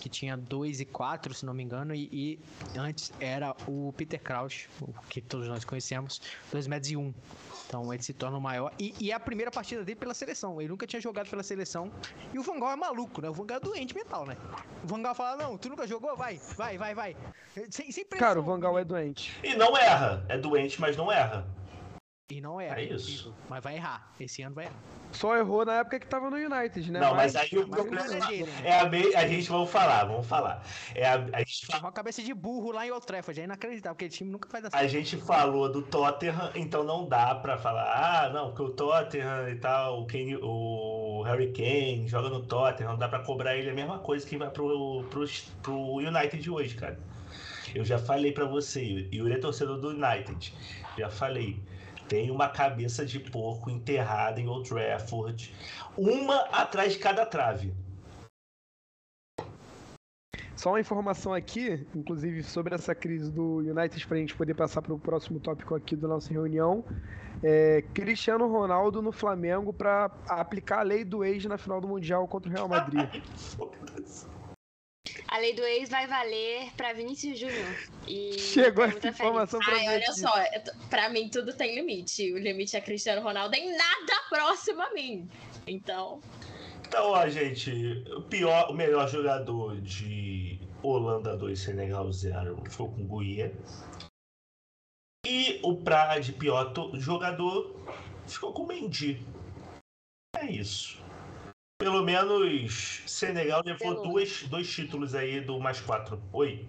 [0.00, 2.38] que tinha 2 e 4, se não me engano, e, e,
[2.78, 4.68] antes era o Peter Crouch,
[5.10, 6.20] que todos nós conhecemos,
[6.50, 7.00] 2 metros e 1.
[7.00, 7.14] Um.
[7.72, 8.70] Então ele se torna o maior.
[8.78, 10.60] E, e, é a primeira partida dele pela seleção.
[10.60, 11.90] Ele nunca tinha jogado pela seleção.
[12.30, 13.30] E o Vangal é maluco, né?
[13.30, 14.36] O Vangal é doente mental, né?
[14.84, 16.14] O Vangal fala: Não, tu nunca jogou?
[16.14, 17.16] Vai, vai, vai, vai.
[17.70, 19.32] Sem, sem pressão, Cara, o Vangal é doente.
[19.42, 20.22] E não erra.
[20.28, 21.46] É doente, mas não erra.
[22.30, 22.80] E não erra.
[22.80, 23.34] É isso.
[23.48, 24.10] Mas vai errar.
[24.18, 24.80] Esse ano vai errar.
[25.12, 27.00] Só errou na época que tava no United, né?
[27.00, 29.14] Não, mas, mas aí o problema é, é a, me...
[29.14, 30.64] a gente vamos falar, vamos falar.
[30.94, 31.80] É a, a gente fala...
[31.80, 34.64] uma cabeça de burro lá em Old Trafford, é inacreditável, porque o time nunca faz
[34.64, 34.76] assim.
[34.76, 39.50] A gente falou do Tottenham, então não dá pra falar, ah, não, porque o Tottenham
[39.50, 43.68] e tal, o, Kane, o Harry Kane joga no Tottenham, não dá pra cobrar ele
[43.68, 45.26] a mesma coisa que vai pro, pro,
[45.62, 46.98] pro United hoje, cara.
[47.74, 50.54] Eu já falei pra você, Yuri é torcedor do United,
[50.96, 51.60] já falei
[52.12, 55.50] tem uma cabeça de porco enterrada em Old Trafford,
[55.96, 57.72] uma atrás de cada trave.
[60.54, 64.82] Só uma informação aqui, inclusive sobre essa crise do United, para a gente poder passar
[64.82, 66.84] para o próximo tópico aqui da nossa reunião.
[67.42, 72.28] É, Cristiano Ronaldo no Flamengo para aplicar a lei do ex na final do Mundial
[72.28, 73.08] contra o Real Madrid.
[75.32, 77.88] A lei do ex vai valer para Vinícius Júnior.
[78.06, 80.30] E Chegou essa informação pra Ai, olha só,
[80.90, 82.30] para mim tudo tem limite.
[82.34, 85.26] O limite é Cristiano Ronaldo em nada próximo a mim.
[85.66, 86.20] Então.
[86.86, 93.08] Então, ó, gente, o pior, o melhor jogador de Holanda 2, Senegal 0 foi com
[93.08, 93.56] Guia.
[95.26, 97.74] E o pra de pior jogador
[98.26, 99.26] ficou com o Mendy.
[100.36, 101.01] É isso.
[101.82, 106.22] Pelo menos Senegal levou dois, dois títulos aí do mais quatro.
[106.32, 106.64] Oi.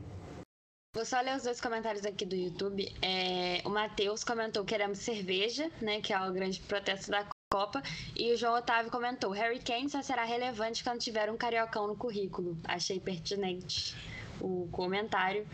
[0.92, 2.92] Vou só ler os dois comentários aqui do YouTube.
[3.00, 6.02] É, o Matheus comentou queremos cerveja, né?
[6.02, 7.84] Que é o grande protesto da Copa.
[8.16, 11.96] E o João Otávio comentou: Harry Kane só será relevante quando tiver um cariocão no
[11.96, 12.58] currículo.
[12.64, 13.96] Achei pertinente
[14.42, 15.46] o comentário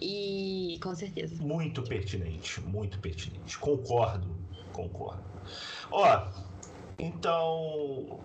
[0.00, 1.42] e com certeza.
[1.42, 3.58] Muito pertinente, muito pertinente.
[3.58, 4.28] Concordo,
[4.72, 5.24] concordo.
[5.90, 6.28] Ó,
[6.98, 8.20] então,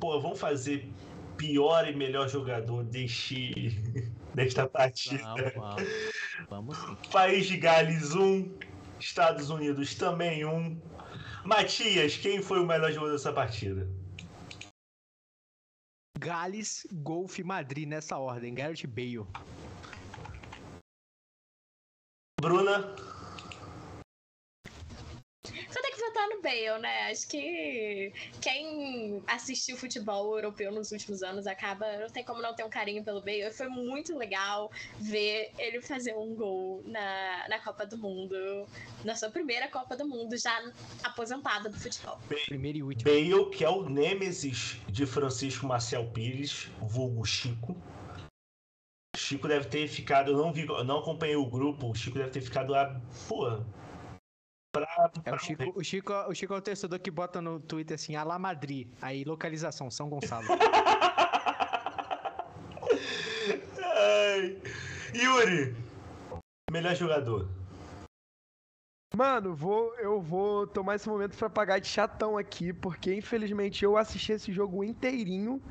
[0.00, 0.88] pô, vamos fazer
[1.36, 3.76] pior e melhor jogador deste,
[4.34, 5.22] desta partida.
[5.56, 5.84] Vamos,
[6.48, 6.78] vamos.
[6.78, 6.96] sim.
[7.12, 8.58] País de Gales 1, um,
[8.98, 10.54] Estados Unidos também 1.
[10.54, 10.80] Um.
[11.44, 13.86] Matias, quem foi o melhor jogador dessa partida?
[16.18, 18.54] Gales, Golf Madrid nessa ordem.
[18.54, 19.26] Gareth Bale.
[22.40, 22.94] Bruna?
[26.14, 27.10] Votar no Bale, né?
[27.10, 31.98] Acho que quem assistiu futebol europeu nos últimos anos acaba.
[31.98, 33.50] Não tem como não ter um carinho pelo Bale.
[33.50, 34.70] Foi muito legal
[35.00, 38.36] ver ele fazer um gol na, na Copa do Mundo.
[39.04, 40.72] Na sua primeira Copa do Mundo, já
[41.02, 42.18] aposentada do futebol.
[42.46, 43.10] Primeiro e último.
[43.10, 47.76] Bale, que é o Nêmesis de Francisco Marcel Pires, vulgo Chico.
[49.16, 52.30] Chico deve ter ficado, eu não vi, eu não acompanhei o grupo, o Chico deve
[52.30, 53.60] ter ficado lá, pô,
[54.74, 54.88] Pra
[55.24, 58.16] é, o, Chico, o, Chico, o Chico é o torcedor que bota no Twitter assim,
[58.16, 60.48] Alá Madrid, aí localização, São Gonçalo.
[63.80, 64.58] Ai.
[65.14, 65.76] Yuri,
[66.72, 67.48] melhor jogador.
[69.16, 73.96] Mano, vou, eu vou tomar esse momento pra pagar de chatão aqui, porque infelizmente eu
[73.96, 75.62] assisti esse jogo inteirinho,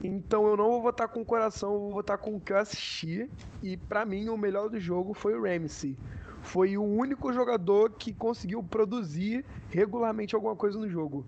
[0.00, 2.58] então eu não vou votar com o coração, eu vou votar com o que eu
[2.58, 3.28] assisti.
[3.60, 5.98] E pra mim o melhor do jogo foi o Ramsey.
[6.42, 11.24] Foi o único jogador que conseguiu produzir regularmente alguma coisa no jogo.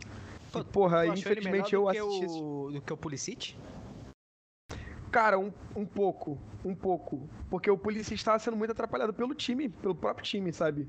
[0.53, 3.57] Pô, E, porra, infelizmente eu assisti o, do que o Pulisic?
[5.11, 7.29] Cara, um, um pouco, um pouco.
[7.49, 10.89] Porque o Pulisic estava sendo muito atrapalhado pelo time, pelo próprio time, sabe?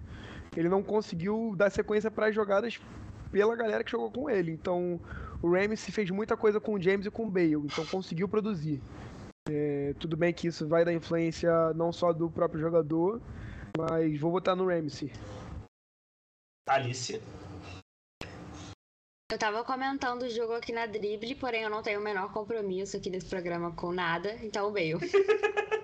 [0.57, 2.79] Ele não conseguiu dar sequência para as jogadas
[3.31, 4.51] pela galera que jogou com ele.
[4.51, 4.99] Então,
[5.41, 8.81] o Ramsey fez muita coisa com o James e com o Bale, então conseguiu produzir.
[9.47, 13.21] É, tudo bem que isso vai dar influência não só do próprio jogador,
[13.77, 15.11] mas vou votar no Ramsey.
[16.67, 17.21] Alice.
[19.31, 22.95] Eu tava comentando o jogo aqui na Drible, porém eu não tenho o menor compromisso
[22.97, 24.99] aqui nesse programa com nada, então o Bale.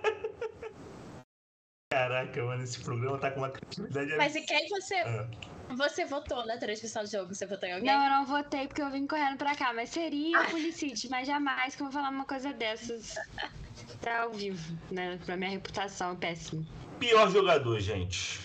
[1.92, 5.28] Caraca, mano, esse programa tá com uma criatividade Mas e quem você, Ah.
[5.76, 7.36] você votou na transmissão do jogo?
[7.36, 7.92] Você votou em alguém?
[7.92, 11.28] Não, eu não votei porque eu vim correndo pra cá, mas seria o Pulisic, mas
[11.28, 13.16] jamais que eu vou falar uma coisa dessas.
[14.00, 15.20] Tá ao vivo, né?
[15.26, 16.66] Pra minha reputação é péssima.
[17.02, 18.40] Pior jogador, gente.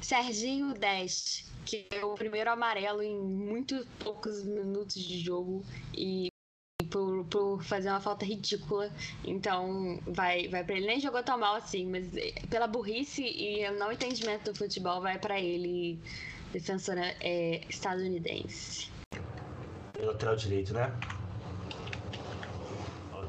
[0.00, 5.62] Serginho Dest, que é o primeiro amarelo em muito poucos minutos de jogo
[5.92, 6.28] e
[6.90, 8.90] por, por fazer uma falta ridícula.
[9.22, 10.86] Então vai, vai para ele.
[10.86, 12.06] Nem jogou tão mal assim, mas
[12.48, 16.00] pela burrice e não entendimento do futebol, vai para ele,
[16.50, 18.90] defensora é, estadunidense.
[20.00, 20.90] Lateral direito, né?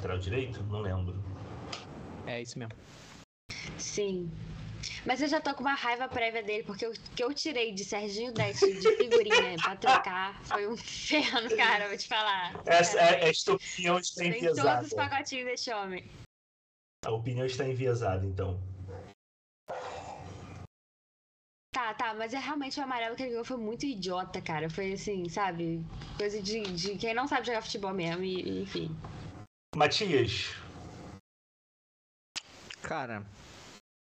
[0.06, 0.64] Lateral direito?
[0.66, 1.16] Não lembro.
[2.28, 2.74] É isso mesmo.
[3.80, 4.30] Sim.
[5.04, 7.84] Mas eu já tô com uma raiva prévia dele, porque o que eu tirei de
[7.84, 12.54] Serginho Dest de figurinha pra trocar foi um inferno, cara, vou te falar.
[12.68, 14.86] Essa, Cara, é, esta opinião está Tem todos enviesada.
[14.86, 16.06] os pacotinhos desse homem.
[17.04, 18.60] A opinião está enviesada, então.
[21.74, 24.70] Tá, tá, mas é realmente o amarelo que ele ganhou foi muito idiota, cara.
[24.70, 25.84] Foi assim, sabe?
[26.18, 28.96] Coisa de, de quem não sabe jogar futebol mesmo, e, e, enfim.
[29.76, 30.56] Matias,
[32.82, 33.26] Cara,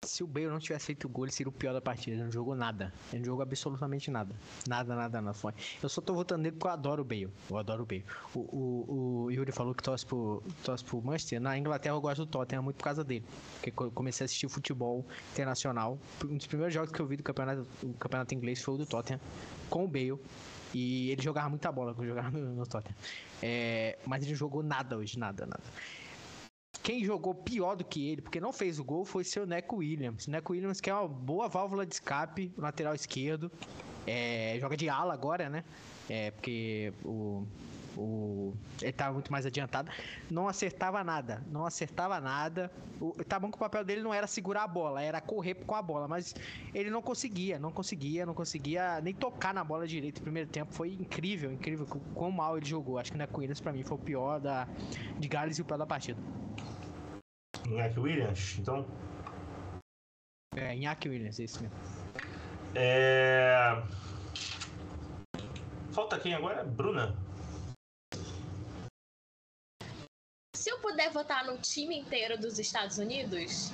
[0.02, 2.16] se o Bale não tivesse feito o gol, ele seria o pior da partida.
[2.16, 2.90] Ele não jogou nada.
[3.12, 4.34] Ele não jogou absolutamente nada.
[4.66, 5.34] Nada, nada, nada.
[5.34, 5.52] Foi.
[5.82, 7.28] Eu só tô votando nele porque eu adoro o Bale.
[7.50, 8.04] Eu adoro o Bale.
[8.34, 11.38] O, o, o Yuri falou que torce pro, torce pro Manchester.
[11.38, 13.26] Na Inglaterra eu gosto do Tottenham muito por causa dele.
[13.60, 15.98] Porque eu comecei a assistir futebol internacional.
[16.24, 18.86] Um dos primeiros jogos que eu vi do campeonato, do campeonato inglês foi o do
[18.86, 19.20] Tottenham,
[19.68, 20.18] com o Bale.
[20.74, 22.96] E ele jogava muita bola quando jogava no, no Tottenham.
[23.42, 25.62] É, mas ele jogou nada hoje, nada, nada.
[26.82, 30.26] Quem jogou pior do que ele, porque não fez o gol, foi seu Neco Williams.
[30.26, 33.50] Neco Williams, que é uma boa válvula de escape, lateral esquerdo.
[34.06, 35.64] É, joga de ala agora, né?
[36.08, 37.46] É, porque o,
[37.98, 39.90] o, ele tava muito mais adiantado.
[40.30, 41.42] Não acertava nada.
[41.50, 42.70] Não acertava nada.
[43.00, 45.74] O, tá bom que o papel dele não era segurar a bola, era correr com
[45.74, 46.06] a bola.
[46.06, 46.34] Mas
[46.72, 50.18] ele não conseguia, não conseguia, não conseguia nem tocar na bola direito.
[50.18, 51.86] O primeiro tempo foi incrível, incrível.
[51.90, 52.98] o Quão mal ele jogou.
[52.98, 54.68] Acho que o Neco Williams, pra mim, foi o pior da,
[55.18, 56.20] de Gales e o pior da partida.
[57.66, 58.86] Iñaki Williams, então.
[60.54, 61.76] É, Iñaki Williams, é isso mesmo.
[62.74, 63.82] É...
[65.90, 66.62] Falta quem agora?
[66.62, 67.27] Bruna?
[70.98, 73.70] Puder votar no time inteiro dos Estados Unidos,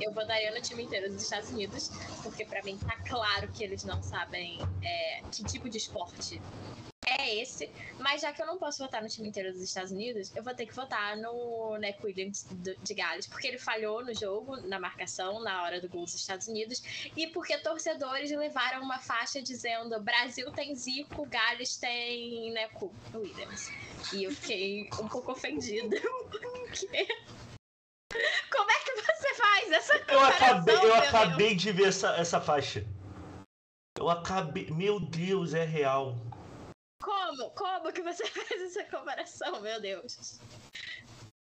[0.00, 1.90] eu votaria no time inteiro dos Estados Unidos,
[2.22, 6.40] porque pra mim tá claro que eles não sabem é, que tipo de esporte
[7.26, 7.70] é esse.
[7.98, 10.54] Mas já que eu não posso votar no time inteiro dos Estados Unidos, eu vou
[10.54, 14.78] ter que votar no Neck Williams do- de Gales, porque ele falhou no jogo, na
[14.78, 16.82] marcação, na hora do gol dos Estados Unidos,
[17.16, 23.70] e porque torcedores levaram uma faixa dizendo Brasil tem Zico, Gales tem Neco Williams.
[24.12, 25.96] E eu fiquei um pouco ofendida.
[26.30, 27.06] Porque...
[28.50, 32.40] Como é que você faz essa Eu comparação, acabei, eu acabei de ver essa, essa
[32.40, 32.84] faixa.
[33.98, 34.70] Eu acabei.
[34.70, 36.16] Meu Deus, é real.
[37.02, 37.50] Como?
[37.50, 40.38] Como que você faz essa comparação, meu Deus?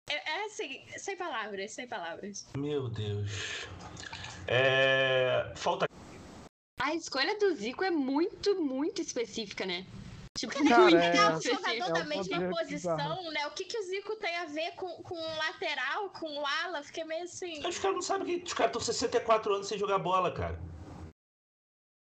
[0.10, 2.48] É, é assim, sem palavras, sem palavras.
[2.58, 3.30] Meu Deus.
[4.48, 5.52] É...
[5.56, 5.86] Falta.
[6.82, 9.86] A escolha do Zico é muito, muito específica, né?
[10.38, 13.32] Tipo, Cara, muito é- É um jogador É da mesma posição, bizarro.
[13.32, 13.46] né?
[13.48, 16.82] O que, que o Zico tem a ver com, com o lateral, com o ala?
[16.82, 17.60] Fiquei meio assim.
[17.68, 20.58] Os caras não sabem que os caras estão 64 anos sem jogar bola, cara.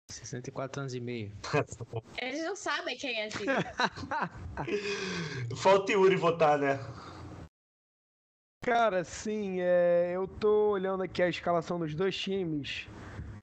[0.09, 1.31] 64 anos e meio.
[2.21, 3.45] Eles não sabem quem é Zico.
[5.57, 6.79] Falta Yuri votar, né?
[8.63, 12.87] Cara, sim, é, eu tô olhando aqui a escalação dos dois times,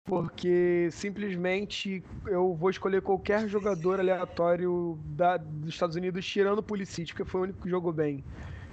[0.05, 7.12] porque simplesmente eu vou escolher qualquer jogador aleatório da- dos Estados Unidos tirando o Pulisic,
[7.12, 8.23] porque foi o único que jogou bem.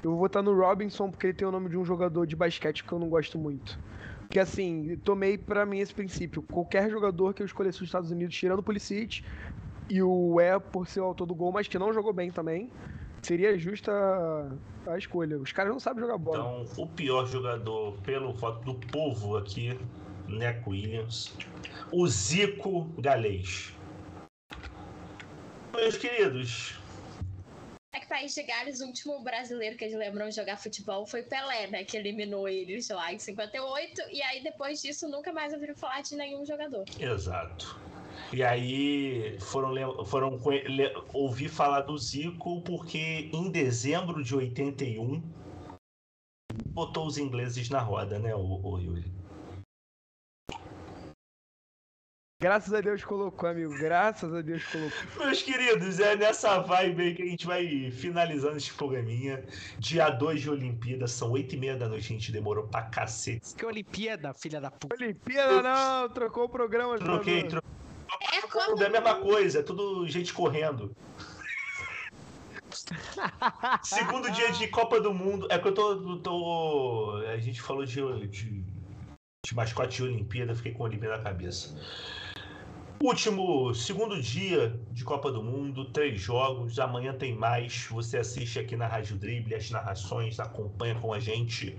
[0.03, 2.83] Eu vou votar no Robinson porque ele tem o nome de um jogador de basquete
[2.83, 3.79] que eu não gosto muito.
[4.31, 6.41] Porque assim, tomei pra mim esse princípio.
[6.41, 9.25] Qualquer jogador que eu escolhesse dos Estados Unidos, tirando o Pulisic,
[9.89, 12.71] e o E por ser o autor do gol, mas que não jogou bem também,
[13.21, 13.91] seria justa
[14.87, 15.37] a, escolha.
[15.37, 16.63] Os caras não sabem jogar bola.
[16.63, 19.77] Então, o pior jogador pelo voto do povo aqui,
[20.29, 21.35] Neco Williams,
[21.91, 23.75] o Zico Galês.
[25.75, 26.80] Meus queridos, É que
[28.11, 31.85] País de Gales, o último brasileiro que eles lembram de jogar futebol foi Pelé, né?
[31.85, 34.01] Que eliminou eles lá em 58.
[34.11, 36.83] E aí, depois disso, nunca mais ouviram falar de nenhum jogador.
[36.99, 37.79] Exato.
[38.33, 40.37] E aí foram, foram
[41.13, 45.23] ouvir falar do Zico porque em dezembro de 81
[46.67, 49.20] botou os ingleses na roda, né, o, o Yuri?
[52.41, 53.71] Graças a Deus colocou, amigo.
[53.77, 55.25] Graças a Deus colocou.
[55.27, 59.45] Meus queridos, é nessa vibe aí que a gente vai finalizando esse programinha.
[59.77, 63.53] Dia 2 de Olimpíada, são 8 e meia da noite, a gente demorou pra cacete.
[63.55, 64.95] Que Olimpíada, filha da puta.
[64.95, 66.97] Olimpíada não, trocou o programa.
[66.97, 67.69] Troquei, troquei.
[68.33, 70.95] É Tudo é a mesma coisa, é tudo gente correndo.
[73.83, 75.45] Segundo dia de Copa do Mundo.
[75.51, 76.17] É que eu tô.
[76.17, 78.63] tô- a gente falou de, de,
[79.45, 81.75] de mascote de Olimpíada, fiquei com a Olimpíada na cabeça.
[83.03, 86.77] Último, segundo dia de Copa do Mundo, três jogos.
[86.77, 87.87] Amanhã tem mais.
[87.89, 91.75] Você assiste aqui na Rádio Drible as narrações, acompanha com a gente.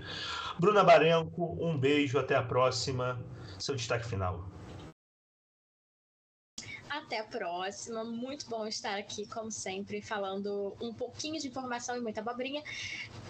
[0.59, 3.23] Bruna Barenco, um beijo, até a próxima.
[3.57, 4.45] Seu destaque final.
[7.13, 8.03] Até a próxima.
[8.03, 12.63] Muito bom estar aqui, como sempre, falando um pouquinho de informação e muita abobrinha.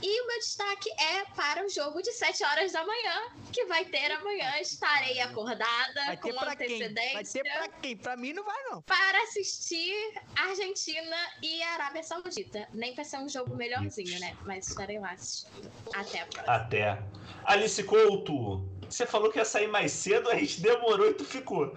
[0.01, 3.83] E o meu destaque é para o jogo de 7 horas da manhã, que vai
[3.83, 4.57] ter amanhã.
[4.61, 6.67] Estarei acordada Vai com pra quem?
[6.67, 7.97] antecedência Vai ter pra quem?
[7.97, 8.81] Pra mim não vai, não.
[8.83, 12.65] para assistir Argentina e Arábia Saudita.
[12.73, 14.33] Nem vai ser um jogo melhorzinho, né?
[14.45, 15.69] Mas estarei lá assistindo.
[15.93, 16.55] Até a próxima.
[16.55, 17.03] Até.
[17.43, 21.75] Alice Couto, você falou que ia sair mais cedo, a gente demorou e tu ficou.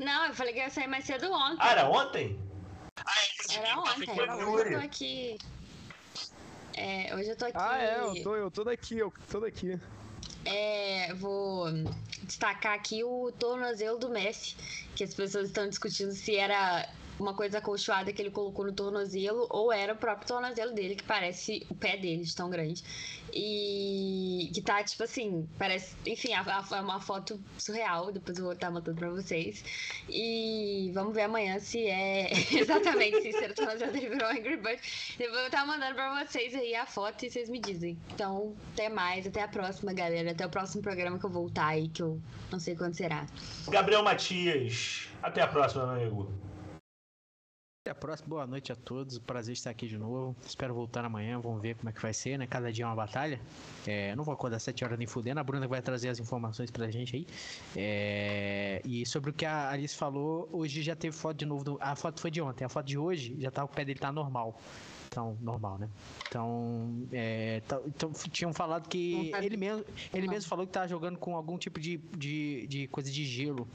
[0.00, 1.58] Não, eu falei que ia sair mais cedo ontem.
[1.60, 2.38] Ah, era ontem?
[3.50, 4.00] Era ontem.
[4.00, 5.38] Ficou Hoje eu tô aqui.
[6.74, 7.56] É, hoje eu tô aqui.
[7.56, 9.78] Ah, é, eu tô, eu tô daqui, eu tô daqui.
[10.44, 11.66] É, vou
[12.22, 14.56] destacar aqui o tornozelo do Messi,
[14.96, 16.88] que as pessoas estão discutindo se era
[17.22, 21.04] uma coisa acolchoada que ele colocou no tornozelo ou era o próprio tornozelo dele, que
[21.04, 22.82] parece o pé dele de tão grande.
[23.34, 25.96] E que tá, tipo assim, parece.
[26.06, 29.64] Enfim, é uma foto surreal, depois eu vou estar mandando pra vocês.
[30.08, 34.82] E vamos ver amanhã se é exatamente se o tornozelo dele virou Angry Bird.
[35.18, 37.96] Eu vou estar mandando pra vocês aí a foto e vocês me dizem.
[38.12, 40.32] Então, até mais, até a próxima, galera.
[40.32, 42.20] Até o próximo programa que eu voltar aí, que eu
[42.50, 43.26] não sei quando será.
[43.68, 46.51] Gabriel Matias, até a próxima, meu amigo.
[47.84, 49.18] Até a próxima, boa noite a todos.
[49.18, 50.36] Prazer estar aqui de novo.
[50.46, 51.40] Espero voltar amanhã.
[51.40, 52.46] Vamos ver como é que vai ser, né?
[52.46, 53.40] Cada dia é uma batalha.
[53.84, 55.40] É, não vou acordar às 7 horas nem fudendo.
[55.40, 57.26] A Bruna vai trazer as informações pra gente aí.
[57.74, 61.64] É, e sobre o que a Alice falou, hoje já teve foto de novo.
[61.64, 62.64] do- a foto foi de ontem.
[62.64, 64.60] A foto de hoje já tá o pé dele tá normal.
[65.08, 65.88] Então, normal, né?
[66.28, 69.84] Então, é, tá- então tinham falado que tá- ele mesmo,
[70.14, 73.66] ele mesmo falou que tava jogando com algum tipo de, de, de coisa de gelo.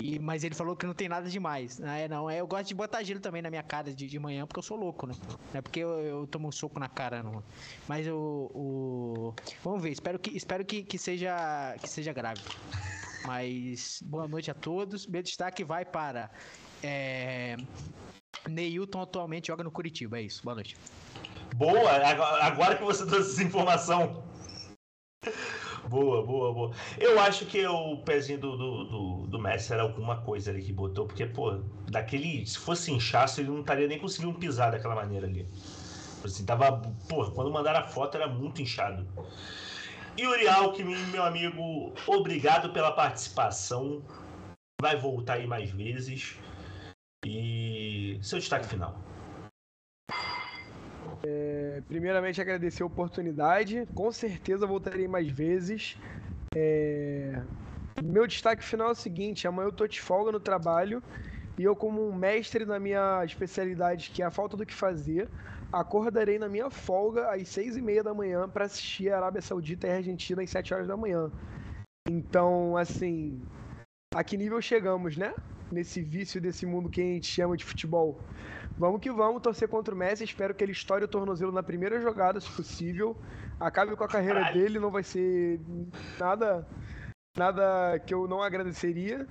[0.00, 1.80] E, mas ele falou que não tem nada demais.
[1.82, 2.30] Ah, é, não.
[2.30, 4.62] É, eu gosto de botar gelo também na minha cara de, de manhã, porque eu
[4.62, 5.14] sou louco, né?
[5.52, 7.42] Não é porque eu, eu tomo um soco na cara, não.
[7.88, 8.50] Mas o.
[8.54, 9.34] o-
[9.64, 12.40] Vamos ver, espero que, espero que, que, seja, que seja grave.
[13.24, 15.06] Mas boa noite a todos.
[15.06, 16.30] Meu destaque vai para.
[16.82, 17.56] É...
[18.46, 20.42] Neilton atualmente joga no Curitiba, é isso.
[20.44, 20.76] Boa noite.
[21.56, 21.90] Boa,
[22.40, 24.22] agora- que você trouxe essa informação.
[25.88, 26.70] Boa, boa, boa.
[26.98, 30.72] Eu acho que o pezinho do, do, do, do Messi era alguma coisa ali que
[30.72, 31.60] botou, porque, pô,
[31.90, 32.46] daquele.
[32.46, 35.46] Se fosse inchaço, ele não estaria nem conseguindo pisar daquela maneira ali.
[36.22, 36.82] Assim, tava.
[37.08, 39.06] Pô, quando mandaram a foto era muito inchado.
[40.18, 44.02] Yuri Alckmin, meu amigo, obrigado pela participação.
[44.80, 46.36] Vai voltar aí mais vezes.
[47.24, 49.07] E seu destaque final.
[51.24, 53.86] É, primeiramente, agradecer a oportunidade.
[53.94, 55.96] Com certeza voltarei mais vezes.
[56.54, 57.42] É,
[58.02, 61.02] Meu destaque final é o seguinte: amanhã eu tô de folga no trabalho
[61.58, 65.28] e eu, como um mestre na minha especialidade, que é a falta do que fazer,
[65.72, 69.86] acordarei na minha folga às seis e meia da manhã para assistir a Arábia Saudita
[69.86, 71.30] e a Argentina às sete horas da manhã.
[72.08, 73.42] Então, assim,
[74.14, 75.34] a que nível chegamos, né?
[75.70, 78.20] Nesse vício desse mundo que a gente chama de futebol.
[78.78, 80.24] Vamos que vamos torcer contra o Messi.
[80.24, 83.16] Espero que ele estoure o tornozelo na primeira jogada, se possível.
[83.58, 85.60] Acabe com a carreira dele, não vai ser
[86.18, 86.66] nada,
[87.36, 89.26] nada que eu não agradeceria.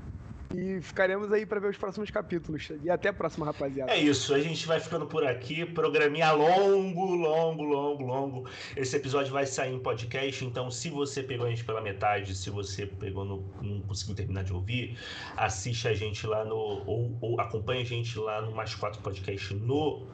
[0.55, 2.69] E ficaremos aí para ver os próximos capítulos.
[2.83, 3.91] E até a próxima, rapaziada.
[3.91, 5.65] É isso, a gente vai ficando por aqui.
[5.65, 8.49] Programinha longo, longo, longo, longo.
[8.75, 12.49] Esse episódio vai sair em podcast, então se você pegou a gente pela metade, se
[12.49, 14.97] você pegou no, não conseguiu terminar de ouvir,
[15.35, 16.55] assiste a gente lá no.
[16.55, 20.07] ou, ou acompanha a gente lá no Mais Quatro Podcast no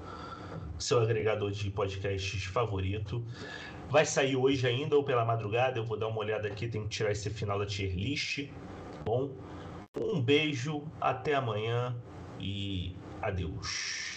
[0.80, 3.23] seu agregador de podcasts favorito.
[3.89, 6.89] Vai sair hoje ainda ou pela madrugada, eu vou dar uma olhada aqui, tem que
[6.89, 8.47] tirar esse final da tier list.
[8.91, 9.31] Tá bom?
[9.95, 11.95] Um beijo, até amanhã
[12.40, 14.12] e adeus.